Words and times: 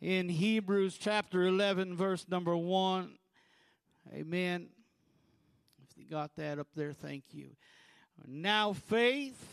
in 0.00 0.28
Hebrews 0.28 0.98
chapter 0.98 1.46
11, 1.46 1.96
verse 1.96 2.26
number 2.28 2.56
1. 2.56 3.10
Amen. 4.14 4.68
If 5.90 5.98
you 5.98 6.08
got 6.08 6.36
that 6.36 6.58
up 6.58 6.68
there, 6.74 6.92
thank 6.92 7.24
you. 7.32 7.50
Now, 8.26 8.72
faith 8.72 9.52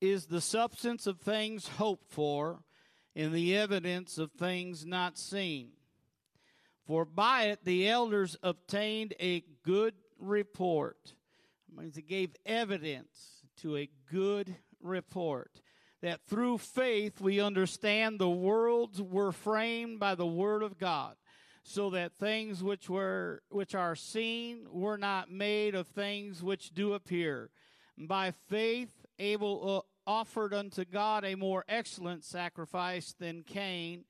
is 0.00 0.26
the 0.26 0.40
substance 0.40 1.06
of 1.06 1.20
things 1.20 1.68
hoped 1.68 2.10
for 2.12 2.60
and 3.14 3.32
the 3.32 3.56
evidence 3.56 4.18
of 4.18 4.30
things 4.32 4.84
not 4.84 5.18
seen. 5.18 5.70
For 6.86 7.04
by 7.04 7.44
it 7.44 7.64
the 7.64 7.88
elders 7.88 8.36
obtained 8.42 9.14
a 9.18 9.42
good 9.64 9.94
report. 10.18 11.14
It 11.68 11.80
means 11.80 11.94
they 11.94 12.02
gave 12.02 12.36
evidence 12.44 13.42
to 13.62 13.76
a 13.76 13.90
good 14.10 14.54
report. 14.80 15.60
That 16.06 16.20
through 16.28 16.58
faith 16.58 17.20
we 17.20 17.40
understand 17.40 18.20
the 18.20 18.30
worlds 18.30 19.02
were 19.02 19.32
framed 19.32 19.98
by 19.98 20.14
the 20.14 20.24
word 20.24 20.62
of 20.62 20.78
God, 20.78 21.16
so 21.64 21.90
that 21.90 22.12
things 22.12 22.62
which 22.62 22.88
were 22.88 23.42
which 23.48 23.74
are 23.74 23.96
seen 23.96 24.68
were 24.70 24.98
not 24.98 25.32
made 25.32 25.74
of 25.74 25.88
things 25.88 26.44
which 26.44 26.72
do 26.72 26.92
appear. 26.92 27.50
By 27.98 28.30
faith 28.30 29.04
Abel 29.18 29.84
uh, 30.06 30.08
offered 30.08 30.54
unto 30.54 30.84
God 30.84 31.24
a 31.24 31.34
more 31.34 31.64
excellent 31.68 32.22
sacrifice 32.22 33.12
than 33.18 33.42
Cain, 33.42 34.04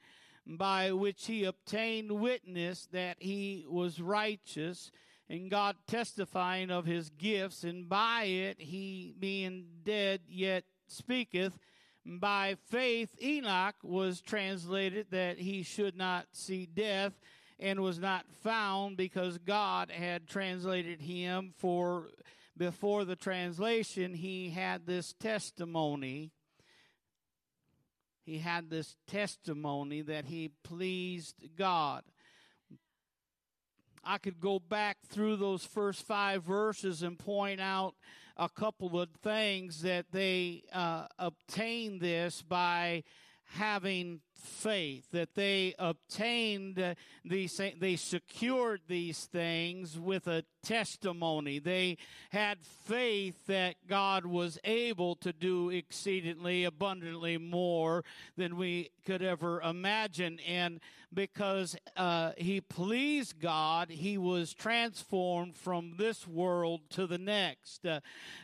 by 0.46 0.92
which 0.92 1.24
he 1.24 1.44
obtained 1.44 2.10
witness 2.10 2.88
that 2.92 3.16
he 3.20 3.64
was 3.66 4.02
righteous, 4.02 4.90
and 5.30 5.50
God 5.50 5.76
testifying 5.86 6.70
of 6.70 6.84
his 6.84 7.08
gifts, 7.08 7.64
and 7.64 7.88
by 7.88 8.24
it 8.24 8.60
he 8.60 9.14
being 9.18 9.64
dead 9.82 10.20
yet 10.28 10.64
speaketh. 10.88 11.58
By 12.08 12.56
faith, 12.68 13.16
Enoch 13.20 13.74
was 13.82 14.20
translated 14.20 15.08
that 15.10 15.38
he 15.38 15.64
should 15.64 15.96
not 15.96 16.26
see 16.32 16.64
death 16.64 17.18
and 17.58 17.80
was 17.80 17.98
not 17.98 18.26
found 18.44 18.96
because 18.96 19.38
God 19.38 19.90
had 19.90 20.28
translated 20.28 21.00
him 21.00 21.52
for 21.58 22.10
before 22.56 23.04
the 23.04 23.16
translation 23.16 24.14
he 24.14 24.50
had 24.50 24.86
this 24.86 25.14
testimony. 25.14 26.30
He 28.24 28.38
had 28.38 28.70
this 28.70 28.94
testimony 29.08 30.02
that 30.02 30.26
he 30.26 30.52
pleased 30.62 31.34
God. 31.56 32.04
I 34.04 34.18
could 34.18 34.38
go 34.38 34.60
back 34.60 34.98
through 35.08 35.36
those 35.36 35.64
first 35.64 36.06
five 36.06 36.44
verses 36.44 37.02
and 37.02 37.18
point 37.18 37.60
out 37.60 37.96
a 38.36 38.48
couple 38.48 39.00
of 39.00 39.08
things 39.22 39.82
that 39.82 40.06
they 40.12 40.62
uh, 40.72 41.06
obtained 41.18 42.00
this 42.00 42.42
by 42.42 43.02
having 43.54 44.20
faith 44.46 45.10
that 45.12 45.34
they 45.34 45.74
obtained 45.78 46.96
these 47.24 47.60
they 47.78 47.96
secured 47.96 48.80
these 48.88 49.24
things 49.24 49.98
with 49.98 50.26
a 50.26 50.44
testimony. 50.62 51.58
They 51.58 51.98
had 52.30 52.58
faith 52.64 53.46
that 53.46 53.76
God 53.88 54.26
was 54.26 54.58
able 54.64 55.16
to 55.16 55.32
do 55.32 55.70
exceedingly 55.70 56.64
abundantly 56.64 57.38
more 57.38 58.04
than 58.36 58.56
we 58.56 58.90
could 59.04 59.22
ever 59.22 59.60
imagine. 59.60 60.40
And 60.46 60.80
because 61.14 61.76
uh, 61.96 62.32
he 62.36 62.60
pleased 62.60 63.40
God 63.40 63.90
he 63.90 64.18
was 64.18 64.52
transformed 64.52 65.56
from 65.56 65.94
this 65.96 66.26
world 66.26 66.80
to 66.90 67.06
the 67.06 67.18
next. 67.18 67.86
Uh, 67.86 68.00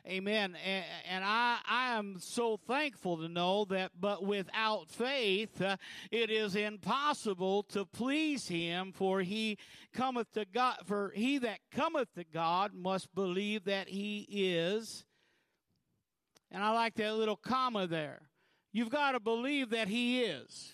amen. 0.06 0.56
And, 0.64 0.84
and, 1.08 1.24
I 1.24 1.58
I 1.68 1.96
am 1.98 2.16
so 2.18 2.56
thankful 2.56 3.18
to 3.18 3.28
know 3.28 3.64
that 3.66 3.92
but 4.00 4.24
without 4.24 4.88
faith 4.88 5.60
uh, 5.60 5.76
it 6.10 6.30
is 6.30 6.56
impossible 6.56 7.62
to 7.64 7.84
please 7.84 8.48
him 8.48 8.92
for 8.92 9.20
he 9.20 9.58
cometh 9.92 10.30
to 10.32 10.44
God 10.44 10.76
for 10.84 11.12
he 11.14 11.38
that 11.38 11.58
cometh 11.70 12.12
to 12.14 12.24
God 12.24 12.72
must 12.74 13.14
believe 13.14 13.64
that 13.64 13.88
he 13.88 14.26
is 14.30 15.04
and 16.50 16.62
I 16.62 16.70
like 16.70 16.94
that 16.94 17.14
little 17.14 17.36
comma 17.36 17.86
there 17.86 18.22
you've 18.72 18.90
got 18.90 19.12
to 19.12 19.20
believe 19.20 19.70
that 19.70 19.88
he 19.88 20.22
is 20.22 20.72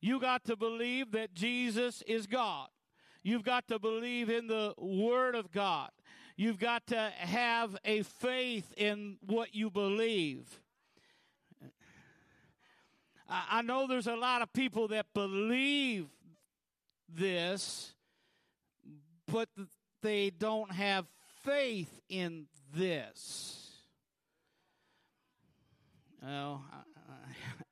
you 0.00 0.20
got 0.20 0.44
to 0.44 0.56
believe 0.56 1.12
that 1.12 1.34
Jesus 1.34 2.02
is 2.06 2.26
God 2.26 2.68
You've 3.24 3.42
got 3.42 3.66
to 3.68 3.78
believe 3.78 4.28
in 4.28 4.48
the 4.48 4.74
Word 4.76 5.34
of 5.34 5.50
God. 5.50 5.88
You've 6.36 6.58
got 6.58 6.86
to 6.88 7.10
have 7.16 7.74
a 7.82 8.02
faith 8.02 8.70
in 8.76 9.16
what 9.22 9.54
you 9.54 9.70
believe. 9.70 10.60
I 13.50 13.62
know 13.62 13.86
there's 13.88 14.06
a 14.06 14.14
lot 14.14 14.42
of 14.42 14.52
people 14.52 14.88
that 14.88 15.06
believe 15.12 16.06
this, 17.08 17.92
but 19.26 19.48
they 20.02 20.30
don't 20.30 20.70
have 20.70 21.06
faith 21.42 22.00
in 22.08 22.46
this. 22.72 23.70
Well, 26.22 26.64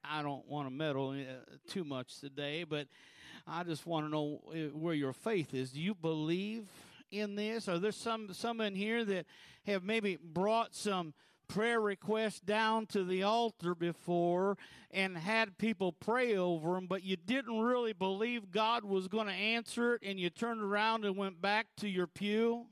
I, 0.05 0.19
I 0.19 0.23
don't 0.23 0.47
want 0.49 0.67
to 0.67 0.75
meddle 0.75 1.11
uh, 1.11 1.57
too 1.69 1.85
much 1.85 2.19
today, 2.19 2.65
but 2.65 2.89
I 3.47 3.63
just 3.63 3.87
want 3.87 4.07
to 4.07 4.11
know 4.11 4.41
uh, 4.49 4.77
where 4.77 4.95
your 4.95 5.13
faith 5.13 5.55
is. 5.55 5.71
Do 5.71 5.81
you 5.81 5.95
believe 5.95 6.67
in 7.11 7.37
this? 7.37 7.69
Are 7.69 7.79
there 7.79 7.93
some 7.93 8.35
some 8.35 8.61
in 8.61 8.75
here 8.75 9.05
that 9.05 9.27
have 9.67 9.85
maybe 9.85 10.19
brought 10.23 10.75
some 10.75 11.15
prayer 11.53 11.81
requests 11.81 12.41
down 12.41 12.87
to 12.87 13.05
the 13.05 13.23
altar 13.23 13.75
before 13.75 14.57
and 14.91 15.17
had 15.17 15.59
people 15.59 15.93
pray 15.93 16.35
over 16.35 16.75
them, 16.75 16.87
but 16.87 17.05
you 17.05 17.17
didn't 17.17 17.61
really 17.61 17.93
believe 17.93 18.51
God 18.51 18.85
was 18.85 19.07
going 19.07 19.27
to 19.27 19.33
answer 19.33 19.95
it 19.95 20.03
and 20.03 20.19
you 20.19 20.31
turned 20.31 20.63
around 20.63 21.05
and 21.05 21.15
went 21.17 21.43
back 21.43 21.67
to 21.77 21.89
your 21.89 22.07
pew? 22.07 22.67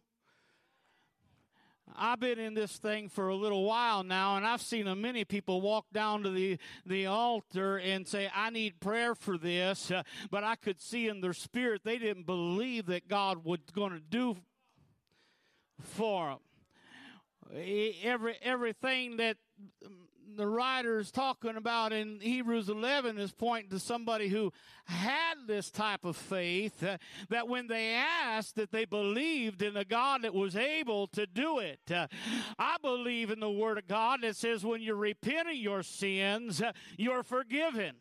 I've 1.95 2.21
been 2.21 2.39
in 2.39 2.55
this 2.55 2.79
thing 2.79 3.09
for 3.09 3.29
a 3.29 3.35
little 3.35 3.65
while 3.65 4.03
now, 4.03 4.37
and 4.37 4.47
I've 4.47 4.63
seen 4.63 4.87
many 5.01 5.25
people 5.25 5.61
walk 5.61 5.87
down 5.93 6.23
to 6.23 6.31
the, 6.31 6.57
the 6.87 7.07
altar 7.07 7.79
and 7.79 8.07
say, 8.09 8.31
I 8.35 8.49
need 8.49 8.81
prayer 8.81 9.15
for 9.15 9.37
this, 9.37 9.91
uh, 9.91 10.05
but 10.31 10.45
I 10.45 10.55
could 10.55 10.81
see 10.81 11.09
in 11.09 11.21
their 11.21 11.33
spirit 11.35 11.83
they 11.85 11.99
didn't 11.99 12.27
believe 12.27 12.87
that 12.87 13.09
God 13.09 13.45
was 13.45 13.59
going 13.75 13.93
to 13.93 14.01
do 14.01 14.37
for 15.81 16.29
them 16.31 16.39
every 18.03 18.37
everything 18.43 19.17
that 19.19 19.37
the 20.37 20.47
writer 20.47 20.99
is 20.99 21.11
talking 21.11 21.57
about 21.57 21.93
in 21.93 22.21
Hebrews 22.21 22.69
11 22.69 23.19
is 23.19 23.33
pointing 23.33 23.71
to 23.71 23.79
somebody 23.79 24.29
who 24.29 24.53
had 24.85 25.35
this 25.47 25.71
type 25.71 26.05
of 26.05 26.17
faith 26.17 26.83
uh, 26.83 26.99
that 27.29 27.49
when 27.49 27.67
they 27.67 27.95
asked 27.95 28.57
that 28.57 28.71
they 28.71 28.85
believed 28.85 29.63
in 29.63 29.77
a 29.77 29.85
God 29.85 30.23
that 30.23 30.35
was 30.35 30.57
able 30.57 31.09
to 31.09 31.27
do 31.27 31.59
it. 31.59 31.81
Uh, 31.91 32.07
I 32.59 32.77
believe 32.81 33.31
in 33.31 33.41
the 33.41 33.51
word 33.51 33.79
of 33.79 33.87
God 33.87 34.21
that 34.23 34.37
says 34.37 34.65
when 34.65 34.81
you 34.81 34.95
repent 34.95 35.49
of 35.49 35.55
your 35.55 35.83
sins, 35.83 36.63
uh, 36.63 36.73
you're 36.97 37.23
forgiven. 37.23 37.97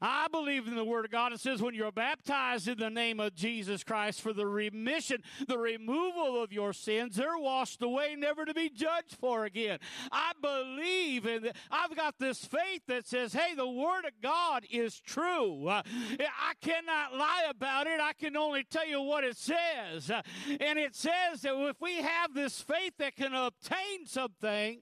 I 0.00 0.28
believe 0.28 0.66
in 0.66 0.74
the 0.74 0.84
Word 0.84 1.04
of 1.04 1.10
God. 1.10 1.32
It 1.32 1.40
says, 1.40 1.62
when 1.62 1.74
you're 1.74 1.92
baptized 1.92 2.68
in 2.68 2.78
the 2.78 2.90
name 2.90 3.20
of 3.20 3.34
Jesus 3.34 3.84
Christ 3.84 4.20
for 4.20 4.32
the 4.32 4.46
remission, 4.46 5.22
the 5.46 5.58
removal 5.58 6.42
of 6.42 6.52
your 6.52 6.72
sins, 6.72 7.16
they're 7.16 7.38
washed 7.38 7.82
away, 7.82 8.14
never 8.16 8.44
to 8.44 8.54
be 8.54 8.68
judged 8.68 9.16
for 9.20 9.44
again. 9.44 9.78
I 10.12 10.32
believe 10.40 11.26
in 11.26 11.42
that. 11.42 11.56
I've 11.70 11.94
got 11.96 12.18
this 12.18 12.44
faith 12.44 12.82
that 12.88 13.06
says, 13.06 13.32
hey, 13.32 13.54
the 13.54 13.68
Word 13.68 14.04
of 14.04 14.12
God 14.22 14.64
is 14.70 15.00
true. 15.00 15.68
Uh, 15.68 15.82
I 16.18 16.52
cannot 16.60 17.14
lie 17.14 17.46
about 17.48 17.86
it. 17.86 18.00
I 18.00 18.12
can 18.12 18.36
only 18.36 18.64
tell 18.64 18.86
you 18.86 19.00
what 19.00 19.24
it 19.24 19.36
says. 19.36 20.10
Uh, 20.10 20.22
and 20.60 20.78
it 20.78 20.94
says 20.94 21.42
that 21.42 21.54
if 21.56 21.80
we 21.80 21.96
have 21.96 22.34
this 22.34 22.60
faith 22.60 22.94
that 22.98 23.16
can 23.16 23.34
obtain 23.34 24.06
something, 24.06 24.80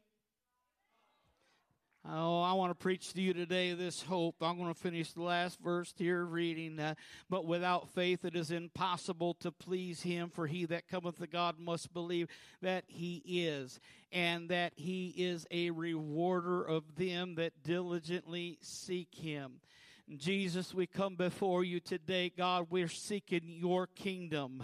Oh, 2.06 2.42
I 2.42 2.52
want 2.52 2.70
to 2.70 2.74
preach 2.74 3.14
to 3.14 3.22
you 3.22 3.32
today 3.32 3.72
this 3.72 4.02
hope. 4.02 4.36
I'm 4.42 4.58
going 4.58 4.72
to 4.72 4.78
finish 4.78 5.12
the 5.12 5.22
last 5.22 5.58
verse 5.60 5.94
here 5.96 6.22
reading. 6.22 6.78
Uh, 6.78 6.96
but 7.30 7.46
without 7.46 7.88
faith 7.88 8.26
it 8.26 8.36
is 8.36 8.50
impossible 8.50 9.32
to 9.40 9.50
please 9.50 10.02
him, 10.02 10.28
for 10.28 10.46
he 10.46 10.66
that 10.66 10.86
cometh 10.86 11.18
to 11.20 11.26
God 11.26 11.58
must 11.58 11.94
believe 11.94 12.28
that 12.60 12.84
he 12.88 13.22
is, 13.24 13.80
and 14.12 14.50
that 14.50 14.74
he 14.76 15.14
is 15.16 15.46
a 15.50 15.70
rewarder 15.70 16.62
of 16.62 16.96
them 16.96 17.36
that 17.36 17.62
diligently 17.62 18.58
seek 18.60 19.14
him. 19.14 19.60
Jesus, 20.18 20.74
we 20.74 20.86
come 20.86 21.16
before 21.16 21.64
you 21.64 21.80
today. 21.80 22.30
God, 22.36 22.66
we're 22.68 22.88
seeking 22.88 23.42
your 23.46 23.86
kingdom. 23.86 24.62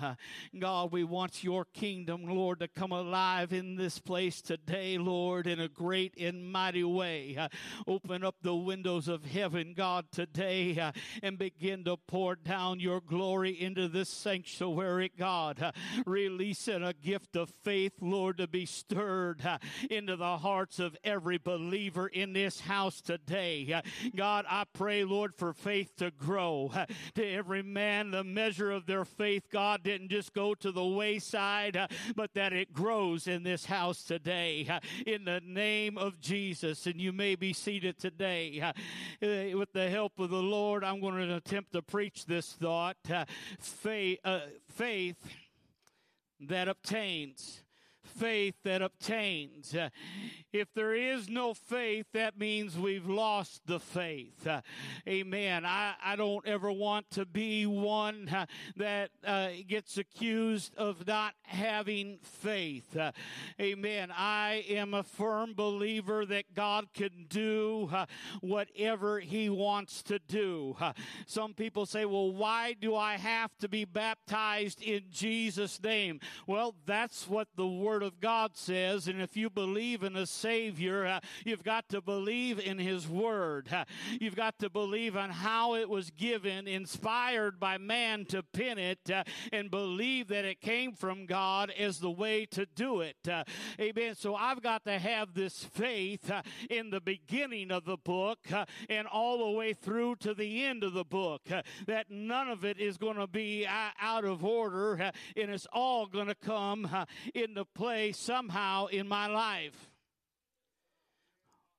God, 0.59 0.93
we 0.93 1.03
want 1.03 1.43
your 1.43 1.65
kingdom, 1.65 2.25
Lord, 2.27 2.61
to 2.61 2.69
come 2.69 2.93
alive 2.93 3.55
in 3.55 3.77
this 3.77 3.99
place 3.99 4.43
today, 4.43 4.99
Lord, 4.99 5.47
in 5.47 5.59
a 5.59 5.69
great 5.69 6.15
and 6.21 6.53
mighty 6.53 6.85
way. 6.85 7.39
Open 7.87 8.23
up 8.23 8.37
the 8.43 8.55
windows 8.55 9.09
of 9.09 9.25
heaven, 9.25 9.73
God, 9.75 10.13
today 10.13 10.93
and 11.23 11.39
begin 11.39 11.85
to 11.85 11.97
pour 11.97 12.35
down 12.37 12.79
your 12.79 13.01
glory 13.01 13.59
into 13.59 13.89
this 13.89 14.11
sanctuary, 14.11 15.11
God. 15.17 15.73
Releasing 16.05 16.83
a 16.83 16.93
gift 16.93 17.35
of 17.35 17.49
faith, 17.65 17.95
Lord, 18.03 18.37
to 18.39 18.47
be 18.47 18.67
stirred 18.67 19.41
into 19.89 20.17
the 20.17 20.37
hearts 20.37 20.79
of 20.79 20.97
every 21.03 21.39
believer 21.39 22.09
in 22.09 22.35
this 22.35 22.61
house 22.61 23.01
today. 23.01 23.81
God, 24.15 24.45
I 24.47 24.65
pray, 24.75 25.03
Lord, 25.03 25.30
For 25.37 25.53
faith 25.53 25.97
to 25.97 26.11
grow. 26.11 26.73
To 27.15 27.27
every 27.27 27.63
man, 27.63 28.11
the 28.11 28.23
measure 28.23 28.71
of 28.71 28.87
their 28.87 29.05
faith, 29.05 29.45
God 29.51 29.83
didn't 29.83 30.11
just 30.11 30.33
go 30.33 30.55
to 30.55 30.71
the 30.71 30.85
wayside, 30.85 31.79
but 32.17 32.35
that 32.35 32.53
it 32.53 32.73
grows 32.73 33.27
in 33.27 33.43
this 33.43 33.65
house 33.65 34.03
today. 34.03 34.69
In 35.07 35.25
the 35.25 35.41
name 35.45 35.99
of 35.99 36.21
Jesus. 36.21 36.87
And 36.87 37.01
you 37.01 37.13
may 37.13 37.35
be 37.35 37.53
seated 37.53 37.99
today. 37.99 38.61
Uh, 38.61 38.73
with 39.57 39.73
the 39.73 39.91
help 39.91 40.19
of 40.19 40.31
the 40.31 40.43
Lord, 40.43 40.85
I'm 40.85 41.01
going 41.01 41.29
to 41.29 41.37
attempt 41.37 41.73
to 41.73 41.83
preach 41.83 42.27
this 42.27 42.53
thought 42.53 42.97
faith, 43.59 44.19
uh, 44.25 44.41
faith 44.69 45.17
that 46.41 46.69
obtains 46.69 47.63
faith 48.11 48.55
that 48.65 48.83
obtains. 48.83 49.75
Uh, 49.75 49.91
if 50.53 50.73
there 50.75 50.95
is 50.95 51.29
no 51.29 51.55
faith, 51.55 52.07
that 52.13 52.39
means 52.39 52.77
we've 52.77 53.09
lost 53.09 53.63
the 53.67 53.79
faith. 53.79 54.47
Uh, 54.47 54.63
amen. 55.09 55.65
I, 55.65 55.95
I 56.05 56.17
don't 56.17 56.47
ever 56.47 56.73
want 56.73 57.11
to 57.13 57.25
be 57.25 57.67
one 57.67 58.29
uh, 58.29 58.47
that 58.77 59.11
uh, 59.25 59.51
gets 59.69 59.97
accused 59.97 60.75
of 60.77 61.07
not 61.07 61.35
having 61.43 62.19
faith. 62.23 62.97
Amen. 63.61 64.13
I 64.17 64.65
am 64.69 64.95
a 64.95 65.03
firm 65.03 65.55
believer 65.55 66.27
that 66.27 66.55
God 66.55 66.89
can 66.95 67.27
do 67.29 67.91
whatever 68.41 69.21
He 69.21 69.49
wants 69.49 70.03
to 70.05 70.19
do. 70.19 70.77
some 71.27 71.55
people 71.55 71.87
say, 71.87 72.05
well, 72.05 72.33
why 72.33 72.75
do 72.81 72.97
I 72.97 73.17
have 73.17 73.57
to 73.59 73.69
be 73.69 73.85
baptized 73.85 74.83
in 74.83 75.05
Jesus' 75.11 75.81
name? 75.83 76.21
Well, 76.47 76.75
that's 76.87 77.29
what 77.29 77.49
the 77.57 77.67
Word 77.67 78.00
of 78.03 78.21
God 78.21 78.57
says, 78.57 79.09
and 79.09 79.21
if 79.21 79.37
you 79.37 79.51
believe 79.51 80.03
in 80.03 80.17
a 80.17 80.27
Savior, 80.27 81.07
uh, 81.07 81.21
you've 81.45 81.65
got 81.65 81.89
to 81.91 82.01
believe 82.01 82.59
in 82.59 82.79
His 82.79 83.09
Word. 83.09 83.69
Uh, 83.73 83.85
you've 84.21 84.37
got 84.37 84.59
to 84.61 84.71
believe 84.71 85.17
on 85.17 85.31
how 85.31 85.75
it 85.75 85.89
was 85.89 86.11
given, 86.11 86.67
inspired 86.67 87.59
by 87.59 87.79
man 87.79 88.25
to 88.27 88.43
pen 88.43 88.79
it, 88.79 89.11
uh, 89.11 89.25
and 89.53 89.71
believe 89.71 90.29
that 90.29 90.45
it 90.45 90.61
came 90.61 90.93
from 90.93 91.27
God 91.27 91.73
as 91.79 91.99
the 91.99 92.11
way 92.11 92.47
to 92.47 92.67
do 92.67 93.01
it. 93.01 93.17
Uh, 93.29 93.45
amen. 93.81 94.15
So 94.15 94.35
I've 94.35 94.63
got 94.63 94.85
to 94.85 94.99
have 94.99 95.35
this 95.35 95.65
faith 95.65 96.31
uh, 96.31 96.43
in 96.69 96.91
the 96.91 97.01
beginning 97.01 97.71
of 97.71 97.85
the 97.85 97.97
book 97.97 98.39
uh, 98.53 98.65
and 98.89 99.07
all 99.07 99.39
the 99.39 99.51
way 99.51 99.73
through 99.73 100.17
to 100.17 100.35
the 100.35 100.65
end 100.65 100.85
of 100.85 100.93
the 100.93 101.05
book. 101.05 101.43
that 101.87 102.11
none 102.11 102.49
of 102.49 102.65
it 102.65 102.79
is 102.79 102.97
going 102.97 103.17
to 103.17 103.27
be 103.27 103.67
out 103.67 104.25
of 104.25 104.45
order, 104.45 104.95
and 105.37 105.51
it's 105.51 105.67
all 105.73 106.07
going 106.07 106.27
to 106.27 106.35
come 106.35 106.89
into 107.35 107.65
play 107.65 107.90
somehow 108.13 108.87
in 108.87 109.09
my 109.09 109.27
life. 109.27 109.90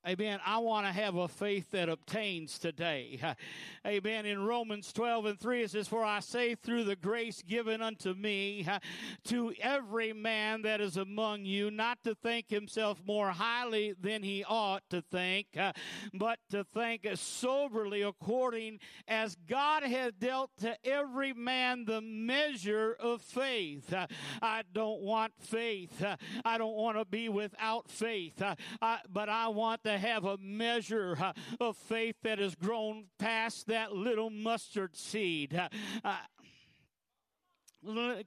Amen. 0.07 0.39
I 0.44 0.57
want 0.57 0.88
to 0.88 0.92
have 0.92 1.15
a 1.15 1.27
faith 1.27 1.69
that 1.71 1.88
obtains 1.88 2.57
today. 2.57 3.19
Amen. 3.86 4.25
In 4.25 4.44
Romans 4.44 4.92
12 4.92 5.25
and 5.27 5.39
3, 5.39 5.62
it 5.62 5.71
says, 5.71 5.88
For 5.88 6.03
I 6.03 6.21
say, 6.21 6.56
through 6.56 6.86
the 6.86 6.95
grace 6.95 7.44
given 7.44 7.83
unto 7.83 8.15
me, 8.15 8.68
to 9.25 9.53
every 9.62 10.12
man 10.12 10.63
that 10.63 10.81
is 10.81 10.98
among 10.98 11.45
you, 11.45 11.69
not 11.69 12.00
to 12.03 12.15
think 12.15 12.50
himself 12.50 13.00
more 13.06 13.30
highly 13.30 13.94
than 14.01 14.24
he 14.24 14.44
ought 14.44 14.81
to 14.89 15.03
think, 15.03 15.56
but 16.15 16.39
to 16.50 16.63
think 16.63 17.06
as 17.06 17.19
soberly 17.19 18.01
according 18.01 18.80
as 19.07 19.38
God 19.48 19.83
has 19.83 20.13
dealt 20.13 20.50
to 20.62 20.75
every 20.83 21.33
man 21.33 21.86
the 21.86 22.01
measure 22.01 22.98
of 23.00 23.21
faith. 23.21 23.94
I 24.42 24.63
don't 24.74 25.01
want 25.01 25.33
faith. 25.39 26.03
I 26.44 26.57
don't 26.57 26.75
want 26.75 26.98
to 26.98 27.06
be 27.06 27.30
without 27.30 27.88
faith. 27.88 28.42
but 28.80 29.30
I 29.30 29.48
want 29.50 29.83
to 29.83 29.90
to 29.91 29.97
have 29.97 30.25
a 30.25 30.38
measure 30.38 31.17
uh, 31.19 31.33
of 31.59 31.77
faith 31.77 32.15
that 32.23 32.39
has 32.39 32.55
grown 32.55 33.05
past 33.19 33.67
that 33.67 33.93
little 33.93 34.29
mustard 34.29 34.95
seed. 34.95 35.53
Uh, 35.55 35.67
uh 36.03 36.17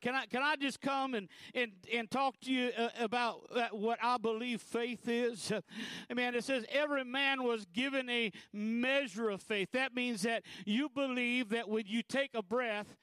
can 0.00 0.14
I 0.14 0.26
can 0.26 0.42
I 0.42 0.56
just 0.56 0.80
come 0.80 1.14
and 1.14 1.28
and, 1.54 1.72
and 1.92 2.10
talk 2.10 2.40
to 2.40 2.52
you 2.52 2.70
about 2.98 3.40
what 3.72 3.98
I 4.02 4.18
believe 4.18 4.60
faith 4.60 5.08
is? 5.08 5.52
I 6.10 6.14
mean, 6.14 6.34
it 6.34 6.44
says 6.44 6.64
every 6.70 7.04
man 7.04 7.44
was 7.44 7.64
given 7.66 8.08
a 8.10 8.32
measure 8.52 9.30
of 9.30 9.42
faith. 9.42 9.70
That 9.72 9.94
means 9.94 10.22
that 10.22 10.42
you 10.64 10.88
believe 10.88 11.50
that 11.50 11.68
when 11.68 11.84
you 11.86 12.02
take 12.02 12.30
a 12.34 12.42
breath, 12.42 12.96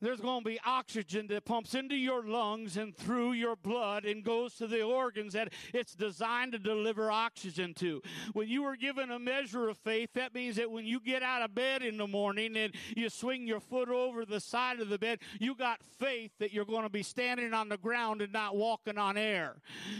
there's 0.00 0.20
going 0.20 0.42
to 0.42 0.50
be 0.50 0.60
oxygen 0.64 1.26
that 1.28 1.44
pumps 1.44 1.74
into 1.74 1.94
your 1.94 2.22
lungs 2.22 2.76
and 2.76 2.96
through 2.96 3.32
your 3.32 3.56
blood 3.56 4.04
and 4.04 4.22
goes 4.22 4.54
to 4.56 4.66
the 4.66 4.82
organs 4.82 5.32
that 5.32 5.52
it's 5.72 5.94
designed 5.94 6.52
to 6.52 6.58
deliver 6.58 7.10
oxygen 7.10 7.72
to. 7.74 8.02
When 8.32 8.48
you 8.48 8.62
were 8.62 8.76
given 8.76 9.10
a 9.10 9.18
measure 9.18 9.68
of 9.68 9.78
faith, 9.78 10.10
that 10.14 10.34
means 10.34 10.56
that 10.56 10.70
when 10.70 10.84
you 10.84 11.00
get 11.00 11.22
out 11.22 11.42
of 11.42 11.54
bed 11.54 11.82
in 11.82 11.96
the 11.96 12.06
morning 12.06 12.56
and 12.56 12.74
you 12.96 13.08
swing 13.08 13.46
your 13.46 13.60
foot 13.60 13.88
over 13.88 14.24
the 14.24 14.40
side 14.40 14.80
of 14.80 14.88
the 14.88 14.98
bed, 14.98 15.20
you 15.40 15.54
got 15.54 15.82
faith 15.82 16.32
that 16.38 16.52
you're 16.52 16.64
going 16.64 16.82
to 16.82 16.90
be 16.90 17.02
standing 17.02 17.54
on 17.54 17.68
the 17.68 17.78
ground 17.78 18.20
and 18.20 18.32
not 18.32 18.56
walking 18.56 18.98
on 18.98 19.16
air. 19.16 19.56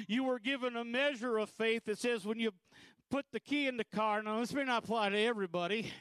You 0.06 0.24
were 0.24 0.38
given 0.38 0.76
a 0.76 0.84
measure 0.84 1.38
of 1.38 1.50
faith 1.50 1.84
that 1.86 1.98
says 1.98 2.26
when 2.26 2.38
you 2.38 2.52
put 3.10 3.24
the 3.32 3.40
key 3.40 3.66
in 3.66 3.76
the 3.76 3.84
car, 3.84 4.22
now 4.22 4.40
this 4.40 4.52
may 4.52 4.64
not 4.64 4.84
apply 4.84 5.10
to 5.10 5.18
everybody 5.18 5.92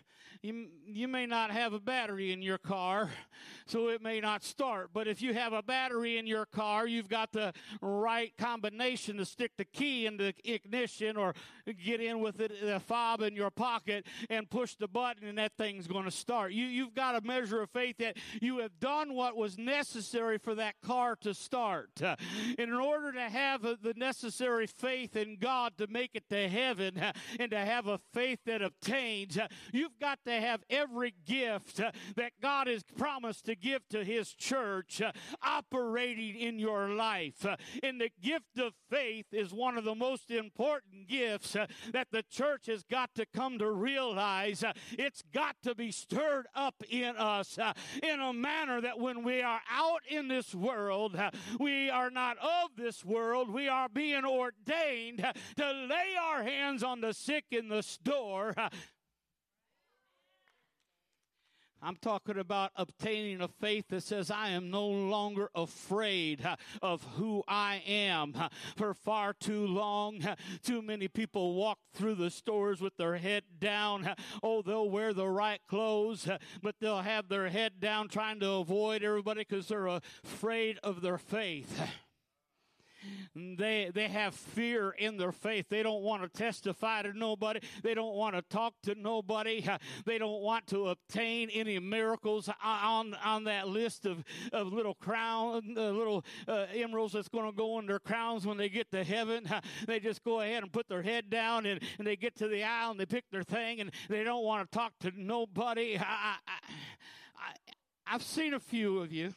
you, 0.46 0.68
you 0.86 1.08
may 1.08 1.26
not 1.26 1.50
have 1.50 1.74
a 1.74 1.80
battery 1.80 2.32
in 2.32 2.42
your 2.42 2.60
car, 2.60 3.10
so 3.66 3.90
it 3.90 4.02
may 4.02 4.20
not 4.20 4.44
start. 4.44 4.92
But 4.94 5.08
if 5.08 5.22
you 5.22 5.34
have 5.34 5.54
a 5.54 5.64
battery 5.64 6.18
in 6.18 6.28
your 6.28 6.46
car, 6.46 6.88
you've 6.88 7.10
got 7.10 7.32
the 7.32 7.54
right 7.82 8.32
combination 8.38 9.18
to 9.18 9.26
stick 9.26 9.52
the 9.58 9.66
key 9.66 10.06
in 10.06 10.18
the 10.18 10.34
ignition 10.44 11.18
or 11.18 11.34
get 11.84 12.00
in 12.00 12.20
with 12.20 12.40
it, 12.40 12.52
the 12.62 12.80
fob 12.80 13.22
in 13.22 13.36
your 13.36 13.50
pocket 13.50 14.06
and 14.30 14.50
push 14.50 14.76
the 14.76 14.88
button, 14.88 15.28
and 15.28 15.38
that 15.38 15.54
thing's 15.58 15.88
going 15.88 16.06
to 16.06 16.12
start. 16.12 16.52
You, 16.52 16.66
you've 16.66 16.94
got 16.94 17.16
a 17.16 17.22
measure 17.22 17.62
of 17.62 17.72
faith 17.72 17.98
that 17.98 18.18
you 18.40 18.60
have 18.60 18.80
done 18.80 19.16
what 19.16 19.36
was 19.36 19.58
necessary 19.58 20.38
for 20.38 20.54
that 20.56 20.76
car 20.82 21.16
to 21.22 21.34
start. 21.34 21.90
Uh, 22.04 22.16
in 22.60 22.72
order 22.72 23.12
to 23.12 23.22
have 23.22 23.66
uh, 23.66 23.76
the 23.82 23.94
necessary 23.96 24.68
faith 24.68 25.16
in 25.16 25.38
God 25.38 25.74
to 25.78 25.88
make 25.88 26.12
it 26.14 26.30
to 26.30 26.48
heaven 26.48 27.00
uh, 27.00 27.14
and 27.40 27.50
to 27.52 27.58
have 27.58 27.88
a 27.88 28.00
faith 28.14 28.40
that 28.46 28.62
obtains, 28.62 29.38
uh, 29.38 29.48
you've 29.72 29.98
got 30.00 30.20
to 30.26 30.35
have 30.40 30.64
every 30.70 31.14
gift 31.26 31.80
uh, 31.80 31.92
that 32.16 32.34
God 32.42 32.68
has 32.68 32.84
promised 32.98 33.46
to 33.46 33.56
give 33.56 33.88
to 33.90 34.04
His 34.04 34.34
church 34.34 35.02
uh, 35.02 35.12
operating 35.42 36.36
in 36.36 36.60
your 36.60 36.90
life. 36.90 37.46
Uh, 37.46 37.56
and 37.84 38.00
the 38.00 38.10
gift 38.22 38.60
of 38.60 38.74
faith 38.90 39.28
is 39.32 39.54
one 39.54 39.78
of 39.78 39.84
the 39.84 39.96
most 39.96 40.32
important 40.32 41.08
gifts 41.08 41.54
that 41.92 42.08
the 42.12 42.24
church 42.30 42.68
has 42.68 42.84
got 42.84 43.14
to 43.16 43.26
come 43.26 43.60
to 43.60 43.72
realize. 43.72 44.64
It's 44.92 45.24
got 45.34 45.56
to 45.64 45.76
be 45.76 45.92
stirred 45.92 46.48
up 46.56 46.76
in 46.90 47.16
us 47.18 47.58
in 48.04 48.20
a 48.20 48.34
manner 48.34 48.82
that 48.82 49.00
when 49.00 49.24
we 49.24 49.42
are 49.42 49.62
out 49.70 50.02
in 50.10 50.28
this 50.28 50.54
world, 50.54 51.18
we 51.60 51.90
are 51.90 52.10
not 52.10 52.38
of 52.38 52.76
this 52.78 53.04
world. 53.04 53.50
We 53.50 53.68
are 53.68 53.90
being 53.90 54.26
ordained 54.26 55.26
to 55.58 55.72
lay 55.72 56.16
our 56.22 56.44
hands 56.44 56.84
on 56.84 57.02
the 57.02 57.14
sick 57.14 57.46
in 57.52 57.70
the 57.70 57.84
store 57.84 58.56
I'm 61.86 61.98
talking 61.98 62.40
about 62.40 62.72
obtaining 62.76 63.42
a 63.42 63.48
faith 63.48 63.86
that 63.90 64.02
says, 64.02 64.32
I 64.32 64.50
am 64.50 64.72
no 64.72 64.88
longer 64.88 65.52
afraid 65.54 66.44
of 66.82 67.04
who 67.16 67.44
I 67.48 67.84
am. 67.86 68.34
For 68.76 68.96
far 68.96 69.34
too 69.34 69.68
long, 69.68 70.20
too 70.64 70.82
many 70.82 71.08
people 71.08 71.54
walk 71.54 71.78
through 71.94 72.16
the 72.16 72.32
stores 72.32 72.82
with 72.82 72.98
their 72.98 73.18
head 73.18 73.44
down. 73.60 74.16
Oh, 74.42 74.64
they'll 74.64 74.90
wear 74.90 75.14
the 75.14 75.28
right 75.28 75.62
clothes, 75.68 76.28
but 76.64 76.74
they'll 76.82 77.04
have 77.04 77.30
their 77.30 77.50
head 77.50 77.80
down 77.80 78.08
trying 78.08 78.40
to 78.40 78.50
avoid 78.50 79.04
everybody 79.04 79.46
because 79.48 79.68
they're 79.68 79.86
afraid 80.24 80.80
of 80.82 81.02
their 81.02 81.20
faith. 81.20 81.80
They 83.36 83.92
they 83.94 84.08
have 84.08 84.34
fear 84.34 84.92
in 84.92 85.18
their 85.18 85.32
faith. 85.32 85.68
They 85.70 85.84
don't 85.84 86.02
want 86.02 86.24
to 86.24 86.30
testify 86.30 87.02
to 87.04 87.18
nobody. 87.18 87.60
They 87.84 87.94
don't 87.94 88.16
want 88.16 88.36
to 88.36 88.42
talk 88.42 88.74
to 88.84 88.96
nobody. 88.96 89.66
They 90.06 90.18
don't 90.18 90.42
want 90.42 90.68
to 90.68 90.90
obtain 90.90 91.50
any 91.50 91.80
miracles 91.80 92.50
on 92.64 93.14
on 93.16 93.44
that 93.46 93.68
list 93.68 94.06
of 94.06 94.24
of 94.52 94.72
little 94.72 94.94
crown, 94.94 95.76
uh, 95.78 95.90
little 95.90 96.24
uh, 96.48 96.66
emeralds 96.74 97.14
that's 97.14 97.28
going 97.28 97.50
to 97.50 97.56
go 97.56 97.80
in 97.80 97.86
their 97.86 98.00
crowns 98.00 98.46
when 98.46 98.58
they 98.58 98.70
get 98.70 98.92
to 98.92 99.04
heaven. 99.04 99.48
They 99.88 100.00
just 100.00 100.24
go 100.24 100.42
ahead 100.42 100.64
and 100.64 100.72
put 100.72 100.88
their 100.88 101.02
head 101.02 101.30
down 101.30 101.66
and, 101.66 101.82
and 101.98 102.08
they 102.08 102.16
get 102.16 102.36
to 102.38 102.48
the 102.48 102.64
aisle 102.64 102.92
and 102.92 103.00
they 103.00 103.06
pick 103.06 103.26
their 103.32 103.44
thing 103.44 103.82
and 103.82 103.92
they 104.10 104.24
don't 104.24 104.44
want 104.44 104.70
to 104.70 104.78
talk 104.78 104.94
to 105.02 105.12
nobody. 105.16 105.98
I, 106.00 106.38
I, 106.48 106.54
I, 107.38 107.54
I've 108.08 108.24
seen 108.24 108.54
a 108.54 108.60
few 108.60 109.00
of 109.00 109.12
you. 109.12 109.34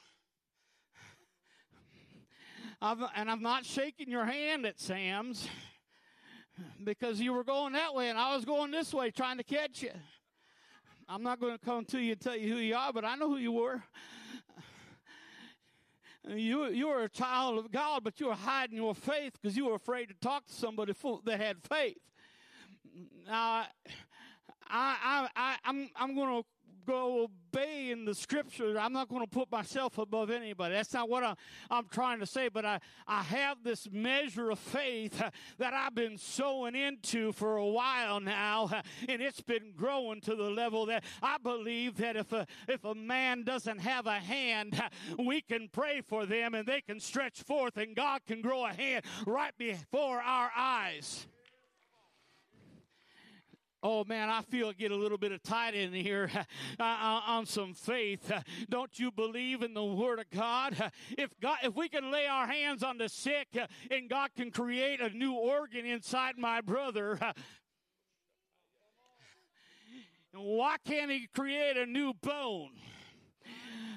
I've, 2.80 2.98
and 3.16 3.30
I'm 3.30 3.42
not 3.42 3.64
shaking 3.64 4.08
your 4.08 4.24
hand 4.24 4.64
at 4.64 4.78
Sam's 4.78 5.48
because 6.84 7.20
you 7.20 7.32
were 7.32 7.44
going 7.44 7.72
that 7.72 7.94
way 7.94 8.08
and 8.08 8.18
I 8.18 8.34
was 8.36 8.44
going 8.44 8.70
this 8.70 8.94
way 8.94 9.10
trying 9.10 9.38
to 9.38 9.44
catch 9.44 9.82
you. 9.82 9.90
I'm 11.08 11.22
not 11.22 11.40
going 11.40 11.58
to 11.58 11.64
come 11.64 11.84
to 11.86 11.98
you 11.98 12.12
and 12.12 12.20
tell 12.20 12.36
you 12.36 12.52
who 12.52 12.60
you 12.60 12.76
are, 12.76 12.92
but 12.92 13.04
I 13.04 13.16
know 13.16 13.28
who 13.28 13.38
you 13.38 13.52
were. 13.52 13.82
You, 16.28 16.66
you 16.66 16.88
were 16.88 17.04
a 17.04 17.08
child 17.08 17.58
of 17.58 17.72
God, 17.72 18.04
but 18.04 18.20
you 18.20 18.26
were 18.26 18.34
hiding 18.34 18.76
your 18.76 18.94
faith 18.94 19.32
because 19.40 19.56
you 19.56 19.66
were 19.66 19.74
afraid 19.74 20.08
to 20.08 20.14
talk 20.20 20.46
to 20.46 20.52
somebody 20.52 20.92
that 21.24 21.40
had 21.40 21.56
faith. 21.66 21.96
Now, 23.26 23.64
I, 24.68 24.96
I, 25.02 25.28
I, 25.34 25.56
I'm, 25.64 25.88
I'm 25.96 26.14
going 26.14 26.42
to 26.42 26.48
go 26.88 27.28
obey 27.54 27.90
in 27.90 28.06
the 28.06 28.14
scripture. 28.14 28.78
I'm 28.78 28.94
not 28.94 29.08
going 29.08 29.20
to 29.20 29.28
put 29.28 29.52
myself 29.52 29.98
above 29.98 30.30
anybody. 30.30 30.74
That's 30.74 30.94
not 30.94 31.08
what 31.08 31.22
I'm, 31.22 31.36
I'm 31.70 31.86
trying 31.88 32.20
to 32.20 32.26
say, 32.26 32.48
but 32.48 32.64
I, 32.64 32.80
I 33.06 33.22
have 33.24 33.62
this 33.62 33.88
measure 33.92 34.50
of 34.50 34.58
faith 34.58 35.22
that 35.58 35.74
I've 35.74 35.94
been 35.94 36.16
sowing 36.16 36.74
into 36.74 37.32
for 37.32 37.56
a 37.56 37.66
while 37.66 38.20
now, 38.20 38.70
and 39.08 39.20
it's 39.20 39.42
been 39.42 39.72
growing 39.76 40.22
to 40.22 40.34
the 40.34 40.50
level 40.50 40.86
that 40.86 41.04
I 41.22 41.36
believe 41.36 41.98
that 41.98 42.16
if 42.16 42.32
a, 42.32 42.46
if 42.66 42.84
a 42.84 42.94
man 42.94 43.44
doesn't 43.44 43.80
have 43.80 44.06
a 44.06 44.18
hand, 44.18 44.82
we 45.18 45.42
can 45.42 45.68
pray 45.70 46.00
for 46.00 46.24
them 46.24 46.54
and 46.54 46.66
they 46.66 46.80
can 46.80 47.00
stretch 47.00 47.42
forth, 47.42 47.76
and 47.76 47.94
God 47.94 48.22
can 48.26 48.40
grow 48.40 48.64
a 48.64 48.72
hand 48.72 49.04
right 49.26 49.52
before 49.58 50.20
our 50.20 50.50
eyes. 50.56 51.26
Oh 53.90 54.04
man, 54.04 54.28
I 54.28 54.42
feel 54.42 54.70
get 54.72 54.90
a 54.90 54.96
little 54.96 55.16
bit 55.16 55.32
of 55.32 55.42
tight 55.42 55.72
in 55.72 55.94
here 55.94 56.30
uh, 56.36 56.82
uh, 56.82 57.20
on 57.26 57.46
some 57.46 57.72
faith. 57.72 58.30
Uh, 58.30 58.42
don't 58.68 58.98
you 58.98 59.10
believe 59.10 59.62
in 59.62 59.72
the 59.72 59.82
Word 59.82 60.18
of 60.18 60.28
God? 60.28 60.76
If 61.16 61.30
God, 61.40 61.56
if 61.62 61.74
we 61.74 61.88
can 61.88 62.10
lay 62.12 62.26
our 62.26 62.46
hands 62.46 62.82
on 62.82 62.98
the 62.98 63.08
sick 63.08 63.48
and 63.90 64.10
God 64.10 64.28
can 64.36 64.50
create 64.50 65.00
a 65.00 65.08
new 65.08 65.32
organ 65.32 65.86
inside 65.86 66.36
my 66.36 66.60
brother, 66.60 67.18
why 70.34 70.76
can't 70.84 71.10
He 71.10 71.26
create 71.34 71.78
a 71.78 71.86
new 71.86 72.12
bone? 72.12 72.72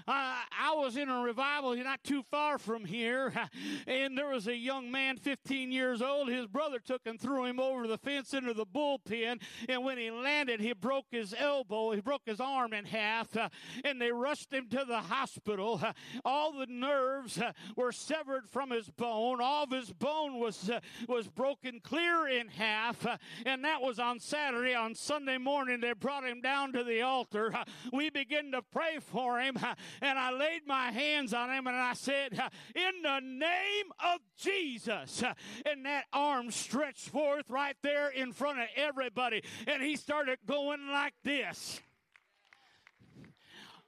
I, 0.07 0.43
I 0.59 0.73
was 0.75 0.97
in 0.97 1.09
a 1.09 1.21
revival 1.21 1.75
not 1.75 2.03
too 2.03 2.23
far 2.29 2.57
from 2.57 2.85
here, 2.85 3.33
and 3.87 4.17
there 4.17 4.29
was 4.29 4.47
a 4.47 4.55
young 4.55 4.91
man, 4.91 5.17
15 5.17 5.71
years 5.71 6.01
old. 6.01 6.29
His 6.29 6.47
brother 6.47 6.79
took 6.79 7.01
and 7.05 7.19
threw 7.19 7.45
him 7.45 7.59
over 7.59 7.87
the 7.87 7.97
fence 7.97 8.33
into 8.33 8.53
the 8.53 8.65
bullpen, 8.65 9.41
and 9.67 9.83
when 9.83 9.97
he 9.97 10.11
landed, 10.11 10.59
he 10.59 10.73
broke 10.73 11.05
his 11.11 11.33
elbow, 11.37 11.91
he 11.91 12.01
broke 12.01 12.23
his 12.25 12.39
arm 12.39 12.73
in 12.73 12.85
half, 12.85 13.35
uh, 13.35 13.49
and 13.83 14.01
they 14.01 14.11
rushed 14.11 14.53
him 14.53 14.67
to 14.69 14.85
the 14.87 14.99
hospital. 14.99 15.79
Uh, 15.83 15.93
all 16.25 16.51
the 16.51 16.67
nerves 16.67 17.37
uh, 17.39 17.51
were 17.75 17.91
severed 17.91 18.49
from 18.49 18.69
his 18.71 18.89
bone. 18.89 19.39
All 19.41 19.63
of 19.63 19.71
his 19.71 19.91
bone 19.91 20.39
was 20.39 20.69
uh, 20.69 20.79
was 21.07 21.27
broken 21.27 21.79
clear 21.79 22.27
in 22.27 22.47
half, 22.47 23.05
uh, 23.05 23.17
and 23.45 23.63
that 23.65 23.81
was 23.81 23.99
on 23.99 24.19
Saturday. 24.19 24.73
On 24.73 24.95
Sunday 24.95 25.37
morning, 25.37 25.79
they 25.81 25.93
brought 25.93 26.25
him 26.25 26.41
down 26.41 26.73
to 26.73 26.83
the 26.83 27.01
altar. 27.01 27.53
Uh, 27.53 27.63
we 27.93 28.09
began 28.09 28.51
to 28.51 28.61
pray 28.61 28.99
for 28.99 29.39
him, 29.39 29.57
and 30.01 30.17
I 30.17 30.31
laid 30.31 30.61
my 30.65 30.91
hands 30.91 31.33
on 31.33 31.49
him 31.49 31.67
and 31.67 31.75
I 31.75 31.93
said, 31.93 32.33
In 32.75 33.01
the 33.03 33.19
name 33.19 33.91
of 33.99 34.19
Jesus. 34.37 35.23
And 35.65 35.85
that 35.85 36.05
arm 36.13 36.51
stretched 36.51 37.09
forth 37.09 37.49
right 37.49 37.75
there 37.81 38.09
in 38.09 38.31
front 38.33 38.59
of 38.59 38.67
everybody. 38.75 39.43
And 39.67 39.81
he 39.81 39.95
started 39.95 40.39
going 40.45 40.87
like 40.91 41.13
this. 41.23 41.81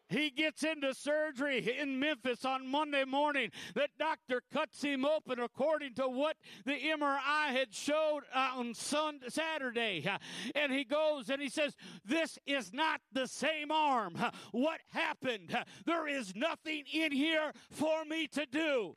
He 0.09 0.29
gets 0.29 0.63
into 0.63 0.93
surgery 0.93 1.77
in 1.79 1.99
Memphis 1.99 2.45
on 2.45 2.67
Monday 2.67 3.05
morning. 3.05 3.51
The 3.73 3.87
doctor 3.97 4.41
cuts 4.51 4.81
him 4.81 5.05
open 5.05 5.39
according 5.39 5.95
to 5.95 6.07
what 6.07 6.37
the 6.65 6.73
MRI 6.73 7.47
had 7.47 7.73
showed 7.73 8.21
uh, 8.33 8.51
on 8.55 8.73
Sunday, 8.73 9.29
Saturday. 9.29 10.09
And 10.55 10.71
he 10.71 10.83
goes 10.83 11.29
and 11.29 11.41
he 11.41 11.49
says, 11.49 11.75
This 12.05 12.37
is 12.45 12.73
not 12.73 13.01
the 13.11 13.27
same 13.27 13.71
arm. 13.71 14.15
What 14.51 14.81
happened? 14.89 15.57
There 15.85 16.07
is 16.07 16.35
nothing 16.35 16.83
in 16.91 17.11
here 17.11 17.51
for 17.71 18.05
me 18.05 18.27
to 18.27 18.45
do. 18.45 18.95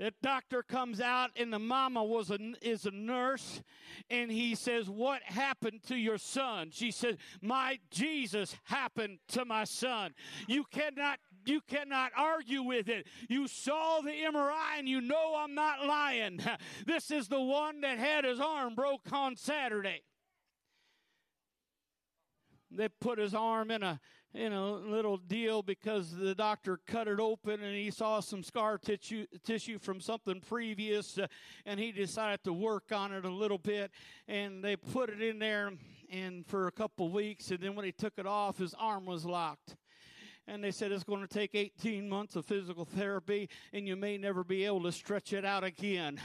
That 0.00 0.14
doctor 0.22 0.64
comes 0.64 1.00
out, 1.00 1.30
and 1.36 1.52
the 1.52 1.60
mama 1.60 2.02
was 2.02 2.30
a, 2.30 2.38
is 2.60 2.84
a 2.84 2.90
nurse, 2.90 3.62
and 4.10 4.30
he 4.30 4.56
says, 4.56 4.90
What 4.90 5.22
happened 5.22 5.84
to 5.84 5.94
your 5.94 6.18
son? 6.18 6.70
She 6.72 6.90
said, 6.90 7.18
My 7.40 7.78
Jesus 7.90 8.56
happened 8.64 9.18
to 9.28 9.44
my 9.44 9.64
son. 9.64 10.14
You 10.48 10.64
cannot 10.72 11.20
you 11.46 11.60
cannot 11.60 12.10
argue 12.16 12.62
with 12.62 12.88
it. 12.88 13.06
You 13.28 13.46
saw 13.46 14.00
the 14.00 14.10
MRI 14.10 14.78
and 14.78 14.88
you 14.88 15.00
know 15.00 15.36
I'm 15.36 15.54
not 15.54 15.84
lying. 15.84 16.40
This 16.86 17.10
is 17.10 17.28
the 17.28 17.40
one 17.40 17.80
that 17.82 17.98
had 17.98 18.24
his 18.24 18.40
arm 18.40 18.74
broke 18.74 19.12
on 19.12 19.36
Saturday. 19.36 20.02
They 22.70 22.88
put 22.88 23.18
his 23.18 23.34
arm 23.34 23.70
in 23.70 23.82
a 23.82 24.00
you 24.34 24.50
know, 24.50 24.82
little 24.84 25.16
deal 25.16 25.62
because 25.62 26.14
the 26.14 26.34
doctor 26.34 26.80
cut 26.86 27.06
it 27.06 27.20
open 27.20 27.62
and 27.62 27.74
he 27.74 27.90
saw 27.90 28.18
some 28.18 28.42
scar 28.42 28.76
tissue, 28.76 29.26
tissue 29.44 29.78
from 29.78 30.00
something 30.00 30.40
previous, 30.40 31.18
uh, 31.18 31.26
and 31.64 31.78
he 31.78 31.92
decided 31.92 32.42
to 32.42 32.52
work 32.52 32.90
on 32.92 33.12
it 33.12 33.24
a 33.24 33.30
little 33.30 33.58
bit. 33.58 33.92
And 34.26 34.62
they 34.62 34.74
put 34.74 35.08
it 35.08 35.22
in 35.22 35.38
there 35.38 35.72
and 36.10 36.44
for 36.46 36.66
a 36.66 36.72
couple 36.72 37.08
weeks, 37.10 37.50
and 37.50 37.60
then 37.60 37.74
when 37.76 37.84
he 37.84 37.92
took 37.92 38.14
it 38.18 38.26
off, 38.26 38.58
his 38.58 38.74
arm 38.74 39.06
was 39.06 39.24
locked 39.24 39.76
and 40.46 40.62
they 40.62 40.70
said 40.70 40.92
it's 40.92 41.04
going 41.04 41.26
to 41.26 41.32
take 41.32 41.54
18 41.54 42.08
months 42.08 42.36
of 42.36 42.44
physical 42.44 42.84
therapy 42.84 43.48
and 43.72 43.86
you 43.88 43.96
may 43.96 44.18
never 44.18 44.44
be 44.44 44.64
able 44.64 44.82
to 44.82 44.92
stretch 44.92 45.32
it 45.32 45.44
out 45.44 45.64
again. 45.64 46.20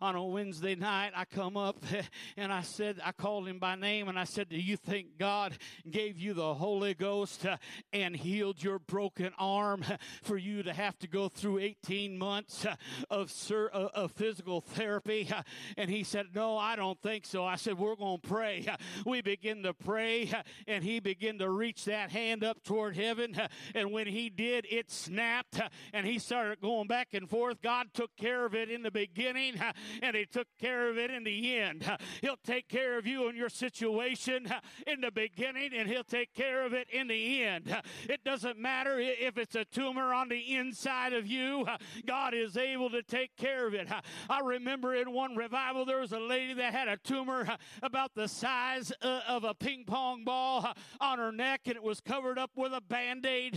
On 0.00 0.14
a 0.14 0.24
Wednesday 0.24 0.74
night, 0.74 1.12
I 1.14 1.24
come 1.24 1.56
up 1.56 1.84
and 2.36 2.52
I 2.52 2.62
said, 2.62 3.00
I 3.04 3.12
called 3.12 3.46
him 3.46 3.58
by 3.58 3.74
name 3.74 4.08
and 4.08 4.18
I 4.18 4.24
said, 4.24 4.48
Do 4.48 4.56
you 4.56 4.76
think 4.76 5.18
God 5.18 5.56
gave 5.90 6.18
you 6.18 6.32
the 6.34 6.54
Holy 6.54 6.94
Ghost 6.94 7.44
uh, 7.44 7.58
and 7.92 8.16
healed 8.16 8.62
your 8.62 8.78
broken 8.78 9.32
arm 9.38 9.84
for 10.22 10.38
you 10.38 10.62
to 10.62 10.72
have 10.72 10.98
to 11.00 11.08
go 11.08 11.28
through 11.28 11.58
18 11.58 12.16
months 12.16 12.64
uh, 12.64 12.74
of, 13.10 13.32
uh, 13.50 13.88
of 13.94 14.12
physical 14.12 14.60
therapy? 14.60 15.30
And 15.76 15.90
he 15.90 16.02
said, 16.02 16.26
No, 16.34 16.56
I 16.56 16.76
don't 16.76 17.00
think 17.00 17.24
so. 17.24 17.44
I 17.44 17.56
said, 17.56 17.78
We're 17.78 17.96
going 17.96 18.20
to 18.20 18.28
pray. 18.28 18.66
We 19.04 19.20
begin 19.20 19.62
to 19.62 19.74
pray 19.74 20.30
and 20.66 20.82
he 20.82 21.00
began 21.00 21.38
to 21.38 21.50
reach 21.50 21.84
that 21.84 22.10
hand 22.10 22.42
up 22.42 22.62
toward 22.64 22.96
heaven 22.96 23.36
and 23.74 23.92
when 23.92 24.06
he 24.06 24.30
did, 24.30 24.66
it 24.70 24.90
snapped 24.90 25.60
and 25.92 26.06
he 26.06 26.18
started 26.18 26.60
going 26.60 26.88
back 26.88 27.08
and 27.12 27.28
forth. 27.28 27.60
God 27.62 27.88
took 27.94 28.16
care 28.16 28.44
of 28.44 28.54
it 28.54 28.70
in 28.70 28.82
the 28.82 28.90
beginning 28.90 29.54
and 30.02 30.16
he 30.16 30.26
took 30.26 30.46
care 30.60 30.90
of 30.90 30.98
it 30.98 31.10
in 31.10 31.24
the 31.24 31.58
end. 31.58 31.90
He'll 32.20 32.38
take 32.44 32.68
care 32.68 32.98
of 32.98 33.06
you 33.06 33.28
and 33.28 33.36
your 33.36 33.48
situation 33.48 34.48
in 34.86 35.00
the 35.00 35.10
beginning 35.10 35.70
and 35.74 35.88
he'll 35.88 36.04
take 36.04 36.34
care 36.34 36.64
of 36.64 36.72
it 36.72 36.88
in 36.90 37.08
the 37.08 37.44
end. 37.44 37.74
It 38.08 38.24
doesn't 38.24 38.58
matter 38.58 38.98
if 38.98 39.38
it's 39.38 39.54
a 39.54 39.64
tumor 39.64 40.12
on 40.12 40.28
the 40.28 40.56
inside 40.56 41.12
of 41.12 41.26
you, 41.26 41.66
God 42.06 42.34
is 42.34 42.56
able 42.56 42.90
to 42.90 43.02
take 43.02 43.36
care 43.36 43.66
of 43.66 43.74
it. 43.74 43.88
I 44.28 44.40
remember 44.40 44.94
in 44.94 45.12
one 45.12 45.36
revival, 45.36 45.84
there 45.84 46.00
was 46.00 46.12
a 46.12 46.18
lady 46.18 46.54
that 46.54 46.72
had 46.72 46.88
a 46.88 46.96
tumor 46.96 47.46
about 47.82 48.14
the 48.14 48.28
size 48.28 48.92
uh, 49.02 49.20
of 49.28 49.44
a 49.44 49.54
ping 49.54 49.84
pong 49.86 50.24
ball 50.24 50.68
on 51.00 51.18
her 51.18 51.32
neck 51.32 51.62
and 51.66 51.76
it 51.76 51.82
was 51.82 52.00
covered 52.00 52.38
up 52.38 52.50
with 52.56 52.72
a 52.72 52.80
band 52.80 53.26
aid 53.26 53.47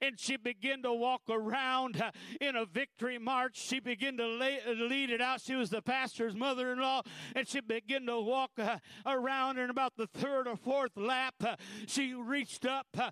and 0.00 0.18
she 0.18 0.36
began 0.36 0.82
to 0.82 0.92
walk 0.92 1.22
around 1.28 2.02
in 2.40 2.56
a 2.56 2.64
victory 2.64 3.18
march. 3.18 3.56
She 3.56 3.80
began 3.80 4.16
to 4.16 4.26
lay, 4.26 4.58
lead 4.66 5.10
it 5.10 5.20
out. 5.20 5.40
She 5.40 5.54
was 5.54 5.70
the 5.70 5.82
pastor's 5.82 6.34
mother 6.34 6.72
in 6.72 6.80
law, 6.80 7.02
and 7.34 7.46
she 7.46 7.60
began 7.60 8.06
to 8.06 8.20
walk 8.20 8.52
uh, 8.58 8.78
around. 9.06 9.58
And 9.58 9.70
about 9.70 9.96
the 9.96 10.06
third 10.06 10.46
or 10.46 10.56
fourth 10.56 10.96
lap, 10.96 11.34
uh, 11.44 11.56
she 11.86 12.14
reached 12.14 12.66
up 12.66 12.86
uh, 12.98 13.10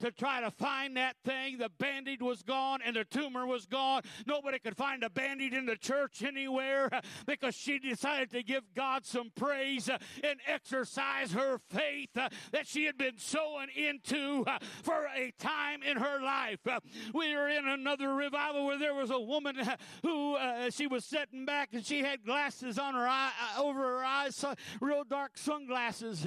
to 0.00 0.10
try 0.10 0.40
to 0.40 0.50
find 0.50 0.96
that 0.96 1.16
thing. 1.24 1.58
The 1.58 1.70
bandage 1.78 2.20
was 2.20 2.42
gone, 2.42 2.80
and 2.84 2.96
the 2.96 3.04
tumor 3.04 3.46
was 3.46 3.66
gone. 3.66 4.02
Nobody 4.26 4.58
could 4.58 4.76
find 4.76 5.02
a 5.02 5.10
bandage 5.10 5.52
in 5.52 5.66
the 5.66 5.76
church 5.76 6.22
anywhere 6.22 6.90
because 7.26 7.54
she 7.54 7.78
decided 7.78 8.30
to 8.30 8.42
give 8.42 8.74
God 8.74 9.06
some 9.06 9.30
praise 9.34 9.88
and 9.88 10.40
exercise 10.46 11.32
her 11.32 11.58
faith 11.70 12.10
that 12.14 12.66
she 12.66 12.84
had 12.84 12.96
been 12.96 13.18
sowing 13.18 13.68
into 13.76 14.44
for 14.82 15.06
a 15.14 15.32
time 15.38 15.67
time 15.68 15.82
in 15.82 15.96
her 15.96 16.20
life. 16.22 16.60
Uh, 16.66 16.80
we 17.14 17.34
were 17.34 17.48
in 17.48 17.66
another 17.66 18.14
revival 18.14 18.66
where 18.66 18.78
there 18.78 18.94
was 18.94 19.10
a 19.10 19.18
woman 19.18 19.58
uh, 19.58 19.76
who 20.02 20.34
uh, 20.34 20.70
she 20.70 20.86
was 20.86 21.04
sitting 21.04 21.44
back 21.44 21.70
and 21.72 21.84
she 21.84 22.02
had 22.02 22.24
glasses 22.24 22.78
on 22.78 22.94
her 22.94 23.06
eye 23.06 23.30
uh, 23.56 23.62
over 23.62 23.80
her 23.80 24.04
eyes, 24.04 24.44
real 24.80 25.04
dark 25.04 25.36
sunglasses. 25.36 26.26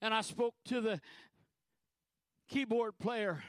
And 0.00 0.14
I 0.14 0.20
spoke 0.20 0.54
to 0.66 0.80
the 0.80 1.00
keyboard 2.48 2.98
player 2.98 3.42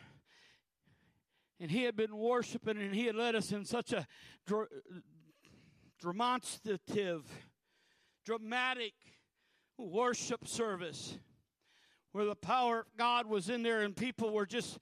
and 1.59 1.69
he 1.69 1.83
had 1.83 1.95
been 1.95 2.15
worshiping 2.15 2.77
and 2.77 2.93
he 2.93 3.05
had 3.05 3.15
led 3.15 3.35
us 3.35 3.51
in 3.51 3.65
such 3.65 3.93
a 3.93 4.07
dr- 4.45 4.69
demonstrative, 6.01 7.23
dramatic 8.25 8.93
worship 9.77 10.47
service 10.47 11.17
where 12.19 12.27
the 12.27 12.35
power 12.35 12.79
of 12.79 12.97
God 12.97 13.27
was 13.27 13.49
in 13.49 13.63
there 13.63 13.79
and 13.79 13.95
people 13.95 14.33
were 14.33 14.45
just 14.45 14.77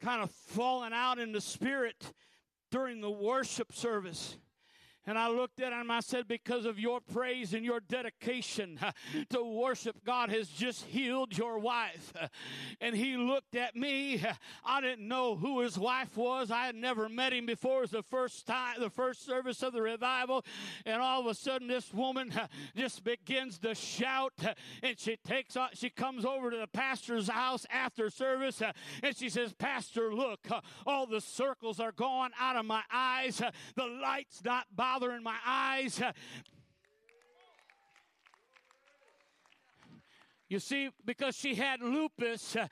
kind 0.00 0.20
of 0.20 0.32
falling 0.32 0.92
out 0.92 1.20
in 1.20 1.30
the 1.30 1.40
spirit 1.40 2.12
during 2.72 3.00
the 3.00 3.08
worship 3.08 3.72
service. 3.72 4.36
And 5.06 5.18
I 5.18 5.28
looked 5.28 5.60
at 5.60 5.72
him, 5.72 5.90
I 5.90 6.00
said, 6.00 6.28
because 6.28 6.64
of 6.64 6.78
your 6.78 7.00
praise 7.00 7.54
and 7.54 7.64
your 7.64 7.80
dedication 7.80 8.78
to 9.30 9.42
worship, 9.42 10.04
God 10.04 10.30
has 10.30 10.48
just 10.48 10.84
healed 10.84 11.36
your 11.36 11.58
wife. 11.58 12.12
And 12.80 12.96
he 12.96 13.16
looked 13.16 13.54
at 13.54 13.76
me. 13.76 14.24
I 14.64 14.80
didn't 14.80 15.06
know 15.06 15.36
who 15.36 15.60
his 15.60 15.78
wife 15.78 16.16
was. 16.16 16.50
I 16.50 16.66
had 16.66 16.74
never 16.74 17.08
met 17.08 17.32
him 17.32 17.46
before. 17.46 17.78
It 17.78 17.80
was 17.82 17.90
the 17.90 18.02
first 18.02 18.46
time, 18.46 18.80
the 18.80 18.90
first 18.90 19.24
service 19.24 19.62
of 19.62 19.72
the 19.72 19.82
revival. 19.82 20.44
And 20.84 21.00
all 21.00 21.20
of 21.20 21.26
a 21.26 21.34
sudden, 21.34 21.68
this 21.68 21.92
woman 21.94 22.32
just 22.76 23.04
begins 23.04 23.58
to 23.60 23.74
shout. 23.74 24.32
And 24.82 24.98
she 24.98 25.16
takes 25.16 25.56
she 25.74 25.90
comes 25.90 26.24
over 26.24 26.50
to 26.50 26.56
the 26.56 26.66
pastor's 26.66 27.28
house 27.28 27.66
after 27.70 28.10
service. 28.10 28.60
And 29.02 29.16
she 29.16 29.28
says, 29.28 29.52
Pastor, 29.52 30.12
look, 30.12 30.48
all 30.86 31.06
the 31.06 31.20
circles 31.20 31.78
are 31.78 31.92
gone 31.92 32.30
out 32.40 32.56
of 32.56 32.64
my 32.64 32.82
eyes. 32.92 33.40
the 33.76 33.86
light's 33.86 34.42
not 34.44 34.66
bothering 34.92 35.18
in 35.18 35.22
my 35.22 35.36
eyes. 35.46 36.02
You 40.48 40.58
see, 40.58 40.90
because 41.06 41.34
she 41.34 41.54
had 41.54 41.80
lupus, 41.80 42.56
uh, 42.56 42.66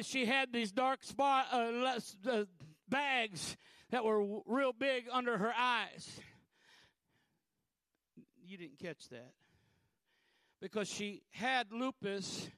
she 0.00 0.24
had 0.24 0.54
these 0.54 0.72
dark 0.72 1.04
spot, 1.04 1.46
uh, 1.52 1.98
uh, 2.30 2.44
bags 2.88 3.58
that 3.90 4.04
were 4.04 4.40
real 4.46 4.72
big 4.72 5.04
under 5.12 5.36
her 5.36 5.52
eyes. 5.54 6.20
You 8.42 8.56
didn't 8.56 8.78
catch 8.78 9.08
that. 9.10 9.32
Because 10.62 10.88
she 10.88 11.22
had 11.30 11.72
lupus, 11.72 12.48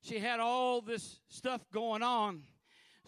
she 0.00 0.18
had 0.18 0.40
all 0.40 0.80
this 0.80 1.20
stuff 1.28 1.60
going 1.72 2.02
on. 2.02 2.42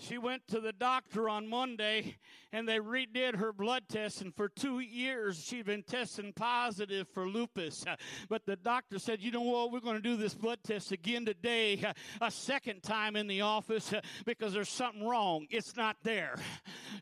She 0.01 0.17
went 0.17 0.47
to 0.49 0.61
the 0.61 0.73
doctor 0.73 1.29
on 1.29 1.49
Monday 1.49 2.17
and 2.53 2.69
they 2.69 2.79
redid 2.79 3.37
her 3.37 3.53
blood 3.53 3.83
test, 3.89 4.23
and 4.23 4.35
for 4.35 4.49
two 4.49 4.79
years 4.79 5.43
she'd 5.45 5.67
been 5.67 5.83
testing 5.83 6.33
positive 6.33 7.09
for 7.09 7.29
lupus. 7.29 7.85
But 8.29 8.47
the 8.47 8.57
doctor 8.57 8.99
said, 8.99 9.21
You 9.21 9.31
know 9.31 9.43
what? 9.43 9.73
We're 9.73 9.81
going 9.81 9.97
to 9.97 10.03
do 10.03 10.17
this 10.17 10.35
blood 10.35 10.61
test 10.63 10.93
again 10.93 11.27
today, 11.27 11.85
a 12.21 12.31
second 12.31 12.83
time 12.83 13.17
in 13.17 13.27
the 13.27 13.41
office, 13.41 13.93
because 14.25 14.53
there's 14.53 14.69
something 14.69 15.07
wrong. 15.07 15.47
It's 15.51 15.77
not 15.77 15.97
there. 16.03 16.37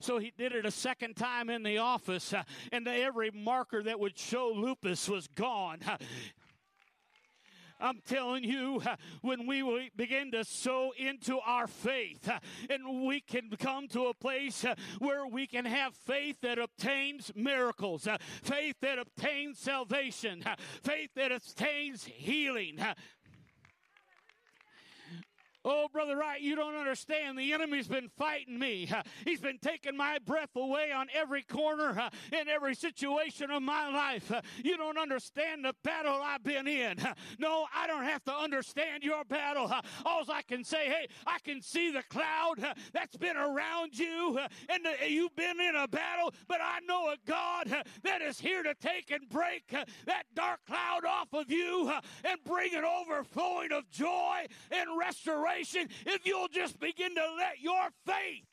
So 0.00 0.18
he 0.18 0.32
did 0.36 0.52
it 0.52 0.64
a 0.64 0.70
second 0.70 1.16
time 1.16 1.50
in 1.50 1.62
the 1.62 1.78
office, 1.78 2.32
and 2.72 2.88
every 2.88 3.30
marker 3.30 3.82
that 3.82 4.00
would 4.00 4.18
show 4.18 4.52
lupus 4.54 5.08
was 5.08 5.28
gone. 5.28 5.80
I'm 7.80 8.00
telling 8.06 8.44
you, 8.44 8.82
when 9.20 9.46
we 9.46 9.90
begin 9.96 10.30
to 10.32 10.44
sow 10.44 10.92
into 10.96 11.38
our 11.40 11.66
faith 11.66 12.30
and 12.70 13.06
we 13.06 13.20
can 13.20 13.50
come 13.58 13.88
to 13.88 14.06
a 14.06 14.14
place 14.14 14.64
where 14.98 15.26
we 15.26 15.46
can 15.46 15.64
have 15.64 15.94
faith 15.94 16.40
that 16.42 16.58
obtains 16.58 17.30
miracles, 17.34 18.08
faith 18.42 18.76
that 18.80 18.98
obtains 18.98 19.58
salvation, 19.58 20.42
faith 20.82 21.10
that 21.16 21.32
obtains 21.32 22.04
healing, 22.04 22.78
Oh, 25.68 25.88
Brother 25.92 26.16
Wright, 26.16 26.40
you 26.40 26.54
don't 26.54 26.76
understand. 26.76 27.36
The 27.36 27.52
enemy's 27.52 27.88
been 27.88 28.08
fighting 28.16 28.56
me. 28.56 28.88
He's 29.24 29.40
been 29.40 29.58
taking 29.58 29.96
my 29.96 30.18
breath 30.24 30.54
away 30.54 30.92
on 30.92 31.08
every 31.12 31.42
corner 31.42 32.08
in 32.32 32.48
every 32.48 32.76
situation 32.76 33.50
of 33.50 33.62
my 33.62 33.90
life. 33.90 34.30
You 34.62 34.76
don't 34.76 34.98
understand 34.98 35.64
the 35.64 35.74
battle 35.82 36.20
I've 36.22 36.42
been 36.42 36.66
in. 36.66 36.96
No, 37.38 37.66
I 37.74 37.86
don't 37.86 38.04
have 38.04 38.22
to 38.24 38.32
understand 38.34 39.02
your 39.02 39.24
battle. 39.24 39.70
All 40.04 40.24
I 40.28 40.42
can 40.42 40.64
say, 40.64 40.86
hey, 40.86 41.08
I 41.26 41.38
can 41.44 41.60
see 41.60 41.90
the 41.90 42.02
cloud 42.04 42.54
that's 42.92 43.16
been 43.16 43.36
around 43.36 43.98
you, 43.98 44.38
and 44.68 44.86
uh, 44.86 45.04
you've 45.06 45.34
been 45.34 45.60
in 45.60 45.74
a 45.76 45.88
battle, 45.88 46.32
but 46.48 46.60
I 46.60 46.78
know 46.86 47.10
a 47.10 47.16
God 47.26 47.84
that 48.02 48.22
is 48.22 48.40
here 48.40 48.62
to 48.62 48.74
take 48.74 49.10
and 49.10 49.28
break 49.28 49.68
that 50.06 50.24
dark 50.34 50.60
cloud 50.66 51.04
off 51.04 51.32
of 51.32 51.50
you 51.50 51.92
and 52.24 52.38
bring 52.44 52.74
an 52.74 52.84
overflowing 52.84 53.72
of 53.72 53.88
joy 53.90 54.46
and 54.70 54.98
restoration 54.98 55.55
if 55.60 56.26
you'll 56.26 56.48
just 56.48 56.78
begin 56.78 57.14
to 57.14 57.22
let 57.36 57.60
your 57.60 57.88
faith 58.04 58.44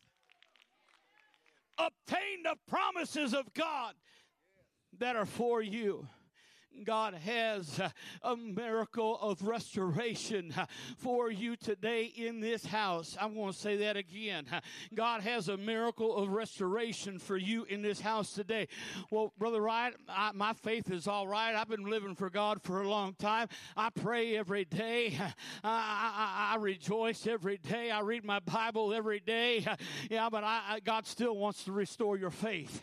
obtain 1.77 2.43
the 2.43 2.55
promises 2.67 3.33
of 3.33 3.53
God 3.53 3.93
that 4.99 5.15
are 5.15 5.25
for 5.25 5.61
you. 5.61 6.07
God 6.83 7.13
has 7.13 7.79
a 8.23 8.35
miracle 8.35 9.17
of 9.19 9.43
restoration 9.43 10.53
for 10.97 11.31
you 11.31 11.55
today 11.55 12.05
in 12.15 12.39
this 12.39 12.65
house. 12.65 13.15
I'm 13.19 13.35
going 13.35 13.53
to 13.53 13.57
say 13.57 13.77
that 13.77 13.95
again. 13.95 14.45
God 14.93 15.21
has 15.21 15.49
a 15.49 15.57
miracle 15.57 16.15
of 16.17 16.29
restoration 16.29 17.19
for 17.19 17.37
you 17.37 17.63
in 17.65 17.81
this 17.81 18.01
house 18.01 18.33
today. 18.33 18.67
Well, 19.11 19.33
Brother 19.37 19.61
Wright, 19.61 19.93
I, 20.09 20.31
my 20.33 20.53
faith 20.53 20.91
is 20.91 21.07
all 21.07 21.27
right. 21.27 21.55
I've 21.55 21.69
been 21.69 21.89
living 21.89 22.15
for 22.15 22.29
God 22.29 22.61
for 22.61 22.81
a 22.81 22.89
long 22.89 23.13
time. 23.13 23.47
I 23.77 23.89
pray 23.89 24.35
every 24.37 24.65
day. 24.65 25.17
I, 25.63 26.53
I, 26.53 26.53
I 26.53 26.57
rejoice 26.57 27.27
every 27.27 27.57
day. 27.57 27.91
I 27.91 28.01
read 28.01 28.25
my 28.25 28.39
Bible 28.39 28.93
every 28.93 29.19
day. 29.19 29.65
Yeah, 30.09 30.29
but 30.29 30.43
I, 30.43 30.79
God 30.83 31.05
still 31.05 31.37
wants 31.37 31.63
to 31.65 31.71
restore 31.71 32.17
your 32.17 32.31
faith. 32.31 32.81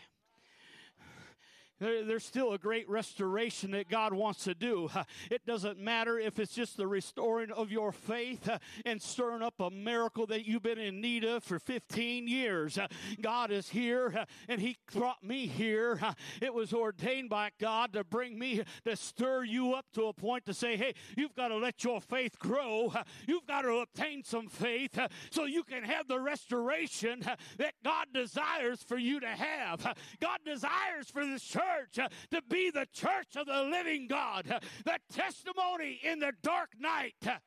There, 1.81 2.05
there's 2.05 2.23
still 2.23 2.53
a 2.53 2.59
great 2.59 2.87
restoration 2.87 3.71
that 3.71 3.89
God 3.89 4.13
wants 4.13 4.43
to 4.45 4.53
do. 4.53 4.89
It 5.29 5.45
doesn't 5.45 5.79
matter 5.79 6.19
if 6.19 6.39
it's 6.39 6.53
just 6.53 6.77
the 6.77 6.85
restoring 6.87 7.51
of 7.51 7.71
your 7.71 7.91
faith 7.91 8.47
uh, 8.49 8.59
and 8.85 9.01
stirring 9.01 9.41
up 9.41 9.55
a 9.59 9.69
miracle 9.69 10.25
that 10.27 10.45
you've 10.45 10.61
been 10.61 10.77
in 10.77 10.99
need 10.99 11.23
of 11.23 11.43
for 11.43 11.57
15 11.57 12.27
years. 12.27 12.77
Uh, 12.77 12.87
God 13.21 13.49
is 13.51 13.69
here 13.69 14.13
uh, 14.15 14.25
and 14.47 14.59
He 14.59 14.77
brought 14.93 15.23
me 15.23 15.47
here. 15.47 15.99
It 16.41 16.53
was 16.53 16.73
ordained 16.73 17.29
by 17.29 17.51
God 17.59 17.93
to 17.93 18.03
bring 18.03 18.37
me 18.37 18.61
to 18.85 18.95
stir 18.95 19.43
you 19.43 19.73
up 19.73 19.85
to 19.93 20.05
a 20.05 20.13
point 20.13 20.45
to 20.45 20.53
say, 20.53 20.75
hey, 20.75 20.93
you've 21.15 21.35
got 21.35 21.47
to 21.47 21.57
let 21.57 21.83
your 21.83 22.01
faith 22.01 22.37
grow. 22.37 22.93
You've 23.27 23.47
got 23.47 23.61
to 23.61 23.77
obtain 23.77 24.23
some 24.23 24.47
faith 24.47 24.99
so 25.31 25.45
you 25.45 25.63
can 25.63 25.83
have 25.83 26.07
the 26.07 26.19
restoration 26.19 27.23
that 27.57 27.73
God 27.83 28.07
desires 28.13 28.83
for 28.83 28.97
you 28.97 29.19
to 29.21 29.27
have. 29.29 29.95
God 30.19 30.39
desires 30.45 31.09
for 31.11 31.25
this 31.25 31.43
church 31.43 31.70
church 31.71 31.99
uh, 31.99 32.09
to 32.31 32.41
be 32.49 32.69
the 32.71 32.87
church 32.93 33.35
of 33.35 33.45
the 33.45 33.63
living 33.63 34.07
God, 34.07 34.49
uh, 34.49 34.59
the 34.85 34.97
testimony 35.13 35.99
in 36.03 36.19
the 36.19 36.31
dark 36.41 36.69
night. 36.79 37.15
Uh, 37.25 37.37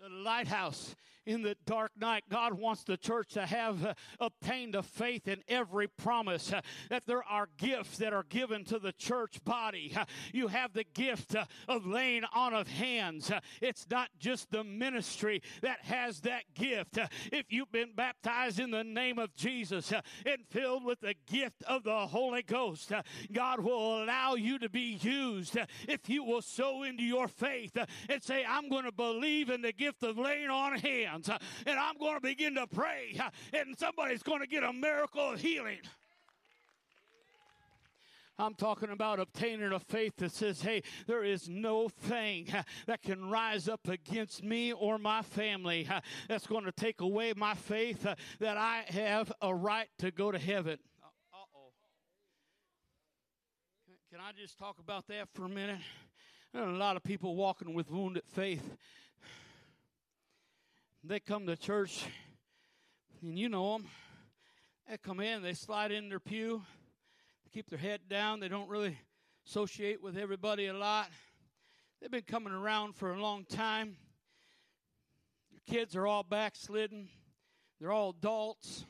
the 0.00 0.08
lighthouse 0.08 0.94
in 1.26 1.42
the 1.42 1.56
dark 1.66 1.92
night. 1.98 2.24
God 2.30 2.54
wants 2.54 2.84
the 2.84 2.96
church 2.96 3.30
to 3.30 3.46
have 3.46 3.84
uh, 3.84 3.94
obtained 4.20 4.74
a 4.74 4.82
faith 4.82 5.28
in 5.28 5.42
every 5.48 5.88
promise 5.88 6.52
uh, 6.52 6.60
that 6.90 7.06
there 7.06 7.24
are 7.24 7.48
gifts 7.56 7.98
that 7.98 8.12
are 8.12 8.24
given 8.24 8.64
to 8.64 8.78
the 8.78 8.92
church 8.92 9.42
body. 9.44 9.92
Uh, 9.96 10.04
you 10.32 10.48
have 10.48 10.72
the 10.72 10.84
gift 10.94 11.34
uh, 11.34 11.44
of 11.68 11.86
laying 11.86 12.24
on 12.34 12.54
of 12.54 12.68
hands. 12.68 13.30
Uh, 13.30 13.40
it's 13.60 13.86
not 13.90 14.08
just 14.18 14.50
the 14.50 14.64
ministry 14.64 15.42
that 15.62 15.80
has 15.82 16.20
that 16.20 16.42
gift. 16.54 16.98
Uh, 16.98 17.06
if 17.32 17.46
you've 17.48 17.72
been 17.72 17.92
baptized 17.94 18.60
in 18.60 18.70
the 18.70 18.84
name 18.84 19.18
of 19.18 19.34
Jesus 19.34 19.92
and 19.92 20.46
filled 20.50 20.84
with 20.84 21.00
the 21.00 21.14
gift 21.26 21.62
of 21.66 21.84
the 21.84 22.06
Holy 22.06 22.42
Ghost, 22.42 22.92
God 23.32 23.60
will 23.60 24.04
allow 24.04 24.34
you 24.34 24.58
to 24.58 24.68
be 24.68 24.98
used 25.00 25.58
if 25.88 26.08
you 26.08 26.24
will 26.24 26.42
sow 26.42 26.82
into 26.82 27.02
your 27.02 27.28
faith 27.28 27.76
and 28.08 28.22
say, 28.22 28.44
I'm 28.46 28.68
going 28.68 28.84
to 28.84 28.92
believe 28.92 29.50
in 29.50 29.62
the 29.62 29.72
gift 29.72 30.02
of 30.02 30.18
laying 30.18 30.50
on 30.50 30.78
hands 30.78 31.13
hands 31.14 31.28
uh, 31.28 31.38
and 31.66 31.78
I'm 31.78 31.96
going 31.98 32.14
to 32.14 32.20
begin 32.20 32.54
to 32.56 32.66
pray, 32.66 33.16
uh, 33.20 33.30
and 33.52 33.78
somebody's 33.78 34.22
going 34.22 34.40
to 34.40 34.46
get 34.46 34.62
a 34.62 34.72
miracle 34.72 35.32
of 35.32 35.40
healing. 35.40 35.78
I'm 38.36 38.54
talking 38.54 38.90
about 38.90 39.20
obtaining 39.20 39.70
a 39.72 39.78
faith 39.78 40.14
that 40.16 40.32
says, 40.32 40.60
hey, 40.60 40.82
there 41.06 41.22
is 41.22 41.48
no 41.48 41.88
thing 41.88 42.52
uh, 42.52 42.64
that 42.86 43.00
can 43.00 43.30
rise 43.30 43.68
up 43.68 43.86
against 43.88 44.42
me 44.42 44.72
or 44.72 44.98
my 44.98 45.22
family 45.22 45.88
that's 46.28 46.46
going 46.48 46.64
to 46.64 46.72
take 46.72 47.00
away 47.00 47.32
my 47.36 47.54
faith 47.54 48.02
that 48.40 48.56
I 48.56 48.84
have 48.88 49.32
a 49.40 49.54
right 49.54 49.86
to 49.98 50.10
go 50.10 50.32
to 50.32 50.38
heaven. 50.38 50.78
Uh 51.00 51.36
oh. 51.36 51.70
Can 54.10 54.18
I 54.20 54.32
just 54.36 54.58
talk 54.58 54.80
about 54.80 55.06
that 55.06 55.28
for 55.32 55.44
a 55.44 55.48
minute? 55.48 55.78
There 56.52 56.64
are 56.64 56.70
a 56.70 56.76
lot 56.76 56.96
of 56.96 57.04
people 57.04 57.36
walking 57.36 57.72
with 57.72 57.88
wounded 57.88 58.24
faith 58.26 58.76
They 61.06 61.20
come 61.20 61.46
to 61.48 61.56
church, 61.56 62.06
and 63.20 63.38
you 63.38 63.50
know 63.50 63.74
them. 63.74 63.86
They 64.88 64.96
come 64.96 65.20
in, 65.20 65.42
they 65.42 65.52
slide 65.52 65.92
in 65.92 66.08
their 66.08 66.18
pew, 66.18 66.62
they 67.44 67.50
keep 67.52 67.68
their 67.68 67.78
head 67.78 68.00
down. 68.08 68.40
They 68.40 68.48
don't 68.48 68.70
really 68.70 68.96
associate 69.46 70.02
with 70.02 70.16
everybody 70.16 70.68
a 70.68 70.72
lot. 70.72 71.10
They've 72.00 72.10
been 72.10 72.22
coming 72.22 72.54
around 72.54 72.94
for 72.96 73.12
a 73.12 73.20
long 73.20 73.44
time. 73.44 73.98
Their 75.50 75.76
kids 75.76 75.94
are 75.94 76.06
all 76.06 76.22
backslidden, 76.22 77.10
they're 77.78 77.92
all 77.92 78.14
adults. 78.18 78.86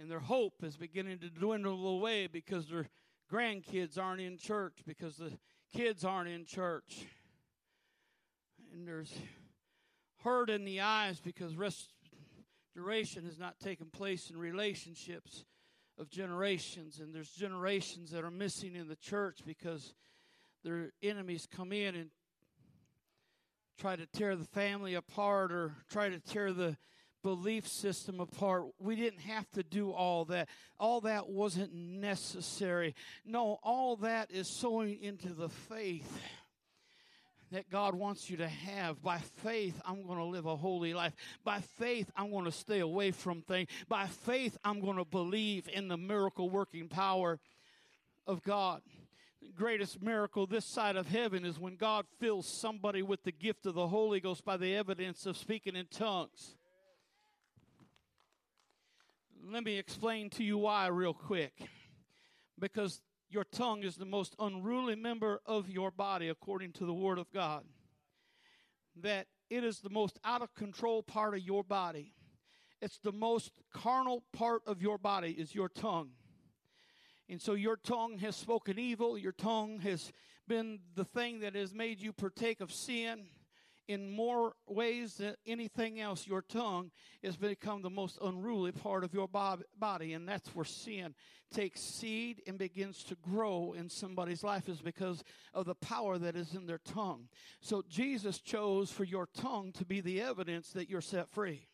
And 0.00 0.10
their 0.10 0.18
hope 0.18 0.64
is 0.64 0.76
beginning 0.76 1.20
to 1.20 1.30
dwindle 1.30 1.86
away 1.86 2.26
because 2.26 2.66
their 2.66 2.88
grandkids 3.32 3.98
aren't 3.98 4.20
in 4.20 4.36
church, 4.36 4.78
because 4.84 5.16
the 5.16 5.30
kids 5.72 6.04
aren't 6.04 6.28
in 6.28 6.44
church. 6.44 7.06
And 8.72 8.88
there's 8.88 9.12
hurt 10.22 10.50
in 10.50 10.64
the 10.64 10.80
eyes 10.80 11.20
because 11.20 11.56
restoration 11.56 13.24
has 13.24 13.38
not 13.38 13.58
taken 13.60 13.86
place 13.86 14.30
in 14.30 14.36
relationships 14.36 15.44
of 15.98 16.10
generations. 16.10 17.00
And 17.00 17.14
there's 17.14 17.30
generations 17.30 18.10
that 18.10 18.24
are 18.24 18.30
missing 18.30 18.74
in 18.74 18.88
the 18.88 18.96
church 18.96 19.40
because 19.46 19.94
their 20.64 20.92
enemies 21.02 21.46
come 21.50 21.72
in 21.72 21.94
and 21.94 22.10
try 23.78 23.96
to 23.96 24.06
tear 24.06 24.36
the 24.36 24.44
family 24.44 24.94
apart 24.94 25.52
or 25.52 25.74
try 25.90 26.08
to 26.08 26.20
tear 26.20 26.52
the 26.52 26.76
belief 27.22 27.66
system 27.66 28.20
apart. 28.20 28.64
We 28.78 28.96
didn't 28.96 29.20
have 29.20 29.48
to 29.50 29.62
do 29.62 29.90
all 29.90 30.26
that. 30.26 30.48
All 30.78 31.02
that 31.02 31.28
wasn't 31.28 31.74
necessary. 31.74 32.94
No, 33.24 33.58
all 33.62 33.96
that 33.96 34.30
is 34.30 34.48
sowing 34.48 35.02
into 35.02 35.32
the 35.32 35.48
faith 35.48 36.20
that 37.50 37.68
God 37.68 37.94
wants 37.94 38.30
you 38.30 38.36
to 38.38 38.48
have. 38.48 39.02
By 39.02 39.18
faith, 39.18 39.80
I'm 39.84 40.02
going 40.06 40.18
to 40.18 40.24
live 40.24 40.46
a 40.46 40.56
holy 40.56 40.94
life. 40.94 41.14
By 41.44 41.60
faith, 41.78 42.10
I'm 42.16 42.30
going 42.30 42.44
to 42.44 42.52
stay 42.52 42.80
away 42.80 43.10
from 43.10 43.42
things. 43.42 43.68
By 43.88 44.06
faith, 44.06 44.56
I'm 44.64 44.80
going 44.80 44.96
to 44.96 45.04
believe 45.04 45.68
in 45.72 45.88
the 45.88 45.96
miracle 45.96 46.48
working 46.48 46.88
power 46.88 47.40
of 48.26 48.42
God. 48.42 48.82
The 49.42 49.52
greatest 49.52 50.02
miracle 50.02 50.46
this 50.46 50.64
side 50.64 50.96
of 50.96 51.06
heaven 51.06 51.44
is 51.44 51.58
when 51.58 51.76
God 51.76 52.06
fills 52.20 52.46
somebody 52.46 53.02
with 53.02 53.24
the 53.24 53.32
gift 53.32 53.66
of 53.66 53.74
the 53.74 53.88
Holy 53.88 54.20
Ghost 54.20 54.44
by 54.44 54.56
the 54.56 54.76
evidence 54.76 55.26
of 55.26 55.36
speaking 55.36 55.74
in 55.74 55.86
tongues. 55.86 56.56
Let 59.42 59.64
me 59.64 59.78
explain 59.78 60.30
to 60.30 60.44
you 60.44 60.58
why, 60.58 60.86
real 60.88 61.14
quick. 61.14 61.54
Because 62.58 63.00
your 63.30 63.44
tongue 63.44 63.84
is 63.84 63.96
the 63.96 64.04
most 64.04 64.34
unruly 64.38 64.96
member 64.96 65.40
of 65.46 65.68
your 65.68 65.90
body, 65.90 66.28
according 66.28 66.72
to 66.72 66.84
the 66.84 66.92
Word 66.92 67.18
of 67.18 67.32
God. 67.32 67.64
That 68.96 69.28
it 69.48 69.64
is 69.64 69.80
the 69.80 69.90
most 69.90 70.18
out 70.24 70.42
of 70.42 70.54
control 70.54 71.02
part 71.02 71.34
of 71.34 71.40
your 71.40 71.62
body. 71.62 72.12
It's 72.82 72.98
the 72.98 73.12
most 73.12 73.52
carnal 73.72 74.24
part 74.32 74.62
of 74.66 74.82
your 74.82 74.98
body, 74.98 75.30
is 75.30 75.54
your 75.54 75.68
tongue. 75.68 76.10
And 77.28 77.40
so 77.40 77.54
your 77.54 77.76
tongue 77.76 78.18
has 78.18 78.34
spoken 78.34 78.78
evil, 78.78 79.16
your 79.16 79.32
tongue 79.32 79.78
has 79.80 80.12
been 80.48 80.80
the 80.96 81.04
thing 81.04 81.40
that 81.40 81.54
has 81.54 81.72
made 81.72 82.00
you 82.00 82.12
partake 82.12 82.60
of 82.60 82.72
sin 82.72 83.28
in 83.90 84.08
more 84.08 84.52
ways 84.68 85.14
than 85.14 85.34
anything 85.44 85.98
else, 85.98 86.24
your 86.24 86.42
tongue 86.42 86.92
has 87.24 87.36
become 87.36 87.82
the 87.82 87.90
most 87.90 88.18
unruly 88.22 88.70
part 88.70 89.02
of 89.02 89.12
your 89.12 89.26
body. 89.26 90.12
And 90.12 90.28
that's 90.28 90.54
where 90.54 90.64
sin 90.64 91.12
takes 91.52 91.80
seed 91.80 92.40
and 92.46 92.56
begins 92.56 93.02
to 93.02 93.16
grow 93.16 93.74
in 93.76 93.90
somebody's 93.90 94.44
life, 94.44 94.68
is 94.68 94.80
because 94.80 95.24
of 95.52 95.66
the 95.66 95.74
power 95.74 96.18
that 96.18 96.36
is 96.36 96.54
in 96.54 96.66
their 96.66 96.78
tongue. 96.78 97.26
So 97.60 97.82
Jesus 97.88 98.38
chose 98.38 98.92
for 98.92 99.02
your 99.02 99.26
tongue 99.34 99.72
to 99.72 99.84
be 99.84 100.00
the 100.00 100.22
evidence 100.22 100.70
that 100.70 100.88
you're 100.88 101.00
set 101.00 101.28
free. 101.28 101.66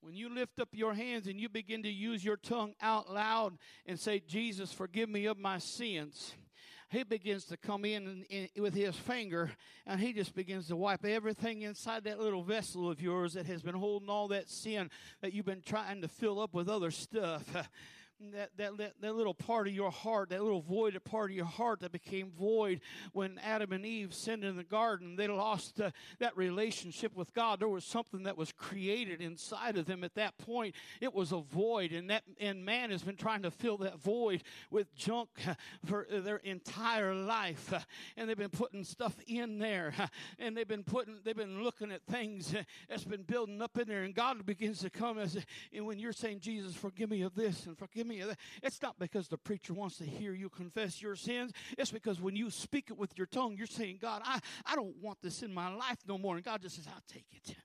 When 0.00 0.14
you 0.14 0.32
lift 0.32 0.60
up 0.60 0.68
your 0.70 0.94
hands 0.94 1.26
and 1.26 1.40
you 1.40 1.48
begin 1.48 1.82
to 1.82 1.90
use 1.90 2.24
your 2.24 2.36
tongue 2.36 2.74
out 2.80 3.12
loud 3.12 3.58
and 3.84 3.98
say, 3.98 4.22
Jesus, 4.24 4.72
forgive 4.72 5.08
me 5.08 5.26
of 5.26 5.38
my 5.38 5.58
sins 5.58 6.34
he 6.90 7.04
begins 7.04 7.44
to 7.44 7.56
come 7.56 7.84
in, 7.84 8.06
and, 8.06 8.24
in 8.28 8.62
with 8.62 8.74
his 8.74 8.96
finger 8.96 9.50
and 9.86 10.00
he 10.00 10.12
just 10.12 10.34
begins 10.34 10.66
to 10.68 10.76
wipe 10.76 11.04
everything 11.04 11.62
inside 11.62 12.04
that 12.04 12.20
little 12.20 12.42
vessel 12.42 12.90
of 12.90 13.00
yours 13.00 13.34
that 13.34 13.46
has 13.46 13.62
been 13.62 13.74
holding 13.74 14.08
all 14.08 14.28
that 14.28 14.50
sin 14.50 14.90
that 15.22 15.32
you've 15.32 15.46
been 15.46 15.62
trying 15.62 16.02
to 16.02 16.08
fill 16.08 16.40
up 16.40 16.52
with 16.52 16.68
other 16.68 16.90
stuff. 16.90 17.44
that, 18.32 18.50
that, 18.56 18.76
that, 18.76 18.92
that 19.00 19.14
little 19.14 19.34
part 19.34 19.66
of 19.66 19.74
your 19.74 19.90
heart, 19.90 20.30
that 20.30 20.42
little 20.42 20.60
voided 20.60 21.04
part 21.04 21.30
of 21.30 21.36
your 21.36 21.46
heart 21.46 21.80
that 21.80 21.92
became 21.92 22.30
void 22.30 22.80
when 23.12 23.38
Adam 23.38 23.72
and 23.72 23.84
Eve 23.86 24.14
sinned 24.14 24.44
in 24.44 24.56
the 24.56 24.64
garden, 24.64 25.16
they 25.16 25.26
lost 25.26 25.80
that 26.18 26.36
relationship 26.36 27.16
with 27.16 27.32
God. 27.32 27.60
There 27.60 27.68
was 27.68 27.84
something 27.84 28.24
that 28.24 28.36
was 28.36 28.52
created 28.52 29.20
inside 29.20 29.76
of 29.76 29.86
them 29.86 30.04
at 30.04 30.14
that 30.14 30.36
point. 30.38 30.74
It 31.00 31.14
was 31.14 31.32
a 31.32 31.40
void, 31.40 31.92
and 31.92 32.10
that 32.10 32.22
and 32.38 32.64
man 32.64 32.90
has 32.90 33.02
been 33.02 33.16
trying 33.16 33.42
to 33.42 33.50
fill 33.50 33.78
that 33.78 34.00
void 34.00 34.42
with 34.70 34.94
junk 34.94 35.30
for 35.86 36.06
their 36.10 36.36
entire 36.36 37.14
life, 37.14 37.72
and 38.16 38.28
they've 38.28 38.36
been 38.36 38.50
putting 38.50 38.84
stuff 38.84 39.16
in 39.26 39.58
there, 39.58 39.92
and 40.38 40.56
they've 40.56 40.68
been 40.68 40.84
putting, 40.84 41.18
they've 41.24 41.36
been 41.36 41.62
looking 41.62 41.90
at 41.90 42.02
things 42.02 42.54
that's 42.88 43.04
been 43.04 43.22
building 43.22 43.62
up 43.62 43.78
in 43.78 43.88
there, 43.88 44.02
and 44.02 44.14
God 44.14 44.44
begins 44.44 44.80
to 44.80 44.90
come 44.90 45.18
as, 45.18 45.38
and 45.72 45.86
when 45.86 45.98
you're 45.98 46.12
saying, 46.12 46.40
Jesus, 46.40 46.74
forgive 46.74 47.10
me 47.10 47.22
of 47.22 47.34
this 47.34 47.66
and 47.66 47.78
forgive 47.78 48.06
me 48.06 48.09
that, 48.18 48.38
it's 48.62 48.82
not 48.82 48.98
because 48.98 49.28
the 49.28 49.38
preacher 49.38 49.72
wants 49.72 49.98
to 49.98 50.04
hear 50.04 50.34
you 50.34 50.48
confess 50.48 51.00
your 51.00 51.16
sins. 51.16 51.52
It's 51.78 51.90
because 51.90 52.20
when 52.20 52.36
you 52.36 52.50
speak 52.50 52.90
it 52.90 52.98
with 52.98 53.16
your 53.16 53.26
tongue, 53.26 53.56
you're 53.56 53.66
saying, 53.66 53.98
God, 54.00 54.22
I, 54.24 54.40
I 54.66 54.76
don't 54.76 54.96
want 55.00 55.18
this 55.22 55.42
in 55.42 55.54
my 55.54 55.72
life 55.72 55.98
no 56.06 56.18
more. 56.18 56.36
And 56.36 56.44
God 56.44 56.62
just 56.62 56.76
says, 56.76 56.86
I'll 56.88 57.02
take 57.08 57.26
it. 57.32 57.56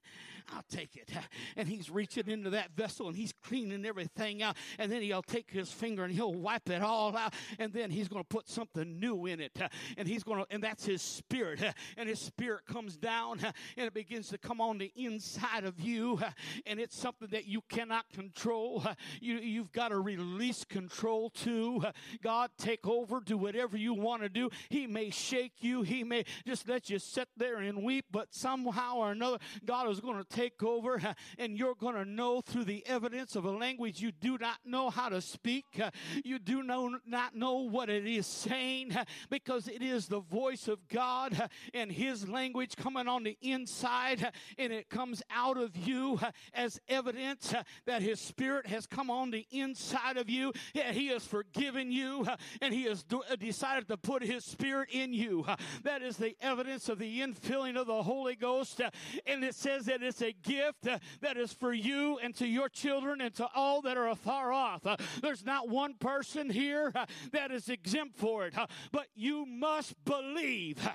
I'll 0.54 0.66
take 0.70 0.96
it. 0.96 1.12
And 1.58 1.68
he's 1.70 1.90
reaching 1.90 2.28
into 2.28 2.50
that 2.52 2.72
vessel 2.76 3.08
and 3.08 3.16
he's 3.16 3.34
cleaning 3.44 3.86
everything 3.86 4.44
out. 4.44 4.58
And 4.78 4.92
then 4.92 5.02
he'll 5.02 5.22
take 5.22 5.50
his 5.50 5.72
finger 5.72 6.04
and 6.04 6.14
he'll 6.14 6.34
wipe 6.34 6.70
it 6.70 6.82
all 6.82 7.16
out. 7.16 7.34
And 7.60 7.72
then 7.72 7.90
he's 7.90 8.08
going 8.08 8.22
to 8.22 8.28
put 8.28 8.50
something 8.50 9.00
new 9.00 9.26
in 9.26 9.40
it. 9.40 9.58
And 9.98 10.08
he's 10.08 10.24
going 10.24 10.44
to, 10.44 10.54
and 10.54 10.62
that's 10.62 10.86
his 10.86 11.02
spirit. 11.02 11.62
And 11.98 12.10
his 12.10 12.20
spirit 12.20 12.66
comes 12.66 12.98
down 12.98 13.40
and 13.78 13.88
it 13.88 13.94
begins 13.94 14.30
to 14.30 14.38
come 14.38 14.60
on 14.60 14.78
the 14.78 14.92
inside 14.96 15.64
of 15.64 15.80
you. 15.80 16.20
And 16.66 16.80
it's 16.80 16.98
something 16.98 17.30
that 17.32 17.46
you 17.46 17.62
cannot 17.70 18.10
control. 18.12 18.84
You, 19.22 19.38
you've 19.38 19.72
got 19.72 19.90
to 19.90 20.00
release 20.00 20.66
control 20.66 21.30
to 21.30 21.86
God, 22.22 22.52
take 22.58 22.86
over, 22.88 23.20
do 23.20 23.38
whatever 23.38 23.78
you 23.78 23.94
want 23.94 24.24
to 24.24 24.30
do. 24.30 24.50
He 24.70 24.88
may 24.88 25.10
shake 25.10 25.54
you, 25.62 25.84
He 25.84 26.04
may 26.04 26.26
just 26.46 26.68
let 26.68 26.90
you 26.90 27.00
sit 27.00 27.30
there 27.38 27.58
and 27.58 27.84
weep, 27.84 28.06
but 28.12 28.34
somehow 28.34 28.98
or 28.98 29.12
another, 29.12 29.38
God 29.66 29.90
is 29.90 30.00
going 30.00 30.18
to 30.18 30.35
take 30.36 30.62
over, 30.64 31.02
and 31.38 31.58
you're 31.58 31.76
going 31.76 31.96
to 31.96 32.06
know 32.06 32.42
through 32.42 32.66
the 32.66 32.86
evidence 32.86 33.36
of 33.36 33.46
a 33.46 33.52
language 33.52 34.02
you 34.02 34.12
do 34.12 34.38
not 34.38 34.58
know 34.66 34.90
how 34.90 35.10
to 35.10 35.22
speak. 35.22 35.66
You 36.24 36.40
do 36.40 36.64
know, 36.64 36.98
not 37.06 37.36
know 37.36 37.58
what 37.60 37.90
it 37.90 38.08
is 38.08 38.26
saying 38.26 38.96
because 39.30 39.68
it 39.68 39.82
is 39.82 40.08
the 40.08 40.20
voice 40.20 40.68
of 40.68 40.88
God 40.88 41.50
and 41.74 41.92
His 41.92 42.28
language 42.28 42.76
coming 42.76 43.08
on 43.08 43.24
the 43.24 43.38
inside, 43.42 44.32
and 44.58 44.74
it 44.74 44.90
comes 44.90 45.22
out 45.30 45.58
of 45.58 45.76
you 45.76 46.20
as 46.54 46.80
evidence 46.88 47.54
that 47.86 48.02
His 48.02 48.20
Spirit 48.20 48.68
has 48.68 48.88
come 48.88 49.10
on 49.10 49.32
the 49.32 49.46
inside 49.52 50.18
of 50.18 50.30
you. 50.30 50.52
He 50.74 51.08
has 51.08 51.26
forgiven 51.26 51.92
you, 51.92 52.28
and 52.62 52.74
He 52.74 52.84
has 52.84 53.06
uh, 53.12 53.36
decided 53.36 53.88
to 53.90 53.98
put 53.98 54.24
His 54.24 54.44
Spirit 54.44 54.90
in 54.92 55.14
you. 55.14 55.46
That 55.84 56.02
is 56.02 56.18
the 56.18 56.36
evidence 56.42 56.90
of 56.90 57.00
the 57.00 57.22
infilling 57.22 57.80
of 57.80 57.88
the 57.88 58.04
Holy 58.04 58.36
Ghost, 58.36 58.82
and 59.26 59.44
it 59.44 59.56
says 59.56 59.86
that 59.86 60.02
it's 60.02 60.22
a 60.26 60.34
gift 60.34 60.88
uh, 60.88 61.00
that 61.22 61.38
is 61.38 61.54
for 61.54 61.74
you 61.74 62.18
and 62.22 62.36
to 62.36 62.48
your 62.48 62.68
children 62.68 63.22
and 63.22 63.34
to 63.36 63.48
all 63.56 63.82
that 63.84 63.98
are 63.98 64.10
afar 64.10 64.52
off. 64.52 64.86
Uh, 64.86 64.98
there's 65.22 65.46
not 65.46 65.70
one 65.70 65.94
person 65.94 66.50
here 66.50 66.92
uh, 66.96 67.06
that 67.32 67.52
is 67.52 67.70
exempt 67.70 68.18
for 68.18 68.46
it, 68.46 68.54
but 68.92 69.08
you 69.16 69.46
must 69.46 69.94
believe. 70.04 70.88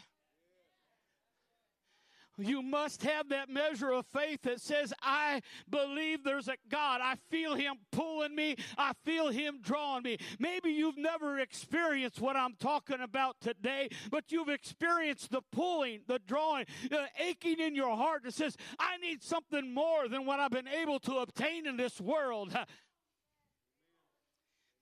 You 2.42 2.62
must 2.62 3.02
have 3.02 3.28
that 3.28 3.48
measure 3.48 3.92
of 3.92 4.06
faith 4.12 4.42
that 4.42 4.60
says, 4.60 4.92
I 5.02 5.42
believe 5.68 6.24
there's 6.24 6.48
a 6.48 6.56
God. 6.68 7.00
I 7.02 7.14
feel 7.30 7.54
Him 7.54 7.76
pulling 7.92 8.34
me. 8.34 8.56
I 8.78 8.92
feel 9.04 9.28
Him 9.28 9.58
drawing 9.62 10.02
me. 10.02 10.18
Maybe 10.38 10.70
you've 10.70 10.98
never 10.98 11.38
experienced 11.38 12.20
what 12.20 12.36
I'm 12.36 12.54
talking 12.58 13.00
about 13.00 13.40
today, 13.40 13.88
but 14.10 14.32
you've 14.32 14.48
experienced 14.48 15.30
the 15.30 15.42
pulling, 15.52 16.00
the 16.06 16.20
drawing, 16.26 16.66
the 16.88 17.06
aching 17.18 17.60
in 17.60 17.74
your 17.74 17.96
heart 17.96 18.24
that 18.24 18.34
says, 18.34 18.56
I 18.78 18.96
need 18.98 19.22
something 19.22 19.72
more 19.72 20.08
than 20.08 20.26
what 20.26 20.40
I've 20.40 20.50
been 20.50 20.68
able 20.68 20.98
to 21.00 21.16
obtain 21.16 21.66
in 21.66 21.76
this 21.76 22.00
world. 22.00 22.56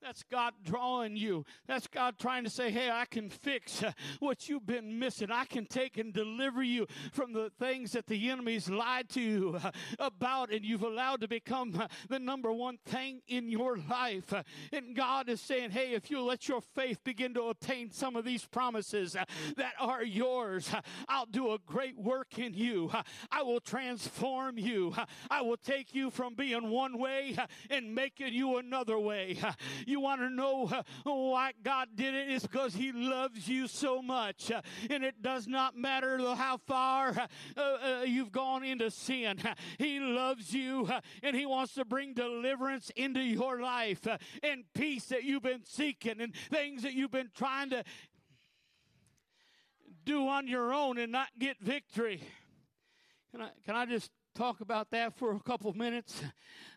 That's 0.01 0.23
God 0.23 0.53
drawing 0.63 1.17
you. 1.17 1.45
That's 1.67 1.87
God 1.87 2.17
trying 2.17 2.45
to 2.45 2.49
say, 2.49 2.71
hey, 2.71 2.89
I 2.89 3.05
can 3.05 3.29
fix 3.29 3.83
uh, 3.83 3.91
what 4.19 4.47
you've 4.47 4.65
been 4.65 4.97
missing. 4.97 5.29
I 5.29 5.45
can 5.45 5.65
take 5.65 5.97
and 5.97 6.13
deliver 6.13 6.63
you 6.63 6.87
from 7.11 7.33
the 7.33 7.51
things 7.59 7.91
that 7.91 8.07
the 8.07 8.29
enemy's 8.29 8.69
lied 8.69 9.09
to 9.09 9.21
you 9.21 9.59
uh, 9.61 9.71
about 9.99 10.51
and 10.51 10.63
you've 10.63 10.83
allowed 10.83 11.21
to 11.21 11.27
become 11.27 11.75
uh, 11.79 11.87
the 12.07 12.17
number 12.17 12.51
one 12.53 12.77
thing 12.85 13.21
in 13.27 13.49
your 13.49 13.77
life. 13.89 14.31
Uh, 14.31 14.43
and 14.71 14.95
God 14.95 15.27
is 15.27 15.41
saying, 15.41 15.71
hey, 15.71 15.93
if 15.93 16.09
you 16.09 16.21
let 16.21 16.47
your 16.47 16.61
faith 16.61 17.03
begin 17.03 17.33
to 17.33 17.43
obtain 17.43 17.91
some 17.91 18.15
of 18.15 18.23
these 18.23 18.45
promises 18.45 19.15
uh, 19.15 19.25
that 19.57 19.73
are 19.79 20.03
yours, 20.03 20.73
uh, 20.73 20.81
I'll 21.09 21.25
do 21.25 21.51
a 21.51 21.57
great 21.65 21.97
work 21.97 22.39
in 22.39 22.53
you. 22.53 22.89
I 23.31 23.41
will 23.41 23.59
transform 23.59 24.57
you. 24.57 24.95
I 25.29 25.41
will 25.41 25.57
take 25.57 25.93
you 25.93 26.09
from 26.09 26.35
being 26.35 26.69
one 26.69 26.97
way 26.97 27.35
and 27.69 27.93
making 27.93 28.33
you 28.33 28.57
another 28.57 28.97
way. 28.97 29.37
You 29.89 29.99
want 29.99 30.21
to 30.21 30.29
know 30.29 30.69
uh, 30.71 30.83
why 31.03 31.53
God 31.63 31.89
did 31.95 32.13
it? 32.13 32.29
It's 32.29 32.45
because 32.45 32.75
He 32.75 32.91
loves 32.91 33.47
you 33.47 33.67
so 33.67 34.01
much. 34.01 34.51
Uh, 34.51 34.61
and 34.89 35.03
it 35.03 35.21
does 35.21 35.47
not 35.47 35.75
matter 35.75 36.19
how 36.35 36.57
far 36.67 37.27
uh, 37.57 38.03
you've 38.05 38.31
gone 38.31 38.63
into 38.63 38.91
sin. 38.91 39.39
He 39.77 39.99
loves 39.99 40.53
you 40.53 40.89
and 41.23 41.35
He 41.35 41.45
wants 41.45 41.73
to 41.73 41.85
bring 41.85 42.13
deliverance 42.13 42.91
into 42.95 43.21
your 43.21 43.61
life 43.61 44.07
and 44.43 44.63
peace 44.73 45.05
that 45.05 45.23
you've 45.23 45.43
been 45.43 45.65
seeking 45.65 46.21
and 46.21 46.35
things 46.51 46.83
that 46.83 46.93
you've 46.93 47.11
been 47.11 47.31
trying 47.35 47.71
to 47.71 47.83
do 50.05 50.27
on 50.27 50.47
your 50.47 50.73
own 50.73 50.97
and 50.97 51.11
not 51.11 51.29
get 51.37 51.59
victory. 51.59 52.21
Can 53.31 53.41
I, 53.41 53.49
can 53.65 53.75
I 53.75 53.85
just 53.85 54.11
talk 54.35 54.61
about 54.61 54.91
that 54.91 55.15
for 55.15 55.35
a 55.35 55.39
couple 55.39 55.73
minutes? 55.73 56.23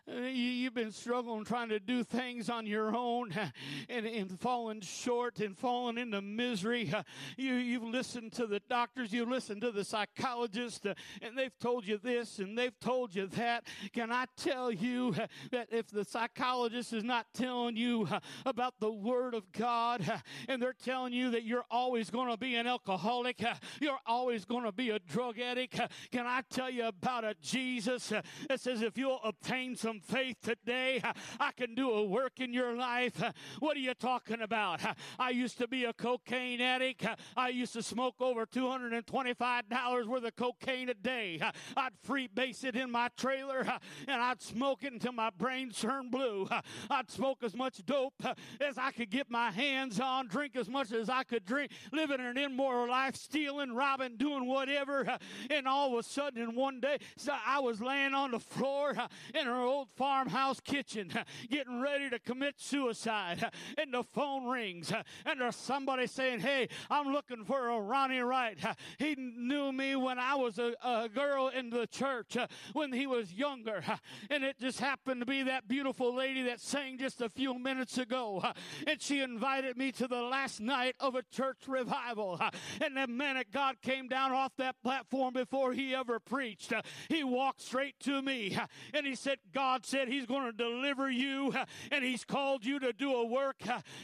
Uh, 0.05 0.19
you, 0.23 0.65
have 0.65 0.73
been 0.73 0.91
struggling 0.91 1.45
trying 1.45 1.69
to 1.69 1.79
do 1.79 2.03
things 2.03 2.49
on 2.49 2.65
your 2.65 2.93
own 2.93 3.31
and, 3.89 4.05
and 4.05 4.37
falling 4.37 4.81
short 4.81 5.39
and 5.39 5.57
falling 5.57 5.97
into 5.97 6.21
misery. 6.21 6.93
You, 7.37 7.55
you've 7.55 7.83
listened 7.83 8.33
to 8.33 8.47
the 8.47 8.59
doctors, 8.69 9.11
you've 9.11 9.29
listened 9.29 9.61
to 9.61 9.71
the 9.71 9.83
psychologists, 9.83 10.85
uh, 10.85 10.93
and 11.21 11.37
they've 11.37 11.57
told 11.59 11.85
you 11.85 11.97
this 11.97 12.39
and 12.39 12.57
they've 12.57 12.77
told 12.79 13.15
you 13.15 13.27
that. 13.27 13.65
Can 13.91 14.11
I 14.11 14.25
tell 14.37 14.71
you 14.71 15.15
that 15.51 15.67
if 15.71 15.87
the 15.87 16.03
psychologist 16.03 16.93
is 16.93 17.03
not 17.03 17.25
telling 17.33 17.75
you 17.75 18.07
about 18.45 18.75
the 18.79 18.91
Word 18.91 19.33
of 19.33 19.51
God 19.51 20.21
and 20.47 20.61
they're 20.61 20.73
telling 20.73 21.13
you 21.13 21.31
that 21.31 21.43
you're 21.43 21.65
always 21.71 22.09
going 22.09 22.29
to 22.29 22.37
be 22.37 22.55
an 22.55 22.67
alcoholic, 22.67 23.43
you're 23.79 23.99
always 24.05 24.45
going 24.45 24.63
to 24.63 24.71
be 24.71 24.91
a 24.91 24.99
drug 24.99 25.39
addict, 25.39 25.79
can 26.11 26.25
I 26.27 26.41
tell 26.49 26.69
you 26.69 26.87
about 26.87 27.23
a 27.23 27.35
Jesus 27.41 28.09
that 28.09 28.59
says 28.59 28.81
if 28.81 28.97
you'll 28.97 29.21
obtain 29.23 29.75
some 29.75 29.92
some 29.93 29.99
faith 29.99 30.37
today, 30.41 31.01
I 31.39 31.51
can 31.51 31.75
do 31.75 31.91
a 31.91 32.03
work 32.03 32.39
in 32.39 32.51
your 32.51 32.75
life. 32.75 33.21
What 33.59 33.77
are 33.77 33.81
you 33.81 33.93
talking 33.93 34.41
about? 34.41 34.81
I 35.19 35.29
used 35.29 35.59
to 35.59 35.67
be 35.67 35.85
a 35.85 35.93
cocaine 35.93 36.61
addict. 36.61 37.05
I 37.37 37.49
used 37.49 37.73
to 37.73 37.83
smoke 37.83 38.15
over 38.19 38.45
$225 38.45 40.07
worth 40.07 40.23
of 40.23 40.35
cocaine 40.35 40.89
a 40.89 40.93
day. 40.95 41.39
I'd 41.77 41.93
free 42.01 42.27
base 42.27 42.63
it 42.63 42.75
in 42.75 42.89
my 42.89 43.09
trailer 43.17 43.59
and 44.07 44.21
I'd 44.21 44.41
smoke 44.41 44.83
it 44.83 44.93
until 44.93 45.11
my 45.11 45.29
brain 45.29 45.69
turned 45.69 46.11
blue. 46.11 46.47
I'd 46.89 47.11
smoke 47.11 47.43
as 47.43 47.55
much 47.55 47.85
dope 47.85 48.15
as 48.59 48.77
I 48.77 48.91
could 48.91 49.11
get 49.11 49.29
my 49.29 49.51
hands 49.51 49.99
on, 49.99 50.27
drink 50.27 50.55
as 50.55 50.69
much 50.69 50.91
as 50.91 51.09
I 51.09 51.23
could 51.23 51.45
drink, 51.45 51.71
living 51.91 52.19
an 52.19 52.37
immoral 52.37 52.89
life, 52.89 53.15
stealing, 53.15 53.73
robbing, 53.73 54.17
doing 54.17 54.47
whatever. 54.47 55.19
And 55.51 55.67
all 55.67 55.93
of 55.93 55.99
a 55.99 56.03
sudden, 56.03 56.41
in 56.41 56.55
one 56.55 56.79
day, 56.79 56.97
I 57.45 57.59
was 57.59 57.79
laying 57.79 58.13
on 58.13 58.31
the 58.31 58.39
floor 58.39 58.95
in 59.35 59.47
an 59.47 59.53
old 59.53 59.82
old 59.83 59.89
farmhouse 59.97 60.61
kitchen 60.61 61.11
getting 61.49 61.81
ready 61.81 62.09
to 62.09 62.17
commit 62.19 62.55
suicide 62.57 63.51
and 63.77 63.93
the 63.93 64.03
phone 64.03 64.45
rings 64.45 64.93
and 65.25 65.41
there's 65.41 65.55
somebody 65.55 66.07
saying, 66.07 66.39
Hey, 66.39 66.69
I'm 66.89 67.11
looking 67.11 67.43
for 67.43 67.69
a 67.69 67.81
Ronnie 67.81 68.19
Wright. 68.19 68.57
He 68.97 69.15
knew 69.15 69.71
me 69.71 69.95
when 69.95 70.19
I 70.19 70.35
was 70.35 70.57
a, 70.57 70.73
a 70.83 71.09
girl 71.09 71.49
in 71.49 71.69
the 71.69 71.87
church 71.87 72.37
uh, 72.37 72.47
when 72.73 72.93
he 72.93 73.07
was 73.07 73.33
younger. 73.33 73.83
And 74.29 74.43
it 74.43 74.57
just 74.59 74.79
happened 74.79 75.21
to 75.21 75.25
be 75.25 75.43
that 75.43 75.67
beautiful 75.67 76.15
lady 76.15 76.43
that 76.43 76.61
sang 76.61 76.97
just 76.97 77.21
a 77.21 77.29
few 77.29 77.57
minutes 77.57 77.97
ago. 77.97 78.43
And 78.87 79.01
she 79.01 79.21
invited 79.21 79.77
me 79.77 79.91
to 79.93 80.07
the 80.07 80.21
last 80.21 80.61
night 80.61 80.95
of 80.99 81.15
a 81.15 81.23
church 81.23 81.67
revival. 81.67 82.39
And 82.81 82.95
the 82.95 83.07
minute 83.07 83.47
God 83.51 83.81
came 83.81 84.07
down 84.07 84.31
off 84.31 84.53
that 84.57 84.75
platform 84.81 85.33
before 85.33 85.73
he 85.73 85.93
ever 85.93 86.19
preached, 86.19 86.73
he 87.09 87.23
walked 87.23 87.61
straight 87.61 87.99
to 88.01 88.21
me 88.21 88.57
and 88.93 89.05
he 89.05 89.15
said, 89.15 89.39
God, 89.53 89.72
God 89.73 89.87
said 89.87 90.07
He's 90.07 90.27
going 90.27 90.45
to 90.45 90.51
deliver 90.51 91.09
you 91.09 91.51
and 91.91 92.03
He's 92.03 92.23
called 92.23 92.63
you 92.63 92.77
to 92.79 92.93
do 92.93 93.11
a 93.15 93.25
work 93.25 93.55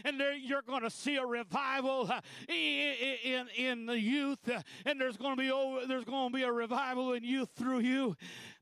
and 0.04 0.20
there, 0.20 0.34
you're 0.34 0.64
going 0.64 0.82
to 0.82 0.90
see 0.90 1.18
a 1.18 1.26
revival 1.26 2.10
uh, 2.12 2.22
in, 2.48 3.46
in 3.56 3.86
the 3.86 4.00
youth 4.00 4.40
uh, 4.50 4.62
and 4.88 5.00
there's 5.00 5.16
going 5.16 5.38
to 5.38 5.40
be 5.40 5.88
there's 5.88 6.06
going 6.06 6.32
to 6.32 6.36
be 6.36 6.42
a 6.42 6.52
revival 6.52 7.14
in 7.14 7.24
youth 7.24 7.50
through 7.56 7.82
you. 7.82 8.16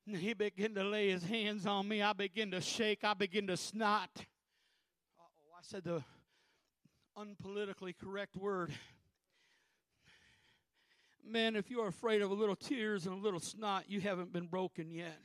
And 0.06 0.18
he 0.18 0.34
began 0.34 0.76
to 0.76 0.84
lay 0.84 1.10
his 1.10 1.24
hands 1.24 1.66
on 1.66 1.88
me. 1.88 2.02
I 2.02 2.12
begin 2.12 2.52
to 2.52 2.60
shake. 2.60 3.06
I 3.06 3.14
begin 3.14 3.48
to 3.48 3.56
snot. 3.56 4.10
oh 4.18 5.56
I 5.58 5.62
said 5.62 5.86
the 5.86 6.04
unpolitically 7.18 7.94
correct 7.98 8.36
word. 8.36 8.72
Man, 11.26 11.56
if 11.56 11.70
you're 11.70 11.88
afraid 11.88 12.22
of 12.22 12.32
a 12.32 12.34
little 12.34 12.56
tears 12.56 13.06
and 13.06 13.18
a 13.18 13.22
little 13.22 13.40
snot, 13.40 13.86
you 13.88 14.02
haven't 14.02 14.34
been 14.34 14.48
broken 14.48 14.92
yet 14.92 15.18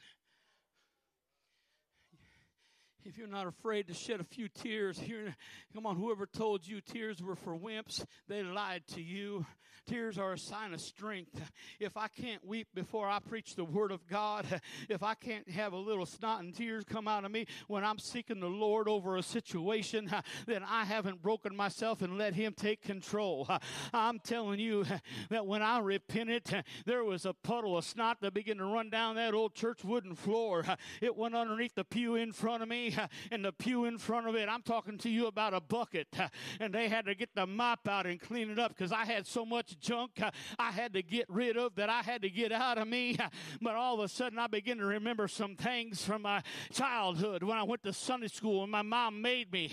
if 3.05 3.19
you're 3.19 3.27
not 3.27 3.47
afraid 3.47 3.89
to 3.89 3.95
shed 3.95 4.21
a 4.21 4.25
few 4.25 4.49
tears 4.49 4.99
here 5.07 5.35
come 5.75 5.87
on 5.87 5.97
whoever 5.97 6.27
told 6.27 6.67
you 6.67 6.81
tears 6.81 7.23
were 7.23 7.35
for 7.35 7.57
wimps 7.57 8.05
they 8.29 8.43
lied 8.43 8.83
to 8.89 9.01
you. 9.01 9.45
Tears 9.85 10.17
are 10.17 10.35
a 10.35 10.39
sign 10.39 10.75
of 10.75 10.81
strength. 10.81 11.41
If 11.81 11.97
i 11.97 12.07
can't 12.07 12.45
weep 12.47 12.69
before 12.75 13.09
i 13.09 13.19
preach 13.19 13.57
the 13.57 13.65
word 13.65 13.91
of 13.91 14.07
god 14.07 14.47
if 14.89 15.03
i 15.03 15.15
can't 15.15 15.49
have 15.51 15.73
a 15.73 15.77
little 15.77 16.07
snot 16.07 16.41
and 16.41 16.55
tears 16.55 16.85
come 16.85 17.09
out 17.09 17.25
of 17.25 17.33
me 17.33 17.47
when 17.67 17.85
i'm 17.85 17.99
seeking 17.99 18.39
the 18.39 18.47
lord 18.47 18.87
over 18.89 19.17
a 19.17 19.23
situation 19.23 20.11
then 20.47 20.63
i 20.63 20.85
haven't 20.85 21.23
broken 21.23 21.57
myself 21.57 22.03
and 22.03 22.19
let 22.19 22.35
him 22.35 22.55
take 22.55 22.83
control. 22.83 23.49
I'm 23.93 24.19
telling 24.21 24.61
you 24.61 24.85
that 25.31 25.47
when 25.47 25.63
i 25.63 25.81
repented 25.81 26.65
there 26.87 27.05
was 27.05 27.27
a 27.27 27.33
puddle 27.33 27.77
of 27.77 27.85
snot 27.85 28.21
that 28.21 28.35
began 28.35 28.59
to 28.59 28.65
run 28.65 28.91
down 28.91 29.17
that 29.17 29.35
old 29.35 29.55
church 29.55 29.85
wooden 29.85 30.15
floor. 30.15 30.65
It 31.01 31.17
went 31.17 31.35
underneath 31.35 31.75
the 31.75 31.85
pew 31.85 32.15
in 32.15 32.33
front 32.33 32.63
of 32.63 32.69
me 32.69 32.92
in 33.33 33.43
the 33.43 33.53
pew 33.53 33.85
in 33.85 33.99
front 33.99 34.29
of 34.29 34.35
it. 34.35 34.49
I'm 34.49 34.63
talking 34.63 34.99
to 34.99 35.09
you 35.11 35.27
about 35.27 35.55
a 35.55 35.61
bucket. 35.61 36.09
And 36.61 36.73
they 36.73 36.89
had 36.89 37.07
to 37.07 37.15
get 37.15 37.35
the 37.35 37.47
mop 37.47 37.89
out 37.89 38.07
and 38.07 38.21
clean 38.21 38.51
it 38.51 38.59
up 38.59 38.75
because 38.77 38.93
I 38.93 39.05
had 39.05 39.27
so 39.27 39.45
much 39.45 39.79
junk 39.81 40.21
I 40.59 40.71
had 40.71 40.93
to 40.95 41.03
get 41.03 41.27
rid 41.29 41.57
of 41.57 41.75
that 41.77 41.89
I 41.89 42.03
had 42.03 42.23
to 42.23 42.31
get 42.31 42.53
out 42.53 42.79
of 42.79 42.89
me. 42.89 43.17
But 43.61 43.75
all 43.75 43.95
of 43.95 44.01
a 44.01 44.09
sudden, 44.09 44.39
I 44.39 44.47
began 44.47 44.79
to 44.79 44.87
remember 44.87 45.29
some 45.29 45.57
things 45.57 46.05
from 46.05 46.23
my 46.23 46.43
childhood 46.73 47.43
when 47.43 47.59
I 47.59 47.63
went 47.63 47.83
to 47.85 47.93
Sunday 47.93 48.29
school 48.29 48.63
and 48.63 48.73
my 48.73 48.83
mom 48.83 49.23
made 49.23 49.53
me. 49.53 49.73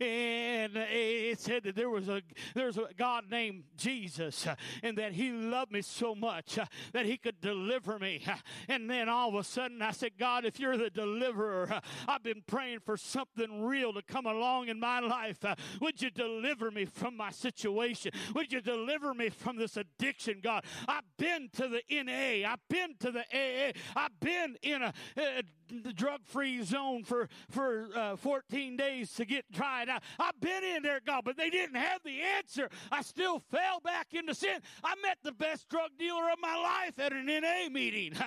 And 0.00 0.72
it 0.76 1.40
said 1.40 1.64
that 1.64 1.74
there 1.74 1.90
was 1.90 2.08
a 2.08 2.22
there's 2.54 2.76
a 2.76 2.88
God 2.96 3.24
named 3.30 3.64
Jesus 3.76 4.46
and 4.82 4.96
that 4.98 5.12
He 5.12 5.30
loved 5.30 5.72
me 5.72 5.82
so 5.82 6.14
much 6.14 6.58
that 6.92 7.06
He 7.06 7.16
could 7.16 7.40
deliver 7.40 7.98
me. 7.98 8.24
And 8.68 8.88
then 8.88 9.08
all 9.08 9.28
of 9.30 9.34
a 9.34 9.44
sudden, 9.44 9.82
I 9.82 9.92
said, 9.92 10.12
God, 10.18 10.44
if 10.44 10.58
you're 10.58 10.76
the 10.76 10.90
deliverer, 10.90 11.80
I've 12.06 12.22
been 12.22 12.42
praying 12.46 12.59
praying 12.60 12.80
for 12.80 12.98
something 12.98 13.62
real 13.62 13.90
to 13.90 14.02
come 14.02 14.26
along 14.26 14.68
in 14.68 14.78
my 14.78 15.00
life. 15.00 15.42
Uh, 15.42 15.54
would 15.80 16.02
you 16.02 16.10
deliver 16.10 16.70
me 16.70 16.84
from 16.84 17.16
my 17.16 17.30
situation? 17.30 18.12
Would 18.34 18.52
you 18.52 18.60
deliver 18.60 19.14
me 19.14 19.30
from 19.30 19.56
this 19.56 19.78
addiction, 19.78 20.40
God? 20.42 20.64
I've 20.86 21.04
been 21.16 21.48
to 21.54 21.68
the 21.68 21.80
NA, 21.90 22.46
I've 22.46 22.60
been 22.68 22.96
to 22.98 23.10
the 23.12 23.24
AA, 23.32 23.72
I've 23.96 24.20
been 24.20 24.56
in 24.60 24.82
a, 24.82 24.92
a 25.16 25.92
drug 25.94 26.20
free 26.26 26.62
zone 26.62 27.02
for, 27.02 27.30
for 27.48 27.88
uh, 27.96 28.16
14 28.16 28.76
days 28.76 29.14
to 29.14 29.24
get 29.24 29.46
tried 29.54 29.88
out. 29.88 30.02
I've 30.18 30.38
been 30.38 30.62
in 30.62 30.82
there, 30.82 31.00
God, 31.06 31.22
but 31.24 31.38
they 31.38 31.48
didn't 31.48 31.76
have 31.76 32.02
the 32.04 32.20
answer. 32.20 32.68
I 32.92 33.00
still 33.00 33.38
fell 33.50 33.80
back 33.82 34.08
into 34.12 34.34
sin. 34.34 34.60
I 34.84 34.96
met 35.02 35.16
the 35.22 35.32
best 35.32 35.66
drug 35.70 35.92
dealer 35.98 36.30
of 36.30 36.38
my 36.42 36.56
life 36.56 36.98
at 36.98 37.14
an 37.14 37.24
NA 37.24 37.70
meeting. 37.70 38.12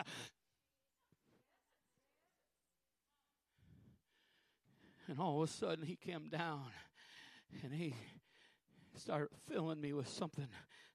And 5.13 5.21
all 5.21 5.43
of 5.43 5.47
a 5.47 5.53
sudden, 5.53 5.85
he 5.85 5.95
came 5.95 6.27
down 6.27 6.63
and 7.61 7.71
he 7.71 7.93
started 8.97 9.29
filling 9.47 9.79
me 9.79 9.93
with 9.93 10.07
something. 10.07 10.47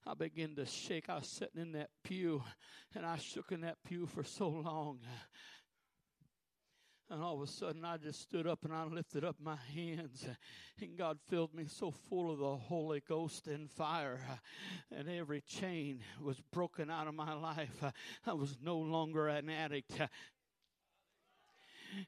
I 0.05 0.15
began 0.15 0.57
to 0.57 0.67
shake. 0.67 1.09
I 1.09 1.19
was 1.19 1.29
sitting 1.29 1.63
in 1.63 1.71
that 1.75 1.91
pew 2.03 2.43
and 2.97 3.07
I 3.07 3.17
shook 3.19 3.53
in 3.53 3.61
that 3.61 3.77
pew 3.87 4.07
for 4.07 4.25
so 4.25 4.49
long. 4.49 4.99
And 7.09 7.23
all 7.23 7.37
of 7.37 7.43
a 7.43 7.47
sudden, 7.47 7.85
I 7.85 7.97
just 7.97 8.21
stood 8.21 8.49
up 8.49 8.65
and 8.65 8.75
I 8.75 8.83
lifted 8.87 9.23
up 9.25 9.37
my 9.41 9.57
hands. 9.73 10.27
And 10.83 10.99
God 10.99 11.19
filled 11.29 11.55
me 11.55 11.67
so 11.69 11.93
full 11.93 12.33
of 12.33 12.41
the 12.41 12.57
Holy 12.57 13.01
Ghost 13.09 13.47
and 13.47 13.71
fire. 13.71 14.21
And 14.91 15.09
every 15.09 15.43
chain 15.43 16.01
was 16.21 16.43
broken 16.53 16.91
out 16.91 17.07
of 17.07 17.15
my 17.15 17.35
life. 17.35 17.85
I 18.27 18.33
was 18.33 18.59
no 18.61 18.79
longer 18.79 19.29
an 19.29 19.49
addict. 19.49 19.93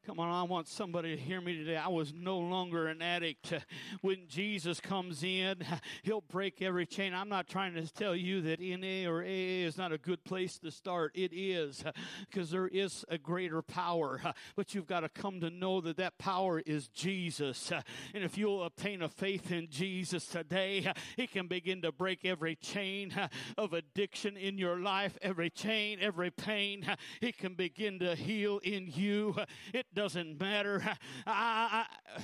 Come 0.07 0.21
on, 0.21 0.29
I 0.29 0.43
want 0.43 0.69
somebody 0.69 1.16
to 1.16 1.21
hear 1.21 1.40
me 1.40 1.57
today. 1.57 1.77
I 1.77 1.88
was 1.88 2.12
no 2.12 2.38
longer 2.38 2.88
an 2.88 3.03
addict. 3.03 3.53
When 4.03 4.29
Jesus 4.29 4.81
comes 4.81 5.23
in, 5.23 5.57
he'll 6.03 6.23
break 6.23 6.62
every 6.62 6.87
chain. 6.87 7.12
I'm 7.12 7.29
not 7.29 7.49
trying 7.49 7.75
to 7.75 7.87
tell 7.93 8.14
you 8.14 8.40
that 8.43 8.61
NA 8.61 9.11
or 9.11 9.23
AA 9.23 9.66
is 9.66 9.77
not 9.77 9.93
a 9.93 9.99
good 9.99 10.25
place 10.25 10.59
to 10.61 10.71
start. 10.71 11.12
It 11.14 11.33
is, 11.33 11.85
because 12.31 12.51
there 12.51 12.66
is 12.66 13.05
a 13.09 13.19
greater 13.19 13.62
power. 13.62 14.21
But 14.57 14.75
you've 14.75 14.87
got 14.87 15.01
to 15.01 15.09
come 15.09 15.40
to 15.40 15.51
know 15.51 15.81
that 15.83 15.97
that 15.99 16.19
power 16.19 16.61
is 16.61 16.88
Jesus. 16.88 17.73
And 18.14 18.25
if 18.25 18.38
you'll 18.38 18.64
obtain 18.64 19.03
a 19.03 19.09
faith 19.09 19.53
in 19.53 19.69
Jesus 19.71 20.27
today, 20.27 20.93
he 21.16 21.27
can 21.27 21.47
begin 21.47 21.83
to 21.83 21.93
break 21.93 22.25
every 22.25 22.57
chain 22.57 23.12
of 23.59 23.73
addiction 23.73 24.37
in 24.37 24.57
your 24.57 24.79
life, 24.79 25.19
every 25.21 25.51
chain, 25.51 25.99
every 26.01 26.31
pain. 26.31 26.87
He 27.21 27.33
can 27.33 27.55
begin 27.55 27.99
to 28.01 28.14
heal 28.14 28.61
in 28.62 28.87
you. 28.95 29.37
It 29.73 29.87
doesn't 29.95 30.41
matter. 30.41 30.83
I, 31.27 31.85
I, 32.17 32.23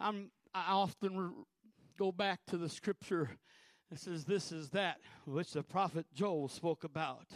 I'm, 0.00 0.30
I 0.54 0.72
often 0.72 1.34
go 1.98 2.12
back 2.12 2.40
to 2.48 2.56
the 2.56 2.68
scripture 2.68 3.30
that 3.90 3.98
says, 3.98 4.24
This 4.24 4.52
is 4.52 4.70
that 4.70 4.98
which 5.26 5.52
the 5.52 5.62
prophet 5.62 6.06
Joel 6.14 6.48
spoke 6.48 6.84
about. 6.84 7.26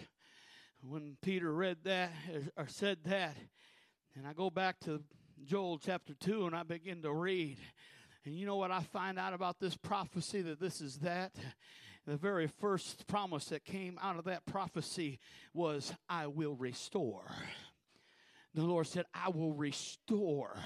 When 0.81 1.17
Peter 1.23 1.53
read 1.53 1.79
that 1.85 2.12
or 2.57 2.69
said 2.69 2.99
that, 3.05 3.37
and 4.14 4.27
I 4.27 4.33
go 4.33 4.49
back 4.49 4.79
to 4.81 5.03
Joel 5.45 5.79
chapter 5.79 6.14
2 6.14 6.47
and 6.47 6.57
I 6.57 6.62
begin 6.62 7.03
to 7.03 7.12
read. 7.12 7.59
And 8.25 8.35
you 8.35 8.47
know 8.47 8.57
what 8.57 8.71
I 8.71 8.83
find 8.83 9.19
out 9.19 9.33
about 9.33 9.59
this 9.61 9.77
prophecy 9.77 10.43
that 10.43 10.61
this 10.61 10.81
is 10.81 10.97
that? 10.99 11.33
The 12.07 12.17
very 12.17 12.47
first 12.47 13.07
promise 13.07 13.47
that 13.47 13.64
came 13.64 13.99
out 14.03 14.19
of 14.19 14.25
that 14.25 14.47
prophecy 14.47 15.19
was, 15.53 15.93
I 16.09 16.27
will 16.27 16.55
restore. 16.55 17.25
The 18.54 18.62
Lord 18.62 18.87
said, 18.87 19.04
I 19.14 19.28
will 19.28 19.52
restore. 19.52 20.56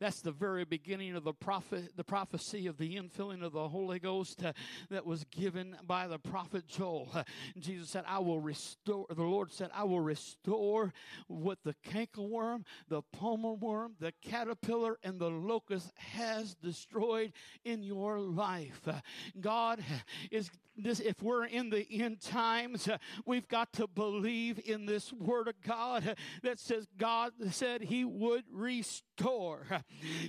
That's 0.00 0.22
the 0.22 0.32
very 0.32 0.64
beginning 0.64 1.14
of 1.14 1.24
the 1.24 1.34
prophet, 1.34 1.92
the 1.94 2.04
prophecy 2.04 2.66
of 2.66 2.78
the 2.78 2.96
infilling 2.96 3.44
of 3.44 3.52
the 3.52 3.68
Holy 3.68 3.98
Ghost 3.98 4.42
uh, 4.42 4.54
that 4.88 5.04
was 5.04 5.24
given 5.24 5.76
by 5.86 6.08
the 6.08 6.18
prophet 6.18 6.66
Joel. 6.66 7.10
Uh, 7.12 7.24
Jesus 7.58 7.90
said, 7.90 8.04
I 8.06 8.18
will 8.18 8.40
restore, 8.40 9.06
the 9.10 9.22
Lord 9.22 9.52
said, 9.52 9.68
I 9.74 9.84
will 9.84 10.00
restore 10.00 10.94
what 11.26 11.58
the 11.64 11.74
cankerworm, 11.86 12.64
the 12.88 13.02
palmer 13.12 13.52
worm, 13.52 13.92
the 14.00 14.12
caterpillar, 14.22 14.98
and 15.04 15.18
the 15.18 15.28
locust 15.28 15.92
has 15.96 16.54
destroyed 16.54 17.32
in 17.64 17.82
your 17.82 18.18
life. 18.18 18.80
Uh, 18.86 19.00
God 19.38 19.84
is 20.30 20.50
this, 20.76 21.00
if 21.00 21.22
we're 21.22 21.44
in 21.44 21.68
the 21.68 21.86
end 21.90 22.20
times, 22.20 22.88
uh, 22.88 22.96
we've 23.26 23.48
got 23.48 23.72
to 23.74 23.86
believe 23.86 24.60
in 24.64 24.86
this 24.86 25.12
word 25.12 25.48
of 25.48 25.60
God 25.60 26.08
uh, 26.08 26.14
that 26.42 26.58
says 26.58 26.86
God 26.96 27.32
said 27.50 27.82
he 27.82 28.04
would 28.04 28.44
restore. 28.50 29.09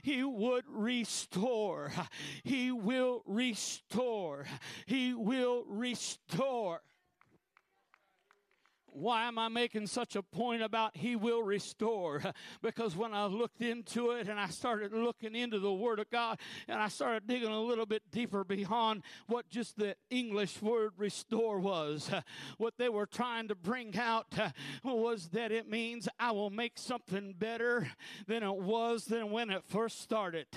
He 0.03 0.23
would 0.23 0.65
restore. 0.67 1.91
He 2.43 2.71
will 2.71 3.23
restore. 3.25 4.45
He 4.85 5.13
will 5.13 5.63
restore. 5.67 6.81
Why 8.93 9.27
am 9.27 9.39
I 9.39 9.47
making 9.47 9.87
such 9.87 10.15
a 10.15 10.21
point 10.21 10.61
about 10.61 10.97
He 10.97 11.15
will 11.15 11.43
restore? 11.43 12.21
Because 12.61 12.95
when 12.95 13.13
I 13.13 13.25
looked 13.25 13.61
into 13.61 14.11
it 14.11 14.27
and 14.27 14.39
I 14.39 14.47
started 14.47 14.93
looking 14.93 15.35
into 15.35 15.59
the 15.59 15.73
Word 15.73 15.99
of 15.99 16.09
God 16.09 16.39
and 16.67 16.79
I 16.79 16.89
started 16.89 17.27
digging 17.27 17.49
a 17.49 17.59
little 17.59 17.85
bit 17.85 18.03
deeper 18.11 18.43
beyond 18.43 19.03
what 19.27 19.49
just 19.49 19.77
the 19.77 19.95
English 20.09 20.61
word 20.61 20.91
restore 20.97 21.59
was, 21.59 22.11
what 22.57 22.77
they 22.77 22.89
were 22.89 23.05
trying 23.05 23.47
to 23.47 23.55
bring 23.55 23.97
out 23.97 24.27
was 24.83 25.29
that 25.29 25.51
it 25.51 25.69
means 25.69 26.07
I 26.19 26.31
will 26.31 26.49
make 26.49 26.77
something 26.77 27.33
better 27.37 27.87
than 28.27 28.43
it 28.43 28.55
was 28.55 29.05
than 29.05 29.31
when 29.31 29.49
it 29.49 29.63
first 29.65 30.01
started. 30.01 30.47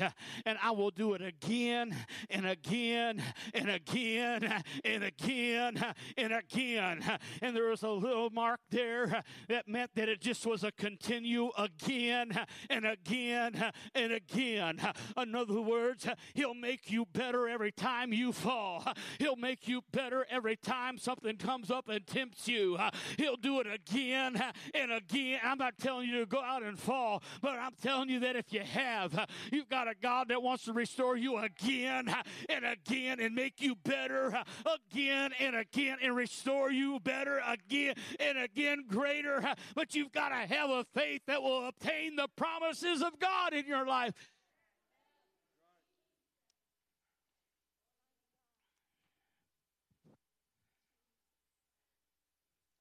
And 0.45 0.59
I 0.63 0.73
will 0.73 0.91
do 0.91 1.15
it 1.15 1.23
again 1.23 1.97
and 2.31 2.47
again 2.47 3.23
and 3.53 3.71
again 3.71 4.63
and 4.85 5.05
again 5.05 5.95
and 6.17 6.33
again. 6.33 7.19
And 7.41 7.57
there 7.57 7.69
was 7.69 7.83
a 7.83 7.91
little 7.91 8.24
mark 8.31 8.61
there 8.71 9.23
that 9.49 9.69
meant 9.69 9.95
that 9.95 10.09
it 10.09 10.21
just 10.21 10.47
was 10.47 10.65
a 10.65 10.73
continue 10.73 11.51
again 11.57 12.39
and 12.71 12.87
again 12.87 13.73
and 13.95 14.13
again. 14.13 14.81
In 15.17 15.35
other 15.35 15.61
words, 15.61 16.07
He'll 16.35 16.55
make 16.55 16.91
you 16.91 17.07
better 17.13 17.49
every 17.49 17.73
time 17.73 18.13
you 18.13 18.33
fall. 18.33 18.85
He'll 19.19 19.37
make 19.37 19.69
you 19.69 19.83
better 19.93 20.27
every 20.31 20.57
time 20.57 20.99
something 20.99 21.37
comes 21.37 21.71
up 21.71 21.89
and 21.89 22.07
tempts 22.07 22.49
you. 22.49 22.79
He'll 23.19 23.37
do 23.37 23.61
it 23.61 23.67
again 23.67 24.41
and 24.75 24.93
again. 24.93 25.41
I'm 25.43 25.59
not 25.59 25.79
telling 25.79 26.09
you 26.09 26.21
to 26.21 26.27
go 26.27 26.41
out 26.41 26.63
and 26.63 26.79
fall, 26.79 27.23
but 27.41 27.59
I'm 27.59 27.75
telling 27.83 28.09
you 28.09 28.21
that 28.21 28.37
if 28.37 28.53
you 28.53 28.61
have, 28.61 29.27
you've 29.53 29.69
got 29.69 29.89
a 29.89 29.95
God 30.01 30.29
that 30.29 30.43
wants 30.43 30.65
to 30.65 30.73
restore 30.73 31.17
you 31.17 31.39
again 31.39 32.15
and 32.49 32.65
again 32.65 33.21
and 33.21 33.35
make 33.35 33.61
you 33.61 33.77
better 33.85 34.43
again 34.67 35.33
and 35.41 35.57
again 35.57 35.99
and 36.03 36.15
restore 36.17 36.71
you 36.71 37.01
better 37.01 37.41
again 37.47 37.95
and 38.21 38.39
again 38.39 38.85
greater. 38.89 39.55
But 39.75 39.95
you've 39.95 40.13
got 40.13 40.31
to 40.31 40.55
have 40.55 40.71
a 40.71 40.85
faith 40.95 41.23
that 41.27 41.43
will 41.43 41.67
obtain 41.67 42.17
the 42.17 42.29
promises 42.37 43.03
of 43.03 43.19
God 43.19 43.53
in 43.53 43.67
your 43.67 43.87
life. 43.87 44.15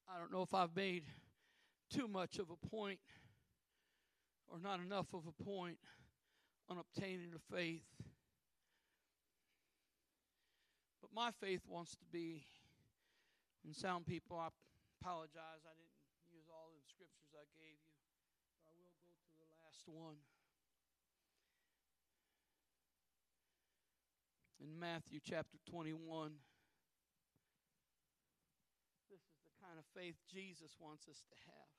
I 0.08 0.18
don't 0.18 0.32
know 0.32 0.42
if 0.42 0.54
I've 0.54 0.76
made 0.76 1.04
too 1.90 2.06
much 2.06 2.38
of 2.38 2.46
a 2.50 2.68
point 2.68 3.00
or 4.46 4.58
not 4.60 4.78
enough 4.78 5.12
of 5.12 5.22
a 5.26 5.42
point 5.42 5.78
on 6.68 6.78
obtaining 6.78 7.30
a 7.34 7.54
faith. 7.54 7.82
But 11.00 11.10
my 11.14 11.30
faith 11.40 11.62
wants 11.68 11.92
to 11.96 12.04
be, 12.12 12.44
and 13.64 13.74
sound 13.74 14.06
people, 14.06 14.38
I 14.38 14.48
apologize. 15.04 15.60
I 15.68 15.76
didn't 15.76 16.00
use 16.32 16.48
all 16.48 16.72
the 16.72 16.80
scriptures 16.88 17.36
I 17.36 17.44
gave 17.52 17.76
you, 17.76 18.00
but 18.56 18.64
I 18.64 18.72
will 18.72 18.96
go 19.04 19.12
to 19.12 19.32
the 19.36 19.44
last 19.52 19.84
one. 19.84 20.16
In 24.64 24.80
Matthew 24.80 25.20
chapter 25.20 25.58
21, 25.68 26.32
this 29.12 29.20
is 29.20 29.36
the 29.44 29.52
kind 29.60 29.76
of 29.76 29.84
faith 29.92 30.16
Jesus 30.32 30.72
wants 30.80 31.04
us 31.06 31.20
to 31.28 31.36
have. 31.52 31.72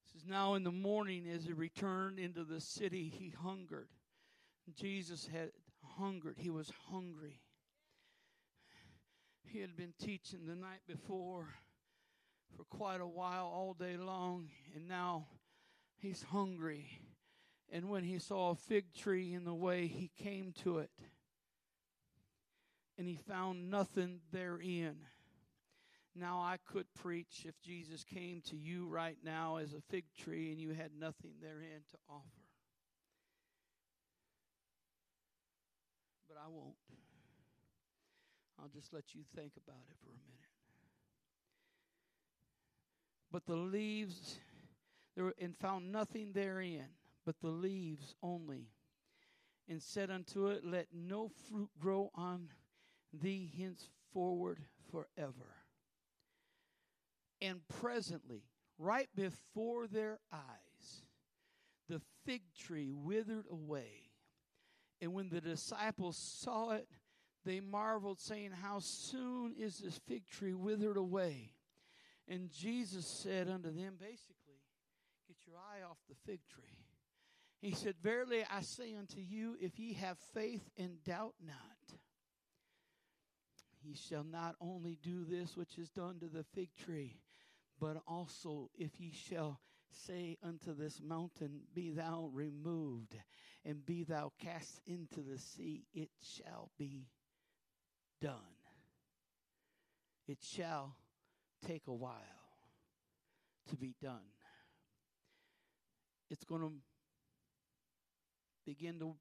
This 0.00 0.22
is 0.22 0.26
now 0.26 0.54
in 0.54 0.64
the 0.64 0.72
morning 0.72 1.28
as 1.28 1.44
he 1.44 1.52
returned 1.52 2.18
into 2.18 2.42
the 2.44 2.62
city, 2.62 3.12
he 3.14 3.34
hungered. 3.36 3.88
Jesus 4.74 5.28
had 5.30 5.50
hungered, 5.84 6.36
he 6.38 6.48
was 6.48 6.72
hungry. 6.90 7.42
He 9.50 9.60
had 9.60 9.76
been 9.76 9.94
teaching 9.98 10.40
the 10.46 10.54
night 10.54 10.80
before 10.86 11.48
for 12.54 12.64
quite 12.64 13.00
a 13.00 13.06
while, 13.06 13.46
all 13.46 13.74
day 13.78 13.96
long, 13.96 14.48
and 14.74 14.86
now 14.86 15.26
he's 15.96 16.22
hungry. 16.22 17.00
And 17.72 17.88
when 17.88 18.04
he 18.04 18.18
saw 18.18 18.50
a 18.50 18.54
fig 18.54 18.92
tree 18.94 19.32
in 19.32 19.44
the 19.44 19.54
way, 19.54 19.86
he 19.86 20.10
came 20.22 20.52
to 20.64 20.78
it, 20.78 20.90
and 22.98 23.08
he 23.08 23.16
found 23.16 23.70
nothing 23.70 24.20
therein. 24.32 24.96
Now, 26.14 26.40
I 26.40 26.58
could 26.66 26.86
preach 26.94 27.46
if 27.46 27.58
Jesus 27.62 28.04
came 28.04 28.42
to 28.50 28.56
you 28.56 28.86
right 28.86 29.16
now 29.24 29.56
as 29.56 29.72
a 29.72 29.80
fig 29.88 30.04
tree 30.18 30.50
and 30.50 30.60
you 30.60 30.70
had 30.70 30.90
nothing 30.98 31.30
therein 31.40 31.82
to 31.90 31.96
offer. 32.10 32.24
But 36.28 36.38
I 36.38 36.48
won't. 36.48 36.74
I'll 38.60 38.68
just 38.68 38.92
let 38.92 39.14
you 39.14 39.22
think 39.34 39.52
about 39.56 39.84
it 39.88 39.96
for 40.02 40.10
a 40.10 40.20
minute. 40.26 40.38
But 43.30 43.46
the 43.46 43.56
leaves, 43.56 44.38
there 45.16 45.32
and 45.38 45.56
found 45.56 45.92
nothing 45.92 46.32
therein, 46.32 46.86
but 47.24 47.36
the 47.40 47.50
leaves 47.50 48.14
only, 48.22 48.68
and 49.68 49.82
said 49.82 50.10
unto 50.10 50.48
it, 50.48 50.64
Let 50.64 50.88
no 50.92 51.28
fruit 51.28 51.70
grow 51.78 52.10
on 52.14 52.48
thee 53.12 53.52
henceforward 53.56 54.60
forever. 54.90 55.54
And 57.40 57.60
presently, 57.68 58.44
right 58.78 59.08
before 59.14 59.86
their 59.86 60.18
eyes, 60.32 61.02
the 61.88 62.00
fig 62.24 62.42
tree 62.58 62.90
withered 62.92 63.46
away. 63.50 64.10
And 65.00 65.12
when 65.12 65.28
the 65.28 65.40
disciples 65.40 66.16
saw 66.16 66.70
it, 66.70 66.88
they 67.44 67.60
marveled, 67.60 68.20
saying, 68.20 68.50
How 68.62 68.78
soon 68.80 69.54
is 69.58 69.78
this 69.78 69.98
fig 70.06 70.26
tree 70.26 70.54
withered 70.54 70.96
away? 70.96 71.52
And 72.26 72.50
Jesus 72.50 73.06
said 73.06 73.48
unto 73.48 73.70
them, 73.70 73.94
basically, 73.98 74.60
Get 75.26 75.36
your 75.46 75.56
eye 75.56 75.82
off 75.88 75.98
the 76.08 76.16
fig 76.26 76.40
tree. 76.48 76.78
He 77.60 77.72
said, 77.72 77.94
Verily 78.02 78.44
I 78.50 78.60
say 78.60 78.94
unto 78.94 79.20
you, 79.20 79.56
if 79.60 79.78
ye 79.78 79.94
have 79.94 80.18
faith 80.32 80.62
and 80.76 81.02
doubt 81.04 81.34
not, 81.44 81.98
ye 83.82 83.94
shall 83.94 84.24
not 84.24 84.54
only 84.60 84.98
do 85.02 85.24
this 85.24 85.56
which 85.56 85.78
is 85.78 85.90
done 85.90 86.18
to 86.20 86.26
the 86.26 86.44
fig 86.54 86.68
tree, 86.76 87.20
but 87.80 88.02
also 88.06 88.70
if 88.76 89.00
ye 89.00 89.12
shall 89.12 89.60
say 89.90 90.36
unto 90.42 90.74
this 90.74 91.00
mountain, 91.02 91.62
Be 91.74 91.90
thou 91.90 92.30
removed, 92.32 93.16
and 93.64 93.84
be 93.84 94.04
thou 94.04 94.32
cast 94.38 94.80
into 94.86 95.20
the 95.20 95.38
sea, 95.38 95.84
it 95.94 96.10
shall 96.22 96.70
be 96.78 97.06
done. 98.20 98.34
It 100.26 100.38
shall 100.42 100.96
take 101.66 101.86
a 101.86 101.94
while 101.94 102.14
to 103.68 103.76
be 103.76 103.94
done. 104.02 104.20
It's 106.30 106.44
going 106.44 106.60
to 106.60 106.72
begin 108.66 108.98
to 108.98 109.14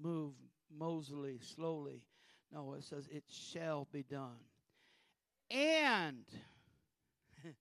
move 0.00 0.34
mosily, 0.72 1.40
slowly. 1.40 2.02
No, 2.52 2.74
it 2.74 2.84
says, 2.84 3.08
It 3.10 3.24
shall 3.28 3.88
be 3.92 4.02
done. 4.02 4.38
And, 5.50 6.24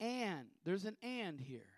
and, 0.00 0.46
there's 0.64 0.86
an 0.86 0.96
and 1.02 1.38
here. 1.38 1.75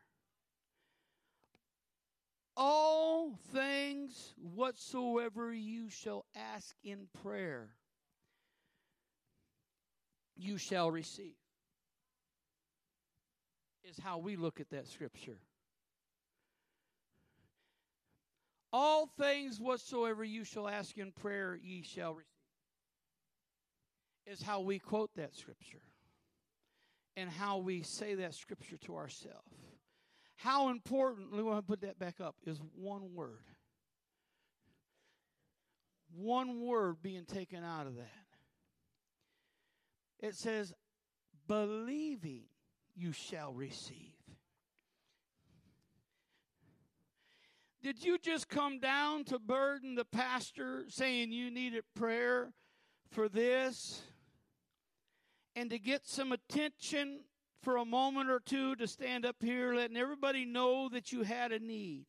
All 2.60 3.38
things 3.52 4.34
whatsoever 4.36 5.54
you 5.54 5.88
shall 5.90 6.24
ask 6.34 6.74
in 6.82 7.06
prayer, 7.22 7.68
you 10.36 10.58
shall 10.58 10.90
receive. 10.90 11.36
Is 13.84 13.96
how 14.02 14.18
we 14.18 14.34
look 14.34 14.58
at 14.58 14.70
that 14.70 14.88
scripture. 14.88 15.38
All 18.72 19.06
things 19.06 19.60
whatsoever 19.60 20.24
you 20.24 20.42
shall 20.42 20.68
ask 20.68 20.98
in 20.98 21.12
prayer, 21.12 21.56
ye 21.62 21.82
shall 21.82 22.14
receive. 22.14 22.26
Is 24.26 24.42
how 24.42 24.60
we 24.62 24.80
quote 24.80 25.10
that 25.14 25.32
scripture 25.32 25.80
and 27.16 27.30
how 27.30 27.58
we 27.58 27.82
say 27.82 28.16
that 28.16 28.34
scripture 28.34 28.76
to 28.78 28.96
ourselves. 28.96 29.77
How 30.38 30.68
important, 30.68 31.32
want 31.32 31.58
to 31.58 31.62
put 31.62 31.80
that 31.80 31.98
back 31.98 32.20
up, 32.20 32.36
is 32.46 32.60
one 32.76 33.12
word. 33.12 33.42
One 36.14 36.60
word 36.60 37.02
being 37.02 37.24
taken 37.24 37.64
out 37.64 37.88
of 37.88 37.96
that. 37.96 38.06
It 40.20 40.36
says, 40.36 40.72
believing 41.48 42.44
you 42.94 43.10
shall 43.10 43.52
receive. 43.52 44.12
Did 47.82 48.04
you 48.04 48.16
just 48.16 48.48
come 48.48 48.78
down 48.78 49.24
to 49.24 49.40
burden 49.40 49.96
the 49.96 50.04
pastor 50.04 50.84
saying 50.88 51.32
you 51.32 51.50
needed 51.50 51.82
prayer 51.96 52.52
for 53.10 53.28
this? 53.28 54.02
And 55.56 55.70
to 55.70 55.80
get 55.80 56.06
some 56.06 56.30
attention 56.30 57.24
for 57.62 57.76
a 57.76 57.84
moment 57.84 58.30
or 58.30 58.40
two 58.40 58.76
to 58.76 58.86
stand 58.86 59.26
up 59.26 59.36
here 59.40 59.74
letting 59.74 59.96
everybody 59.96 60.44
know 60.44 60.88
that 60.88 61.12
you 61.12 61.22
had 61.22 61.52
a 61.52 61.58
need? 61.58 62.06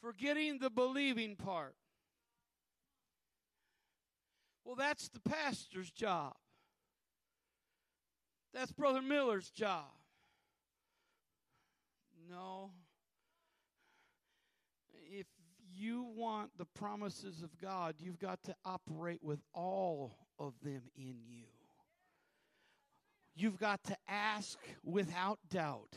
Forgetting 0.00 0.58
the 0.58 0.70
believing 0.70 1.36
part. 1.36 1.74
Well, 4.64 4.76
that's 4.76 5.08
the 5.08 5.20
pastor's 5.20 5.90
job. 5.90 6.34
That's 8.54 8.72
Brother 8.72 9.02
Miller's 9.02 9.50
job. 9.50 9.90
No. 12.28 12.70
If 15.10 15.26
you 15.72 16.06
want 16.14 16.50
the 16.56 16.64
promises 16.64 17.42
of 17.42 17.58
God, 17.58 17.96
you've 17.98 18.18
got 18.18 18.42
to 18.44 18.54
operate 18.64 19.22
with 19.22 19.40
all 19.52 20.16
of 20.40 20.54
them 20.62 20.82
in 20.96 21.20
you. 21.28 21.44
You've 23.36 23.58
got 23.58 23.84
to 23.84 23.96
ask 24.08 24.58
without 24.82 25.38
doubt. 25.48 25.94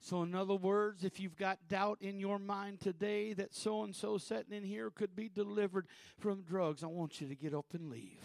So, 0.00 0.22
in 0.22 0.34
other 0.34 0.54
words, 0.54 1.04
if 1.04 1.20
you've 1.20 1.36
got 1.36 1.58
doubt 1.68 1.98
in 2.00 2.18
your 2.18 2.38
mind 2.38 2.80
today 2.80 3.34
that 3.34 3.54
so 3.54 3.82
and 3.82 3.94
so 3.94 4.16
sitting 4.16 4.54
in 4.54 4.64
here 4.64 4.90
could 4.90 5.14
be 5.14 5.28
delivered 5.28 5.86
from 6.18 6.40
drugs, 6.40 6.82
I 6.82 6.86
want 6.86 7.20
you 7.20 7.28
to 7.28 7.34
get 7.34 7.52
up 7.52 7.66
and 7.74 7.90
leave. 7.90 8.22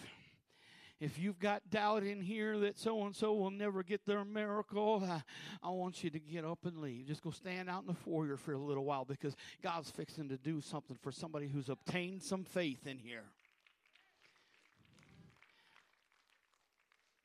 If 1.01 1.19
you've 1.19 1.39
got 1.39 1.69
doubt 1.69 2.03
in 2.03 2.21
here 2.21 2.57
that 2.59 2.79
so 2.79 3.03
and 3.03 3.13
so 3.13 3.33
will 3.33 3.51
never 3.51 3.83
get 3.83 4.05
their 4.05 4.23
miracle, 4.23 5.03
I, 5.05 5.21
I 5.61 5.69
want 5.71 6.01
you 6.05 6.09
to 6.09 6.19
get 6.19 6.45
up 6.45 6.59
and 6.65 6.77
leave. 6.77 7.07
Just 7.07 7.21
go 7.21 7.31
stand 7.31 7.69
out 7.69 7.81
in 7.81 7.87
the 7.87 7.93
foyer 7.93 8.37
for 8.37 8.53
a 8.53 8.57
little 8.57 8.85
while 8.85 9.03
because 9.03 9.35
God's 9.61 9.91
fixing 9.91 10.29
to 10.29 10.37
do 10.37 10.61
something 10.61 10.97
for 11.01 11.11
somebody 11.11 11.47
who's 11.47 11.67
obtained 11.67 12.23
some 12.23 12.45
faith 12.45 12.87
in 12.87 12.97
here. 12.97 13.25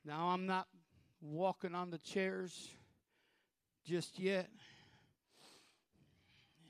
Now, 0.03 0.29
I'm 0.29 0.47
not 0.47 0.67
walking 1.21 1.75
on 1.75 1.91
the 1.91 1.99
chairs 1.99 2.69
just 3.85 4.17
yet. 4.17 4.49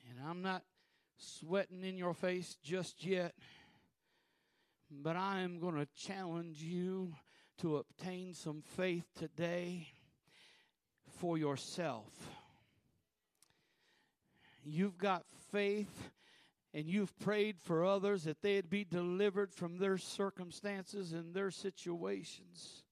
And 0.09 0.27
I'm 0.27 0.41
not 0.41 0.63
sweating 1.17 1.83
in 1.83 1.97
your 1.97 2.13
face 2.13 2.57
just 2.61 3.05
yet. 3.05 3.33
But 4.89 5.15
I 5.15 5.39
am 5.39 5.59
going 5.59 5.75
to 5.75 5.87
challenge 5.95 6.61
you 6.61 7.13
to 7.59 7.77
obtain 7.77 8.33
some 8.33 8.63
faith 8.75 9.05
today 9.17 9.87
for 11.19 11.37
yourself. 11.37 12.11
You've 14.65 14.97
got 14.97 15.23
faith 15.53 16.11
and 16.73 16.85
you've 16.85 17.17
prayed 17.19 17.55
for 17.61 17.85
others 17.85 18.25
that 18.25 18.41
they'd 18.41 18.69
be 18.69 18.83
delivered 18.83 19.53
from 19.53 19.77
their 19.77 19.97
circumstances 19.97 21.13
and 21.13 21.33
their 21.33 21.51
situations 21.51 22.83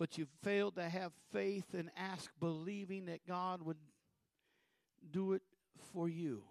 but 0.00 0.16
you 0.16 0.26
failed 0.42 0.76
to 0.76 0.88
have 0.88 1.12
faith 1.30 1.74
and 1.74 1.90
ask, 1.94 2.30
believing 2.40 3.04
that 3.04 3.26
God 3.28 3.60
would 3.60 3.76
do 5.12 5.34
it 5.34 5.42
for 5.92 6.08
you. 6.08 6.42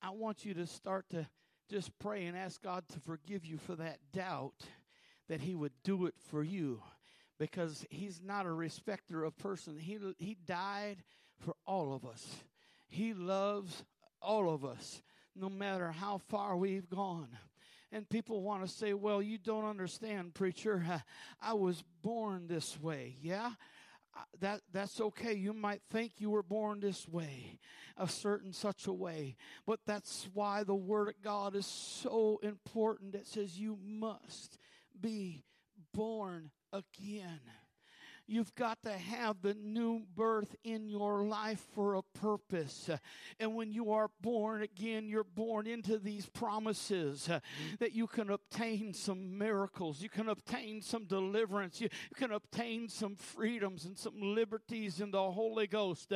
I 0.00 0.08
want 0.08 0.46
you 0.46 0.54
to 0.54 0.66
start 0.66 1.10
to 1.10 1.28
just 1.68 1.90
pray 1.98 2.24
and 2.24 2.34
ask 2.34 2.62
God 2.62 2.84
to 2.94 3.00
forgive 3.00 3.44
you 3.44 3.58
for 3.58 3.76
that 3.76 3.98
doubt 4.14 4.54
that 5.28 5.42
He 5.42 5.54
would 5.54 5.74
do 5.84 6.06
it 6.06 6.14
for 6.30 6.42
you 6.42 6.80
because 7.38 7.84
He's 7.90 8.22
not 8.24 8.46
a 8.46 8.52
respecter 8.52 9.22
of 9.22 9.36
person. 9.36 9.76
He, 9.78 9.98
he 10.16 10.34
died 10.46 10.96
for 11.40 11.54
all 11.66 11.92
of 11.92 12.06
us, 12.06 12.26
He 12.88 13.12
loves 13.12 13.84
all 14.22 14.48
of 14.48 14.64
us, 14.64 15.02
no 15.36 15.50
matter 15.50 15.92
how 15.92 16.22
far 16.30 16.56
we've 16.56 16.88
gone. 16.88 17.28
And 17.92 18.08
people 18.08 18.42
want 18.42 18.62
to 18.62 18.68
say, 18.68 18.94
well, 18.94 19.20
you 19.20 19.36
don't 19.38 19.64
understand, 19.64 20.34
preacher. 20.34 20.84
I 21.40 21.54
was 21.54 21.82
born 22.02 22.46
this 22.46 22.80
way. 22.80 23.16
Yeah? 23.20 23.52
Uh, 24.16 24.22
that 24.40 24.60
that's 24.72 25.00
okay 25.00 25.34
you 25.34 25.52
might 25.52 25.80
think 25.88 26.14
you 26.18 26.30
were 26.30 26.42
born 26.42 26.80
this 26.80 27.06
way 27.06 27.60
a 27.96 28.08
certain 28.08 28.52
such 28.52 28.88
a 28.88 28.92
way 28.92 29.36
but 29.66 29.78
that's 29.86 30.28
why 30.34 30.64
the 30.64 30.74
word 30.74 31.06
of 31.06 31.14
god 31.22 31.54
is 31.54 31.64
so 31.64 32.40
important 32.42 33.14
it 33.14 33.24
says 33.24 33.56
you 33.56 33.78
must 33.84 34.58
be 35.00 35.44
born 35.94 36.50
again 36.72 37.40
You've 38.30 38.54
got 38.54 38.80
to 38.84 38.92
have 38.92 39.42
the 39.42 39.54
new 39.54 40.02
birth 40.14 40.54
in 40.62 40.88
your 40.88 41.24
life 41.24 41.66
for 41.74 41.96
a 41.96 42.02
purpose. 42.02 42.88
And 43.40 43.56
when 43.56 43.72
you 43.72 43.90
are 43.90 44.08
born 44.20 44.62
again, 44.62 45.08
you're 45.08 45.24
born 45.24 45.66
into 45.66 45.98
these 45.98 46.26
promises 46.26 47.28
that 47.80 47.92
you 47.92 48.06
can 48.06 48.30
obtain 48.30 48.94
some 48.94 49.36
miracles, 49.36 50.00
you 50.00 50.08
can 50.08 50.28
obtain 50.28 50.80
some 50.80 51.06
deliverance, 51.06 51.80
you, 51.80 51.88
can 52.14 52.30
obtain 52.30 52.88
some 52.88 53.16
freedoms 53.16 53.84
and 53.84 53.98
some 53.98 54.20
liberties 54.20 55.00
in 55.00 55.10
the 55.10 55.32
Holy 55.32 55.66
Ghost. 55.66 56.12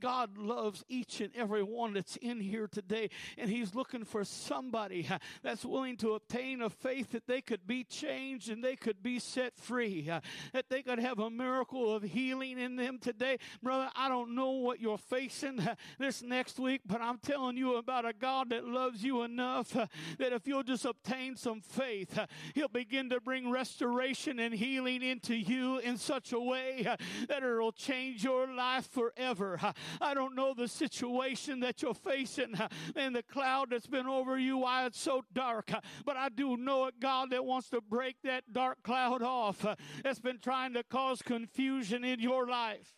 God 0.00 0.38
loves 0.38 0.86
each 0.88 1.20
and 1.20 1.36
every 1.36 1.62
one 1.62 1.92
that's 1.92 2.16
in 2.16 2.40
here 2.40 2.66
today, 2.66 3.10
and 3.36 3.50
He's 3.50 3.74
looking 3.74 4.06
for 4.06 4.24
somebody 4.24 5.06
that's 5.42 5.66
willing 5.66 5.98
to 5.98 6.14
obtain 6.14 6.62
a 6.62 6.70
faith 6.70 7.12
that 7.12 7.26
they 7.26 7.42
could 7.42 7.66
be 7.66 7.84
changed 7.84 8.48
and 8.48 8.64
they 8.64 8.74
could 8.74 9.02
be 9.02 9.18
set 9.18 9.58
free, 9.58 10.10
that 10.54 10.70
they 10.70 10.80
could 10.80 10.98
have 10.98 11.18
a 11.18 11.28
miracle 11.28 11.57
miracle 11.58 11.92
of 11.92 12.04
healing 12.04 12.56
in 12.56 12.76
them 12.76 12.98
today. 13.00 13.36
Brother, 13.60 13.90
I 13.96 14.08
don't 14.08 14.32
know 14.36 14.50
what 14.50 14.80
you're 14.80 14.96
facing 14.96 15.58
uh, 15.58 15.74
this 15.98 16.22
next 16.22 16.60
week, 16.60 16.82
but 16.86 17.00
I'm 17.00 17.18
telling 17.18 17.56
you 17.56 17.78
about 17.78 18.06
a 18.06 18.12
God 18.12 18.50
that 18.50 18.64
loves 18.64 19.02
you 19.02 19.22
enough 19.22 19.74
uh, 19.74 19.86
that 20.20 20.32
if 20.32 20.46
you'll 20.46 20.62
just 20.62 20.84
obtain 20.84 21.34
some 21.34 21.60
faith, 21.60 22.16
uh, 22.16 22.26
He'll 22.54 22.68
begin 22.68 23.10
to 23.10 23.20
bring 23.20 23.50
restoration 23.50 24.38
and 24.38 24.54
healing 24.54 25.02
into 25.02 25.34
you 25.34 25.78
in 25.78 25.96
such 25.96 26.32
a 26.32 26.38
way 26.38 26.86
that 27.28 27.42
it'll 27.42 27.72
change 27.72 28.22
your 28.22 28.46
life 28.46 28.88
forever. 28.88 29.58
I 30.00 30.14
don't 30.14 30.36
know 30.36 30.54
the 30.54 30.68
situation 30.68 31.58
that 31.60 31.82
you're 31.82 31.92
facing 31.92 32.54
and 32.94 33.16
the 33.16 33.24
cloud 33.24 33.70
that's 33.70 33.88
been 33.88 34.06
over 34.06 34.38
you, 34.38 34.58
why 34.58 34.86
it's 34.86 35.00
so 35.00 35.24
dark, 35.32 35.72
but 36.04 36.16
I 36.16 36.28
do 36.28 36.56
know 36.56 36.84
a 36.84 36.92
God 37.00 37.30
that 37.30 37.44
wants 37.44 37.68
to 37.70 37.80
break 37.80 38.14
that 38.22 38.52
dark 38.52 38.80
cloud 38.84 39.22
off 39.24 39.66
that's 40.04 40.20
been 40.20 40.38
trying 40.38 40.74
to 40.74 40.84
cause 40.84 41.20
confusion 41.20 41.47
confusion 41.48 42.04
in 42.04 42.20
your 42.20 42.46
life. 42.46 42.94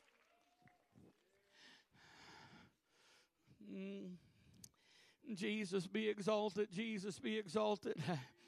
Mm. 3.72 4.14
Jesus 5.34 5.86
be 5.86 6.08
exalted, 6.08 6.68
Jesus 6.72 7.18
be 7.18 7.38
exalted. 7.38 7.96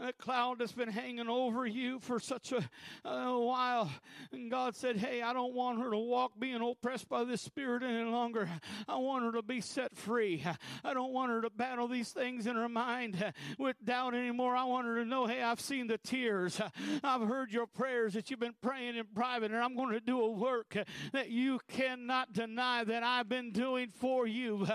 a 0.00 0.12
cloud 0.12 0.58
that's 0.58 0.72
been 0.72 0.88
hanging 0.88 1.28
over 1.28 1.66
you 1.66 1.98
for 2.00 2.20
such 2.20 2.52
a, 2.52 2.68
a 3.08 3.38
while. 3.38 3.90
And 4.32 4.50
God 4.50 4.76
said, 4.76 4.96
Hey, 4.96 5.22
I 5.22 5.32
don't 5.32 5.54
want 5.54 5.80
her 5.80 5.90
to 5.90 5.98
walk 5.98 6.32
being 6.38 6.60
oppressed 6.60 7.08
by 7.08 7.24
this 7.24 7.42
spirit 7.42 7.82
any 7.82 8.08
longer. 8.08 8.48
I 8.88 8.96
want 8.96 9.24
her 9.24 9.32
to 9.32 9.42
be 9.42 9.60
set 9.60 9.96
free. 9.96 10.44
I 10.84 10.94
don't 10.94 11.12
want 11.12 11.32
her 11.32 11.42
to 11.42 11.50
battle 11.50 11.88
these 11.88 12.10
things 12.10 12.46
in 12.46 12.56
her 12.56 12.68
mind 12.68 13.32
with 13.58 13.76
doubt 13.84 14.14
anymore. 14.14 14.56
I 14.56 14.64
want 14.64 14.86
her 14.86 14.96
to 14.96 15.04
know, 15.04 15.26
Hey, 15.26 15.42
I've 15.42 15.60
seen 15.60 15.86
the 15.86 15.98
tears. 15.98 16.60
I've 17.02 17.22
heard 17.22 17.52
your 17.52 17.66
prayers 17.66 18.14
that 18.14 18.30
you've 18.30 18.40
been 18.40 18.54
praying 18.60 18.96
in 18.96 19.06
private, 19.14 19.50
and 19.50 19.60
I'm 19.60 19.76
going 19.76 19.92
to 19.92 20.00
do 20.00 20.20
a 20.20 20.30
work 20.30 20.76
that 21.12 21.30
you 21.30 21.60
cannot 21.68 22.32
deny 22.32 22.84
that 22.84 23.02
I've 23.02 23.28
been 23.28 23.52
doing 23.52 23.90
for 23.94 24.26
you. 24.26 24.66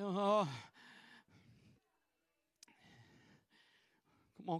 Oh, 0.00 0.48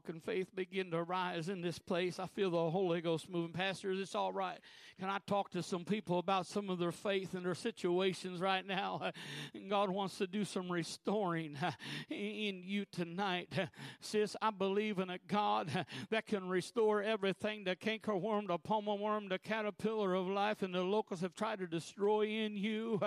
Can 0.04 0.20
faith 0.20 0.54
begin 0.54 0.90
to 0.90 1.02
rise 1.02 1.48
in 1.48 1.62
this 1.62 1.78
place? 1.78 2.18
I 2.18 2.26
feel 2.26 2.50
the 2.50 2.70
Holy 2.70 3.00
Ghost 3.00 3.30
moving. 3.30 3.54
Pastors, 3.54 3.98
it's 3.98 4.14
all 4.14 4.34
right. 4.34 4.58
Can 5.00 5.08
I 5.08 5.18
talk 5.26 5.50
to 5.52 5.62
some 5.62 5.84
people 5.86 6.18
about 6.18 6.44
some 6.44 6.68
of 6.68 6.78
their 6.78 6.92
faith 6.92 7.32
and 7.32 7.42
their 7.46 7.54
situations 7.54 8.38
right 8.38 8.66
now? 8.66 9.12
God 9.70 9.88
wants 9.88 10.18
to 10.18 10.26
do 10.26 10.44
some 10.44 10.70
restoring 10.70 11.56
in 12.10 12.62
you 12.64 12.84
tonight. 12.92 13.48
Sis, 14.02 14.36
I 14.42 14.50
believe 14.50 14.98
in 14.98 15.08
a 15.08 15.18
God 15.26 15.70
that 16.10 16.26
can 16.26 16.50
restore 16.50 17.02
everything 17.02 17.64
the 17.64 17.74
cankerworm, 17.74 18.48
the 18.48 18.58
palmerworm, 18.58 19.30
the 19.30 19.38
caterpillar 19.38 20.14
of 20.14 20.26
life, 20.26 20.60
and 20.60 20.74
the 20.74 20.82
locusts 20.82 21.22
have 21.22 21.34
tried 21.34 21.60
to 21.60 21.66
destroy 21.66 22.26
in 22.26 22.58
you, 22.58 23.00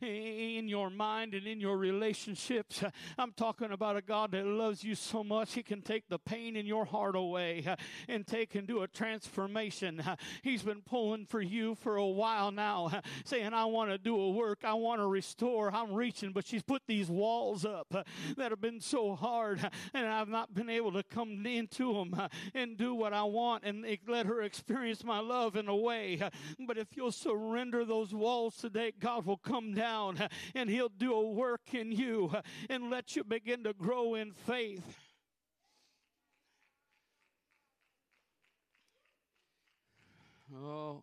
in 0.00 0.68
your 0.68 0.88
mind, 0.88 1.34
and 1.34 1.48
in 1.48 1.58
your 1.58 1.78
relationships. 1.78 2.84
I'm 3.18 3.32
talking 3.32 3.72
about 3.72 3.96
a 3.96 4.02
God 4.02 4.30
that 4.32 4.46
loves 4.46 4.84
you 4.84 4.94
so 4.94 5.24
much, 5.24 5.54
He 5.54 5.64
can 5.64 5.82
take 5.82 6.08
the 6.08 6.20
pain 6.28 6.56
in 6.56 6.66
your 6.66 6.84
heart 6.84 7.16
away 7.16 7.64
uh, 7.66 7.76
and 8.06 8.26
take 8.26 8.54
and 8.54 8.66
do 8.66 8.82
a 8.82 8.88
transformation. 8.88 10.00
Uh, 10.00 10.16
he's 10.42 10.62
been 10.62 10.82
pulling 10.82 11.24
for 11.24 11.40
you 11.40 11.74
for 11.76 11.96
a 11.96 12.06
while 12.06 12.50
now, 12.50 12.90
uh, 12.92 13.00
saying, 13.24 13.54
I 13.54 13.64
want 13.64 13.90
to 13.90 13.98
do 13.98 14.18
a 14.18 14.30
work, 14.30 14.60
I 14.64 14.74
want 14.74 15.00
to 15.00 15.06
restore. 15.06 15.72
I'm 15.72 15.92
reaching, 15.92 16.32
but 16.32 16.46
she's 16.46 16.62
put 16.62 16.82
these 16.86 17.08
walls 17.08 17.64
up 17.64 17.94
that 18.36 18.50
have 18.50 18.60
been 18.60 18.80
so 18.80 19.14
hard, 19.14 19.66
and 19.94 20.06
I've 20.06 20.28
not 20.28 20.54
been 20.54 20.68
able 20.68 20.92
to 20.92 21.02
come 21.02 21.46
into 21.46 21.94
them 21.94 22.28
and 22.54 22.76
do 22.76 22.94
what 22.94 23.12
I 23.12 23.24
want 23.24 23.64
and 23.64 23.86
let 24.06 24.26
her 24.26 24.42
experience 24.42 25.02
my 25.04 25.20
love 25.20 25.56
in 25.56 25.68
a 25.68 25.76
way. 25.76 26.20
But 26.58 26.78
if 26.78 26.88
you'll 26.96 27.12
surrender 27.12 27.84
those 27.84 28.14
walls 28.14 28.56
today, 28.56 28.92
God 28.98 29.24
will 29.24 29.36
come 29.38 29.72
down 29.72 30.28
and 30.54 30.68
He'll 30.68 30.88
do 30.88 31.14
a 31.14 31.30
work 31.30 31.72
in 31.74 31.92
you 31.92 32.32
and 32.68 32.90
let 32.90 33.16
you 33.16 33.24
begin 33.24 33.64
to 33.64 33.72
grow 33.72 34.14
in 34.14 34.32
faith. 34.32 35.07
Oh, 40.54 41.02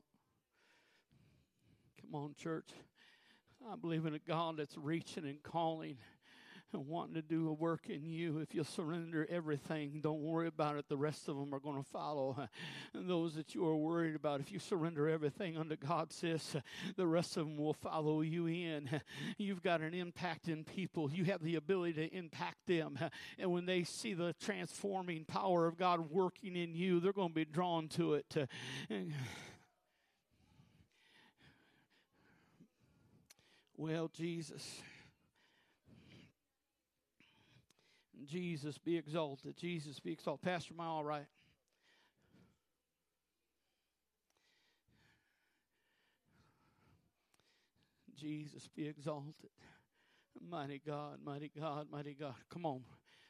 come 2.01 2.15
on, 2.15 2.33
church. 2.35 2.69
I 3.71 3.75
believe 3.75 4.05
in 4.05 4.15
a 4.15 4.19
God 4.19 4.57
that's 4.57 4.77
reaching 4.77 5.25
and 5.25 5.41
calling 5.43 5.97
and 6.75 6.87
wanting 6.87 7.15
to 7.15 7.21
do 7.21 7.49
a 7.49 7.53
work 7.53 7.89
in 7.89 8.05
you. 8.05 8.39
If 8.39 8.53
you 8.53 8.63
surrender 8.63 9.25
everything, 9.29 10.01
don't 10.03 10.21
worry 10.21 10.47
about 10.47 10.75
it. 10.75 10.87
The 10.87 10.97
rest 10.97 11.27
of 11.27 11.37
them 11.37 11.55
are 11.55 11.59
going 11.59 11.81
to 11.81 11.89
follow. 11.89 12.47
And 12.93 13.09
those 13.09 13.33
that 13.35 13.55
you 13.55 13.65
are 13.65 13.75
worried 13.75 14.15
about, 14.15 14.41
if 14.41 14.51
you 14.51 14.59
surrender 14.59 15.09
everything 15.09 15.57
unto 15.57 15.75
God, 15.75 16.11
sis, 16.11 16.55
the 16.95 17.07
rest 17.07 17.37
of 17.37 17.45
them 17.45 17.57
will 17.57 17.73
follow 17.73 18.21
you 18.21 18.45
in. 18.47 18.89
You've 19.37 19.63
got 19.63 19.81
an 19.81 19.93
impact 19.93 20.47
in 20.47 20.63
people. 20.63 21.09
You 21.09 21.23
have 21.25 21.41
the 21.41 21.55
ability 21.55 21.93
to 21.93 22.15
impact 22.15 22.67
them. 22.67 22.99
And 23.39 23.51
when 23.51 23.65
they 23.65 23.83
see 23.83 24.13
the 24.13 24.35
transforming 24.39 25.25
power 25.25 25.65
of 25.65 25.77
God 25.77 26.11
working 26.11 26.55
in 26.55 26.75
you, 26.75 26.99
they're 26.99 27.13
going 27.13 27.29
to 27.29 27.35
be 27.35 27.45
drawn 27.45 27.87
to 27.89 28.15
it. 28.15 28.35
Well, 33.77 34.09
Jesus. 34.13 34.81
Jesus 38.25 38.77
be 38.77 38.97
exalted. 38.97 39.55
Jesus 39.57 39.99
be 39.99 40.11
exalted. 40.11 40.43
Pastor, 40.43 40.73
am 40.73 40.81
I 40.81 40.85
all 40.85 41.03
right? 41.03 41.27
Jesus 48.17 48.67
be 48.75 48.87
exalted. 48.87 49.51
Mighty 50.49 50.81
God, 50.85 51.19
mighty 51.23 51.51
God, 51.57 51.87
mighty 51.91 52.13
God. 52.13 52.35
Come 52.49 52.65
on. 52.65 52.81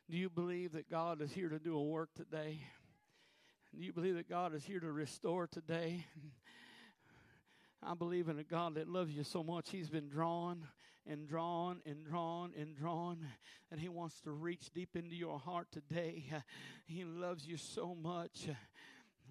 Do 0.09 0.17
you 0.17 0.29
believe 0.29 0.73
that 0.73 0.89
God 0.89 1.21
is 1.21 1.31
here 1.31 1.49
to 1.49 1.59
do 1.59 1.75
a 1.75 1.83
work 1.83 2.09
today? 2.15 2.59
Do 3.75 3.83
you 3.83 3.91
believe 3.91 4.15
that 4.15 4.29
God 4.29 4.53
is 4.53 4.63
here 4.63 4.79
to 4.79 4.91
restore 4.91 5.47
today? 5.47 6.05
I 7.83 7.93
believe 7.93 8.29
in 8.29 8.39
a 8.39 8.43
God 8.43 8.75
that 8.75 8.87
loves 8.87 9.11
you 9.11 9.23
so 9.23 9.43
much. 9.43 9.69
He's 9.69 9.89
been 9.89 10.07
drawn 10.07 10.67
and 11.07 11.27
drawn 11.27 11.81
and 11.85 12.05
drawn 12.05 12.51
and 12.57 12.75
drawn, 12.75 13.19
and 13.71 13.79
He 13.79 13.89
wants 13.89 14.19
to 14.21 14.31
reach 14.31 14.71
deep 14.73 14.95
into 14.95 15.15
your 15.15 15.39
heart 15.39 15.67
today. 15.71 16.25
He 16.87 17.03
loves 17.03 17.45
you 17.45 17.57
so 17.57 17.95
much. 17.95 18.47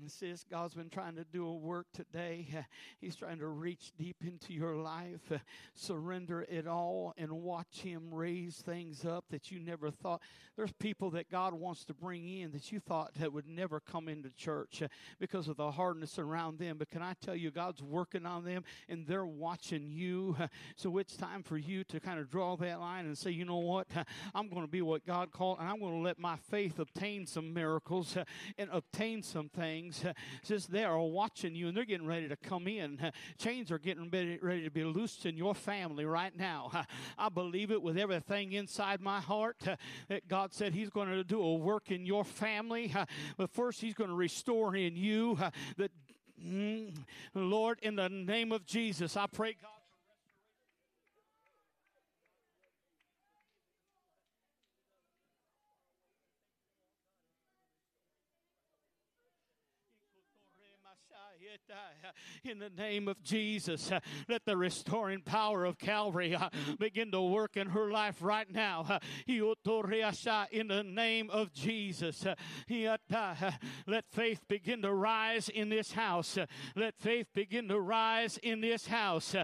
Sis, 0.06 0.44
God's 0.50 0.74
been 0.74 0.90
trying 0.90 1.16
to 1.16 1.24
do 1.24 1.46
a 1.46 1.54
work 1.54 1.86
today. 1.94 2.46
He's 3.00 3.16
trying 3.16 3.38
to 3.38 3.46
reach 3.46 3.92
deep 3.96 4.16
into 4.22 4.52
your 4.52 4.76
life, 4.76 5.32
surrender 5.74 6.42
it 6.42 6.66
all, 6.66 7.14
and 7.16 7.30
watch 7.32 7.80
Him 7.80 8.12
raise 8.12 8.56
things 8.56 9.04
up 9.04 9.24
that 9.30 9.50
you 9.50 9.58
never 9.58 9.90
thought. 9.90 10.20
There's 10.56 10.72
people 10.72 11.10
that 11.10 11.30
God 11.30 11.54
wants 11.54 11.84
to 11.86 11.94
bring 11.94 12.28
in 12.28 12.52
that 12.52 12.70
you 12.70 12.80
thought 12.80 13.12
that 13.18 13.32
would 13.32 13.48
never 13.48 13.80
come 13.80 14.08
into 14.08 14.30
church 14.30 14.82
uh, 14.82 14.88
because 15.18 15.48
of 15.48 15.56
the 15.56 15.70
hardness 15.70 16.18
around 16.18 16.58
them. 16.58 16.76
But 16.78 16.90
can 16.90 17.02
I 17.02 17.14
tell 17.24 17.34
you, 17.34 17.50
God's 17.50 17.82
working 17.82 18.26
on 18.26 18.44
them 18.44 18.64
and 18.88 19.06
they're 19.06 19.26
watching 19.26 19.86
you. 19.86 20.36
So 20.76 20.98
it's 20.98 21.16
time 21.16 21.42
for 21.42 21.56
you 21.56 21.84
to 21.84 22.00
kind 22.00 22.18
of 22.18 22.30
draw 22.30 22.56
that 22.56 22.80
line 22.80 23.06
and 23.06 23.16
say, 23.16 23.30
you 23.30 23.44
know 23.44 23.58
what? 23.58 23.86
I'm 24.34 24.48
going 24.48 24.62
to 24.62 24.68
be 24.68 24.82
what 24.82 25.06
God 25.06 25.30
called, 25.30 25.58
and 25.60 25.68
I'm 25.68 25.78
going 25.78 25.92
to 25.92 26.02
let 26.02 26.18
my 26.18 26.36
faith 26.36 26.78
obtain 26.78 27.26
some 27.26 27.52
miracles 27.52 28.16
and 28.58 28.68
obtain 28.72 29.22
some 29.22 29.48
things 29.48 29.83
things. 29.92 30.04
They 30.74 30.84
are 30.84 31.00
watching 31.00 31.54
you 31.54 31.68
and 31.68 31.76
they're 31.76 31.84
getting 31.84 32.06
ready 32.06 32.28
to 32.28 32.36
come 32.36 32.66
in. 32.66 32.98
Chains 33.38 33.70
are 33.70 33.78
getting 33.78 34.08
ready, 34.10 34.38
ready 34.40 34.64
to 34.64 34.70
be 34.70 34.84
loosed 34.84 35.26
in 35.26 35.36
your 35.36 35.54
family 35.54 36.04
right 36.04 36.36
now. 36.36 36.70
I 37.18 37.28
believe 37.28 37.70
it 37.70 37.82
with 37.82 37.98
everything 37.98 38.52
inside 38.52 39.00
my 39.00 39.20
heart 39.20 39.56
that 40.08 40.28
God 40.28 40.52
said 40.52 40.74
He's 40.74 40.90
going 40.90 41.08
to 41.08 41.24
do 41.24 41.40
a 41.40 41.54
work 41.54 41.90
in 41.90 42.06
your 42.06 42.24
family. 42.24 42.94
But 43.36 43.50
first, 43.50 43.80
He's 43.80 43.94
going 43.94 44.10
to 44.10 44.16
restore 44.16 44.76
in 44.76 44.96
you 44.96 45.38
that. 45.76 45.90
Mm, 46.44 46.92
Lord, 47.32 47.78
in 47.80 47.96
the 47.96 48.08
name 48.08 48.52
of 48.52 48.66
Jesus, 48.66 49.16
I 49.16 49.26
pray, 49.26 49.56
God. 49.62 49.73
in 62.44 62.58
the 62.58 62.70
name 62.70 63.08
of 63.08 63.22
Jesus. 63.22 63.90
Let 64.28 64.44
the 64.44 64.56
restoring 64.56 65.22
power 65.22 65.64
of 65.64 65.78
Calvary 65.78 66.34
uh, 66.34 66.48
begin 66.78 67.10
to 67.12 67.22
work 67.22 67.56
in 67.56 67.68
her 67.68 67.90
life 67.90 68.16
right 68.20 68.50
now. 68.50 68.98
In 69.26 70.68
the 70.68 70.82
name 70.82 71.30
of 71.30 71.52
Jesus. 71.52 72.24
Let 73.86 74.04
faith 74.10 74.40
begin 74.48 74.82
to 74.82 74.92
rise 74.92 75.48
in 75.48 75.68
this 75.68 75.92
house. 75.92 76.38
Let 76.76 76.96
faith 76.98 77.26
begin 77.34 77.68
to 77.68 77.80
rise 77.80 78.38
in 78.38 78.60
this 78.60 78.86
house. 78.86 79.34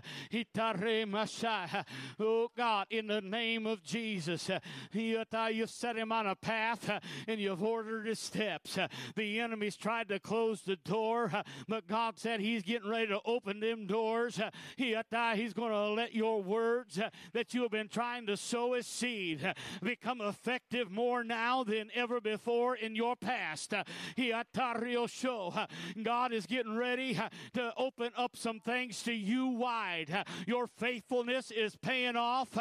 Oh 2.21 2.49
God, 2.57 2.87
in 2.91 3.07
the 3.07 3.21
name 3.21 3.67
of 3.67 3.83
Jesus. 3.83 4.51
You've 4.93 5.71
set 5.71 5.97
him 5.97 6.13
on 6.13 6.27
a 6.27 6.35
path 6.37 7.01
and 7.27 7.41
you've 7.41 7.63
ordered 7.63 8.07
his 8.07 8.21
steps. 8.21 8.79
The 9.17 9.41
enemy's 9.41 9.77
tried 9.77 10.09
to 10.09 10.19
close 10.19 10.63
the 10.63 10.77
door, 10.77 11.33
but 11.69 11.80
God 11.87 12.19
said 12.19 12.41
He's 12.41 12.63
getting 12.63 12.89
ready 12.89 13.09
to 13.09 13.21
open 13.25 13.61
them 13.61 13.87
doors. 13.87 14.41
He, 14.77 14.97
he's 15.35 15.53
going 15.53 15.73
to 15.73 15.89
let 15.91 16.15
your 16.15 16.43
words 16.43 16.99
uh, 16.99 17.11
that 17.33 17.55
you 17.55 17.63
have 17.63 17.71
been 17.71 17.89
trying 17.89 18.27
to 18.27 18.37
sow 18.37 18.75
as 18.75 18.87
seed 18.87 19.45
uh, 19.45 19.55
become 19.83 20.21
effective 20.21 20.91
more 20.91 21.25
now 21.25 21.65
than 21.65 21.91
ever 21.95 22.21
before 22.21 22.77
in 22.77 22.95
your 22.95 23.17
past. 23.17 23.75
He 24.17 24.31
attack 24.31 24.71
uh, 24.71 25.67
God 26.03 26.33
is 26.33 26.47
getting 26.47 26.77
ready 26.77 27.19
to 27.55 27.73
open 27.77 28.11
up 28.17 28.37
some 28.37 28.61
things 28.61 29.03
to 29.05 29.13
you 29.13 29.47
wide. 29.47 30.25
Your 30.47 30.67
faithfulness 30.67 31.51
is 31.51 31.77
paying 31.77 32.17
off 32.17 32.59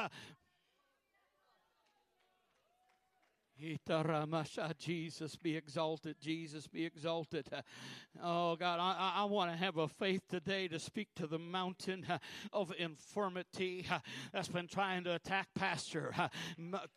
Jesus 4.77 5.35
be 5.35 5.57
exalted. 5.57 6.15
Jesus 6.21 6.67
be 6.67 6.85
exalted. 6.85 7.47
Oh 8.23 8.55
God, 8.55 8.79
I, 8.79 9.13
I 9.17 9.25
want 9.25 9.51
to 9.51 9.57
have 9.57 9.77
a 9.77 9.87
faith 9.87 10.21
today 10.29 10.67
to 10.69 10.79
speak 10.79 11.09
to 11.17 11.27
the 11.27 11.37
mountain 11.37 12.05
of 12.53 12.73
infirmity 12.77 13.85
that's 14.31 14.47
been 14.47 14.67
trying 14.67 15.03
to 15.03 15.15
attack 15.15 15.47
Pastor. 15.55 16.13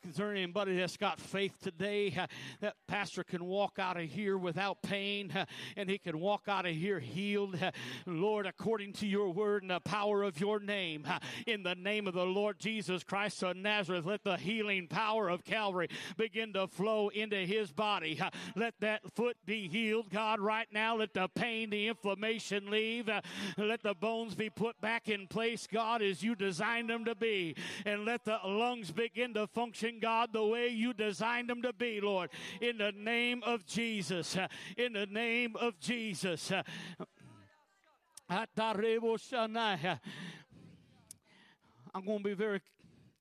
Is 0.08 0.16
there 0.16 0.30
anybody 0.30 0.76
that's 0.76 0.96
got 0.96 1.20
faith 1.20 1.54
today 1.60 2.16
that 2.60 2.74
Pastor 2.86 3.24
can 3.24 3.44
walk 3.44 3.78
out 3.78 3.96
of 3.96 4.04
here 4.04 4.38
without 4.38 4.82
pain 4.82 5.32
and 5.76 5.90
he 5.90 5.98
can 5.98 6.20
walk 6.20 6.44
out 6.46 6.66
of 6.66 6.74
here 6.74 7.00
healed? 7.00 7.58
Lord, 8.06 8.46
according 8.46 8.92
to 8.94 9.06
your 9.06 9.30
word 9.30 9.62
and 9.62 9.70
the 9.70 9.80
power 9.80 10.22
of 10.22 10.40
your 10.40 10.60
name, 10.60 11.06
in 11.46 11.64
the 11.64 11.74
name 11.74 12.06
of 12.06 12.14
the 12.14 12.26
Lord 12.26 12.58
Jesus 12.60 13.02
Christ 13.02 13.42
of 13.42 13.56
Nazareth, 13.56 14.06
let 14.06 14.22
the 14.22 14.36
healing 14.36 14.86
power 14.86 15.28
of 15.28 15.44
Calvary 15.44 15.88
begin 16.16 16.51
to 16.54 16.66
flow 16.66 17.08
into 17.08 17.36
his 17.36 17.72
body. 17.72 18.20
Let 18.56 18.74
that 18.80 19.00
foot 19.14 19.36
be 19.44 19.68
healed, 19.68 20.10
God, 20.10 20.40
right 20.40 20.68
now. 20.72 20.96
Let 20.96 21.14
the 21.14 21.28
pain, 21.28 21.70
the 21.70 21.88
inflammation 21.88 22.70
leave. 22.70 23.08
Let 23.56 23.82
the 23.82 23.94
bones 23.94 24.34
be 24.34 24.50
put 24.50 24.80
back 24.80 25.08
in 25.08 25.26
place, 25.26 25.66
God, 25.70 26.02
as 26.02 26.22
you 26.22 26.34
designed 26.34 26.90
them 26.90 27.04
to 27.04 27.14
be. 27.14 27.54
And 27.84 28.04
let 28.04 28.24
the 28.24 28.38
lungs 28.44 28.90
begin 28.90 29.34
to 29.34 29.46
function, 29.46 29.98
God, 30.00 30.32
the 30.32 30.44
way 30.44 30.68
you 30.68 30.92
designed 30.92 31.48
them 31.48 31.62
to 31.62 31.72
be, 31.72 32.00
Lord. 32.00 32.30
In 32.60 32.78
the 32.78 32.92
name 32.92 33.42
of 33.44 33.66
Jesus. 33.66 34.36
In 34.76 34.92
the 34.92 35.06
name 35.06 35.56
of 35.56 35.78
Jesus. 35.80 36.52
I'm 38.28 38.46
going 42.06 42.18
to 42.18 42.24
be 42.24 42.34
very, 42.34 42.60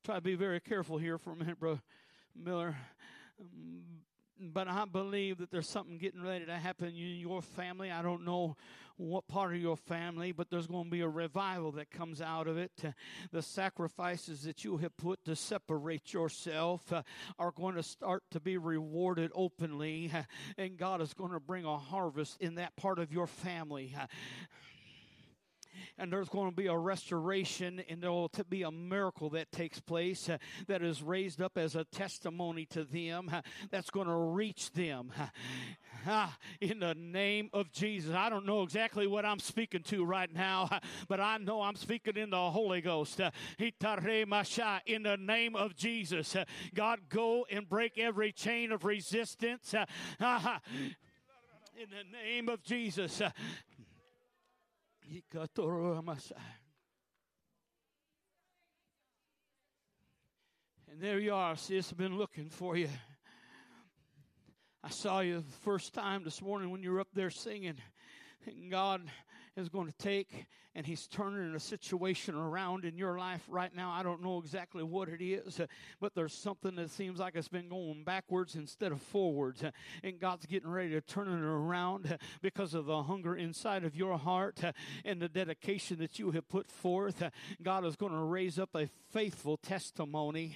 try 0.03 0.15
to 0.15 0.21
be 0.21 0.35
very 0.35 0.59
careful 0.59 0.97
here 0.97 1.17
for 1.17 1.31
a 1.31 1.35
minute, 1.35 1.59
bro 1.59 1.79
Miller. 2.35 2.75
Mm, 3.41 3.81
but 4.53 4.67
I 4.67 4.85
believe 4.85 5.37
that 5.39 5.51
there's 5.51 5.69
something 5.69 5.97
getting 5.97 6.21
ready 6.21 6.45
to 6.45 6.57
happen 6.57 6.87
in 6.87 7.19
your 7.19 7.41
family. 7.41 7.91
I 7.91 8.01
don't 8.01 8.25
know 8.25 8.55
what 8.97 9.27
part 9.27 9.53
of 9.53 9.59
your 9.59 9.77
family, 9.77 10.31
but 10.31 10.49
there's 10.49 10.67
going 10.67 10.85
to 10.85 10.89
be 10.89 11.01
a 11.01 11.07
revival 11.07 11.71
that 11.73 11.89
comes 11.89 12.21
out 12.21 12.47
of 12.47 12.57
it. 12.57 12.71
The 13.31 13.41
sacrifices 13.41 14.43
that 14.43 14.63
you 14.63 14.77
have 14.77 14.95
put 14.97 15.23
to 15.25 15.35
separate 15.35 16.13
yourself 16.13 16.91
uh, 16.93 17.01
are 17.39 17.51
going 17.51 17.75
to 17.75 17.83
start 17.83 18.23
to 18.31 18.39
be 18.39 18.57
rewarded 18.57 19.31
openly, 19.33 20.11
uh, 20.13 20.23
and 20.57 20.77
God 20.77 21.01
is 21.01 21.13
going 21.13 21.31
to 21.31 21.39
bring 21.39 21.65
a 21.65 21.77
harvest 21.77 22.37
in 22.41 22.55
that 22.55 22.75
part 22.75 22.99
of 22.99 23.11
your 23.11 23.27
family 23.27 23.95
uh, 23.99 24.05
and 26.01 26.11
there's 26.11 26.29
going 26.29 26.49
to 26.49 26.55
be 26.55 26.65
a 26.65 26.75
restoration 26.75 27.83
and 27.87 28.01
there 28.01 28.11
will 28.11 28.31
be 28.49 28.63
a 28.63 28.71
miracle 28.71 29.29
that 29.29 29.51
takes 29.51 29.79
place 29.79 30.27
uh, 30.29 30.37
that 30.67 30.81
is 30.81 31.03
raised 31.03 31.41
up 31.41 31.59
as 31.59 31.75
a 31.75 31.83
testimony 31.85 32.65
to 32.65 32.83
them 32.83 33.29
uh, 33.31 33.41
that's 33.69 33.91
going 33.91 34.07
to 34.07 34.15
reach 34.15 34.71
them 34.71 35.11
uh, 36.09 36.27
in 36.61 36.79
the 36.79 36.95
name 36.95 37.51
of 37.53 37.71
Jesus. 37.71 38.15
I 38.15 38.29
don't 38.29 38.47
know 38.47 38.63
exactly 38.63 39.05
what 39.05 39.27
I'm 39.27 39.37
speaking 39.37 39.83
to 39.83 40.03
right 40.03 40.33
now, 40.33 40.69
but 41.07 41.19
I 41.19 41.37
know 41.37 41.61
I'm 41.61 41.75
speaking 41.75 42.17
in 42.17 42.31
the 42.31 42.49
Holy 42.49 42.81
Ghost. 42.81 43.21
In 43.59 45.03
the 45.03 45.17
name 45.19 45.55
of 45.55 45.75
Jesus, 45.75 46.35
God, 46.73 46.99
go 47.09 47.45
and 47.51 47.69
break 47.69 47.99
every 47.99 48.31
chain 48.31 48.71
of 48.71 48.85
resistance. 48.85 49.75
In 51.81 51.87
the 51.89 52.17
name 52.25 52.47
of 52.49 52.61
Jesus, 52.61 53.21
and 60.89 61.01
there 61.01 61.19
you 61.19 61.33
are, 61.33 61.57
sis. 61.57 61.91
I've 61.91 61.97
been 61.97 62.17
looking 62.17 62.47
for 62.47 62.77
you. 62.77 62.87
I 64.81 64.89
saw 64.89 65.19
you 65.19 65.41
the 65.41 65.57
first 65.63 65.93
time 65.93 66.23
this 66.23 66.41
morning 66.41 66.69
when 66.71 66.81
you 66.81 66.93
were 66.93 67.01
up 67.01 67.09
there 67.13 67.29
singing. 67.29 67.75
And 68.45 68.71
God 68.71 69.01
is 69.55 69.69
going 69.69 69.87
to 69.87 69.97
take 69.97 70.47
and 70.73 70.85
He's 70.85 71.07
turning 71.07 71.53
a 71.53 71.59
situation 71.59 72.35
around 72.35 72.85
in 72.85 72.97
your 72.97 73.17
life 73.17 73.43
right 73.49 73.75
now. 73.75 73.91
I 73.91 74.03
don't 74.03 74.23
know 74.23 74.39
exactly 74.39 74.83
what 74.83 75.09
it 75.09 75.21
is, 75.21 75.59
uh, 75.59 75.67
but 75.99 76.15
there's 76.15 76.33
something 76.33 76.75
that 76.75 76.91
seems 76.91 77.19
like 77.19 77.35
it's 77.35 77.49
been 77.49 77.67
going 77.67 78.03
backwards 78.05 78.55
instead 78.55 78.91
of 78.91 79.01
forwards. 79.01 79.63
Uh, 79.63 79.71
and 80.03 80.19
God's 80.19 80.45
getting 80.45 80.69
ready 80.69 80.91
to 80.91 81.01
turn 81.01 81.27
it 81.27 81.43
around 81.43 82.11
uh, 82.11 82.17
because 82.41 82.73
of 82.73 82.85
the 82.85 83.03
hunger 83.03 83.35
inside 83.35 83.83
of 83.83 83.95
your 83.95 84.17
heart 84.17 84.61
and 85.03 85.21
the 85.21 85.27
dedication 85.27 85.97
that 85.99 86.19
you 86.19 86.31
have 86.31 86.47
put 86.47 86.69
forth. 86.71 87.21
God 87.61 87.85
is 87.85 87.95
going 87.95 88.13
to 88.13 88.19
raise 88.19 88.57
up 88.57 88.69
a 88.75 88.87
faithful 89.11 89.57
testimony. 89.57 90.55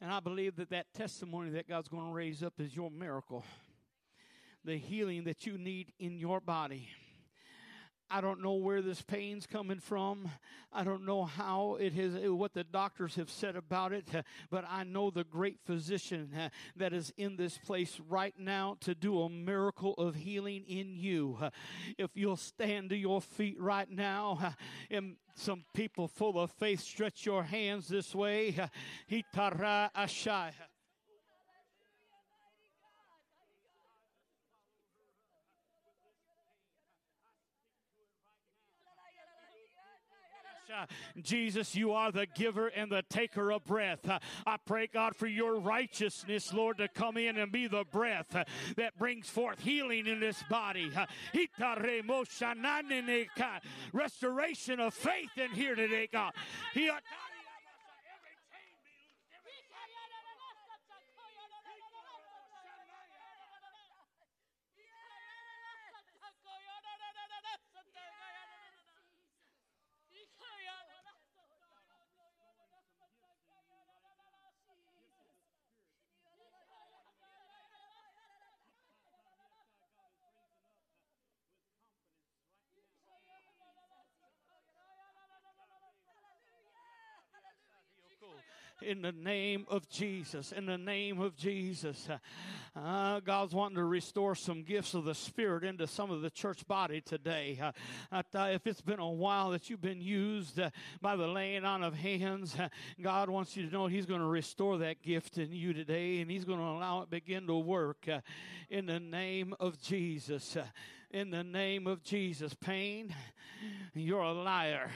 And 0.00 0.10
I 0.10 0.18
believe 0.18 0.56
that 0.56 0.70
that 0.70 0.92
testimony 0.94 1.50
that 1.50 1.68
God's 1.68 1.88
going 1.88 2.06
to 2.06 2.12
raise 2.12 2.42
up 2.42 2.54
is 2.58 2.74
your 2.74 2.90
miracle 2.90 3.44
the 4.64 4.76
healing 4.76 5.24
that 5.24 5.46
you 5.46 5.58
need 5.58 5.92
in 5.98 6.18
your 6.18 6.40
body. 6.40 6.88
I 8.12 8.20
don't 8.20 8.42
know 8.42 8.54
where 8.54 8.82
this 8.82 9.02
pain's 9.02 9.46
coming 9.46 9.78
from. 9.78 10.28
I 10.72 10.82
don't 10.82 11.06
know 11.06 11.24
how 11.24 11.76
it 11.78 11.92
has, 11.92 12.14
what 12.28 12.54
the 12.54 12.64
doctors 12.64 13.14
have 13.14 13.30
said 13.30 13.54
about 13.54 13.92
it, 13.92 14.08
but 14.50 14.64
I 14.68 14.82
know 14.82 15.10
the 15.10 15.22
great 15.22 15.58
physician 15.64 16.30
uh, 16.36 16.48
that 16.74 16.92
is 16.92 17.12
in 17.16 17.36
this 17.36 17.56
place 17.58 18.00
right 18.08 18.34
now 18.36 18.78
to 18.80 18.96
do 18.96 19.20
a 19.20 19.28
miracle 19.28 19.94
of 19.94 20.16
healing 20.16 20.64
in 20.66 20.96
you. 20.96 21.38
If 21.98 22.10
you'll 22.14 22.36
stand 22.36 22.90
to 22.90 22.96
your 22.96 23.20
feet 23.20 23.60
right 23.60 23.88
now, 23.88 24.38
uh, 24.42 24.50
and 24.90 25.14
some 25.36 25.64
people 25.72 26.08
full 26.08 26.38
of 26.40 26.50
faith 26.50 26.80
stretch 26.80 27.24
your 27.24 27.44
hands 27.44 27.86
this 27.86 28.12
way. 28.12 28.56
Hitara 29.08 29.90
ashai. 29.96 30.48
Uh, 30.48 30.52
Jesus, 41.22 41.74
you 41.74 41.92
are 41.92 42.12
the 42.12 42.26
giver 42.26 42.68
and 42.68 42.90
the 42.90 43.02
taker 43.08 43.50
of 43.52 43.64
breath. 43.64 44.08
Uh, 44.08 44.18
I 44.46 44.56
pray, 44.64 44.88
God, 44.92 45.16
for 45.16 45.26
your 45.26 45.58
righteousness, 45.58 46.52
Lord, 46.52 46.78
to 46.78 46.88
come 46.88 47.16
in 47.16 47.36
and 47.36 47.50
be 47.50 47.66
the 47.66 47.84
breath 47.90 48.34
uh, 48.34 48.44
that 48.76 48.98
brings 48.98 49.28
forth 49.28 49.60
healing 49.60 50.06
in 50.06 50.20
this 50.20 50.42
body. 50.48 50.90
Restoration 53.92 54.80
of 54.80 54.94
faith 54.94 55.30
in 55.36 55.50
here 55.50 55.74
today, 55.74 56.08
God. 56.10 56.32
In 88.82 89.02
the 89.02 89.12
name 89.12 89.66
of 89.68 89.88
Jesus. 89.88 90.52
In 90.52 90.66
the 90.66 90.78
name 90.78 91.20
of 91.20 91.36
Jesus. 91.36 92.08
Uh, 92.74 93.20
God's 93.20 93.54
wanting 93.54 93.76
to 93.76 93.84
restore 93.84 94.34
some 94.34 94.62
gifts 94.62 94.94
of 94.94 95.04
the 95.04 95.14
Spirit 95.14 95.64
into 95.64 95.86
some 95.86 96.10
of 96.10 96.22
the 96.22 96.30
church 96.30 96.66
body 96.66 97.00
today. 97.00 97.58
Uh, 98.10 98.22
if 98.52 98.66
it's 98.66 98.80
been 98.80 99.00
a 99.00 99.10
while 99.10 99.50
that 99.50 99.68
you've 99.68 99.82
been 99.82 100.00
used 100.00 100.58
uh, 100.58 100.70
by 101.00 101.16
the 101.16 101.26
laying 101.26 101.64
on 101.64 101.82
of 101.82 101.94
hands, 101.94 102.56
uh, 102.58 102.68
God 103.00 103.28
wants 103.28 103.56
you 103.56 103.66
to 103.66 103.72
know 103.72 103.86
He's 103.86 104.06
going 104.06 104.20
to 104.20 104.26
restore 104.26 104.78
that 104.78 105.02
gift 105.02 105.38
in 105.38 105.52
you 105.52 105.72
today 105.72 106.20
and 106.20 106.30
He's 106.30 106.44
going 106.44 106.58
to 106.58 106.64
allow 106.64 107.02
it 107.02 107.10
begin 107.10 107.46
to 107.46 107.58
work 107.58 108.06
uh, 108.08 108.20
in 108.70 108.86
the 108.86 109.00
name 109.00 109.54
of 109.60 109.80
Jesus. 109.80 110.56
Uh, 110.56 110.64
in 111.10 111.30
the 111.30 111.42
name 111.42 111.86
of 111.86 112.02
Jesus. 112.04 112.54
Pain, 112.54 113.14
you're 113.94 114.20
a 114.20 114.32
liar. 114.32 114.90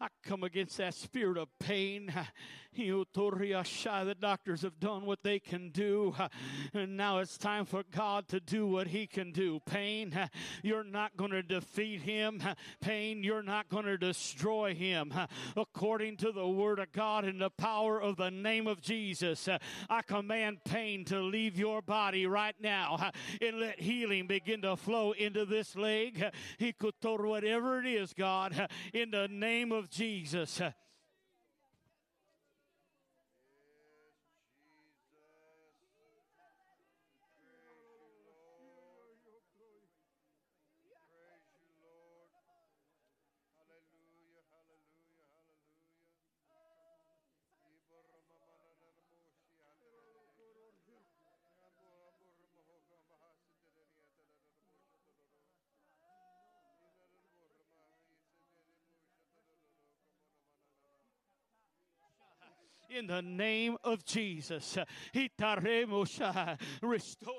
I 0.00 0.08
come 0.22 0.44
against 0.44 0.76
that 0.78 0.94
spirit 0.94 1.36
of 1.36 1.48
pain. 1.58 2.12
The 2.78 4.16
doctors 4.20 4.62
have 4.62 4.78
done 4.78 5.04
what 5.04 5.22
they 5.22 5.38
can 5.38 5.70
do, 5.70 6.14
and 6.72 6.96
now 6.96 7.18
it's 7.18 7.36
time 7.36 7.64
for 7.64 7.82
God 7.90 8.28
to 8.28 8.40
do 8.40 8.66
what 8.66 8.86
He 8.88 9.06
can 9.06 9.32
do. 9.32 9.60
Pain, 9.66 10.18
you're 10.62 10.84
not 10.84 11.16
going 11.16 11.32
to 11.32 11.42
defeat 11.42 12.02
Him. 12.02 12.40
Pain, 12.80 13.22
you're 13.24 13.42
not 13.42 13.68
going 13.68 13.84
to 13.86 13.98
destroy 13.98 14.74
Him. 14.74 15.12
According 15.56 16.18
to 16.18 16.32
the 16.32 16.46
Word 16.46 16.78
of 16.78 16.92
God 16.92 17.24
and 17.24 17.40
the 17.40 17.50
power 17.50 18.00
of 18.00 18.16
the 18.16 18.30
name 18.30 18.66
of 18.66 18.80
Jesus, 18.80 19.48
I 19.90 20.02
command 20.02 20.64
pain 20.64 21.04
to 21.06 21.20
leave 21.20 21.58
your 21.58 21.82
body 21.82 22.26
right 22.26 22.56
now 22.60 23.10
and 23.40 23.58
let 23.60 23.80
healing 23.80 24.26
begin 24.26 24.62
to 24.62 24.76
flow 24.76 25.12
into 25.12 25.44
this 25.44 25.74
leg. 25.76 26.24
He 26.58 26.72
could 26.72 26.94
whatever 27.02 27.80
it 27.80 27.86
is, 27.86 28.12
God, 28.12 28.68
in 28.92 29.10
the 29.10 29.28
name 29.28 29.72
of 29.72 29.90
Jesus. 29.90 30.60
In 62.90 63.06
the 63.06 63.22
name 63.22 63.76
of 63.84 64.04
Jesus. 64.04 64.78
Restore. 66.82 67.34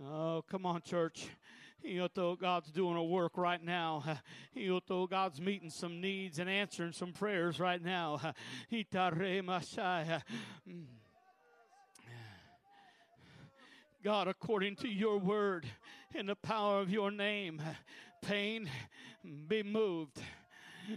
Oh, 0.00 0.44
come 0.48 0.64
on, 0.64 0.80
church. 0.82 1.26
God's 2.40 2.70
doing 2.70 2.96
a 2.96 3.04
work 3.04 3.36
right 3.36 3.62
now. 3.62 4.02
God's 5.06 5.40
meeting 5.40 5.70
some 5.70 6.00
needs 6.00 6.38
and 6.38 6.48
answering 6.48 6.92
some 6.92 7.12
prayers 7.12 7.60
right 7.60 7.82
now. 7.82 8.34
Mm. 10.68 10.84
God, 14.04 14.28
according 14.28 14.76
to 14.76 14.88
your 14.88 15.18
word 15.18 15.66
and 16.14 16.28
the 16.28 16.36
power 16.36 16.80
of 16.80 16.90
your 16.90 17.10
name, 17.10 17.60
pain 18.22 18.70
be 19.48 19.62
moved. 19.62 20.20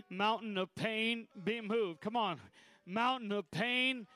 Mountain 0.09 0.57
of 0.57 0.73
pain 0.75 1.27
be 1.43 1.61
moved. 1.61 2.01
Come 2.01 2.15
on. 2.15 2.39
Mountain 2.85 3.31
of 3.31 3.49
pain 3.51 4.07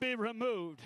be 0.00 0.14
removed. 0.14 0.80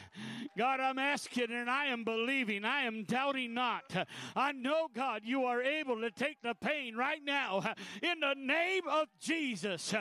God, 0.58 0.80
I'm 0.80 0.98
asking 0.98 1.50
and 1.50 1.70
I 1.70 1.86
am 1.86 2.04
believing. 2.04 2.64
I 2.64 2.82
am 2.82 3.04
doubting 3.04 3.54
not. 3.54 4.06
I 4.36 4.52
know, 4.52 4.88
God, 4.94 5.22
you 5.24 5.44
are 5.44 5.62
able 5.62 6.00
to 6.00 6.10
take 6.10 6.42
the 6.42 6.54
pain 6.54 6.96
right 6.96 7.20
now 7.24 7.74
in 8.02 8.20
the 8.20 8.34
name 8.34 8.82
of 8.90 9.08
Jesus. 9.20 9.94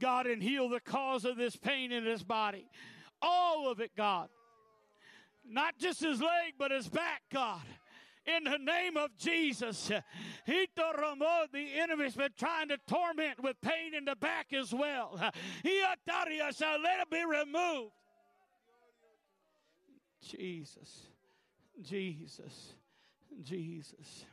God, 0.00 0.26
and 0.26 0.42
heal 0.42 0.68
the 0.68 0.80
cause 0.80 1.24
of 1.24 1.36
this 1.36 1.56
pain 1.56 1.92
in 1.92 2.04
his 2.04 2.22
body. 2.22 2.66
All 3.20 3.70
of 3.70 3.80
it, 3.80 3.90
God. 3.96 4.28
Not 5.46 5.78
just 5.78 6.00
his 6.00 6.20
leg, 6.20 6.54
but 6.58 6.70
his 6.70 6.88
back, 6.88 7.22
God 7.32 7.62
in 8.26 8.44
the 8.44 8.58
name 8.58 8.96
of 8.96 9.16
Jesus. 9.18 9.90
The 10.46 11.68
enemy's 11.78 12.16
been 12.16 12.32
trying 12.38 12.68
to 12.68 12.78
torment 12.86 13.42
with 13.42 13.60
pain 13.60 13.94
in 13.96 14.04
the 14.04 14.16
back 14.16 14.52
as 14.52 14.72
well. 14.72 15.18
Let 15.20 15.34
it 15.64 17.10
be 17.10 17.24
removed. 17.24 17.92
Jesus, 20.20 21.08
Jesus, 21.82 22.74
Jesus. 23.42 24.24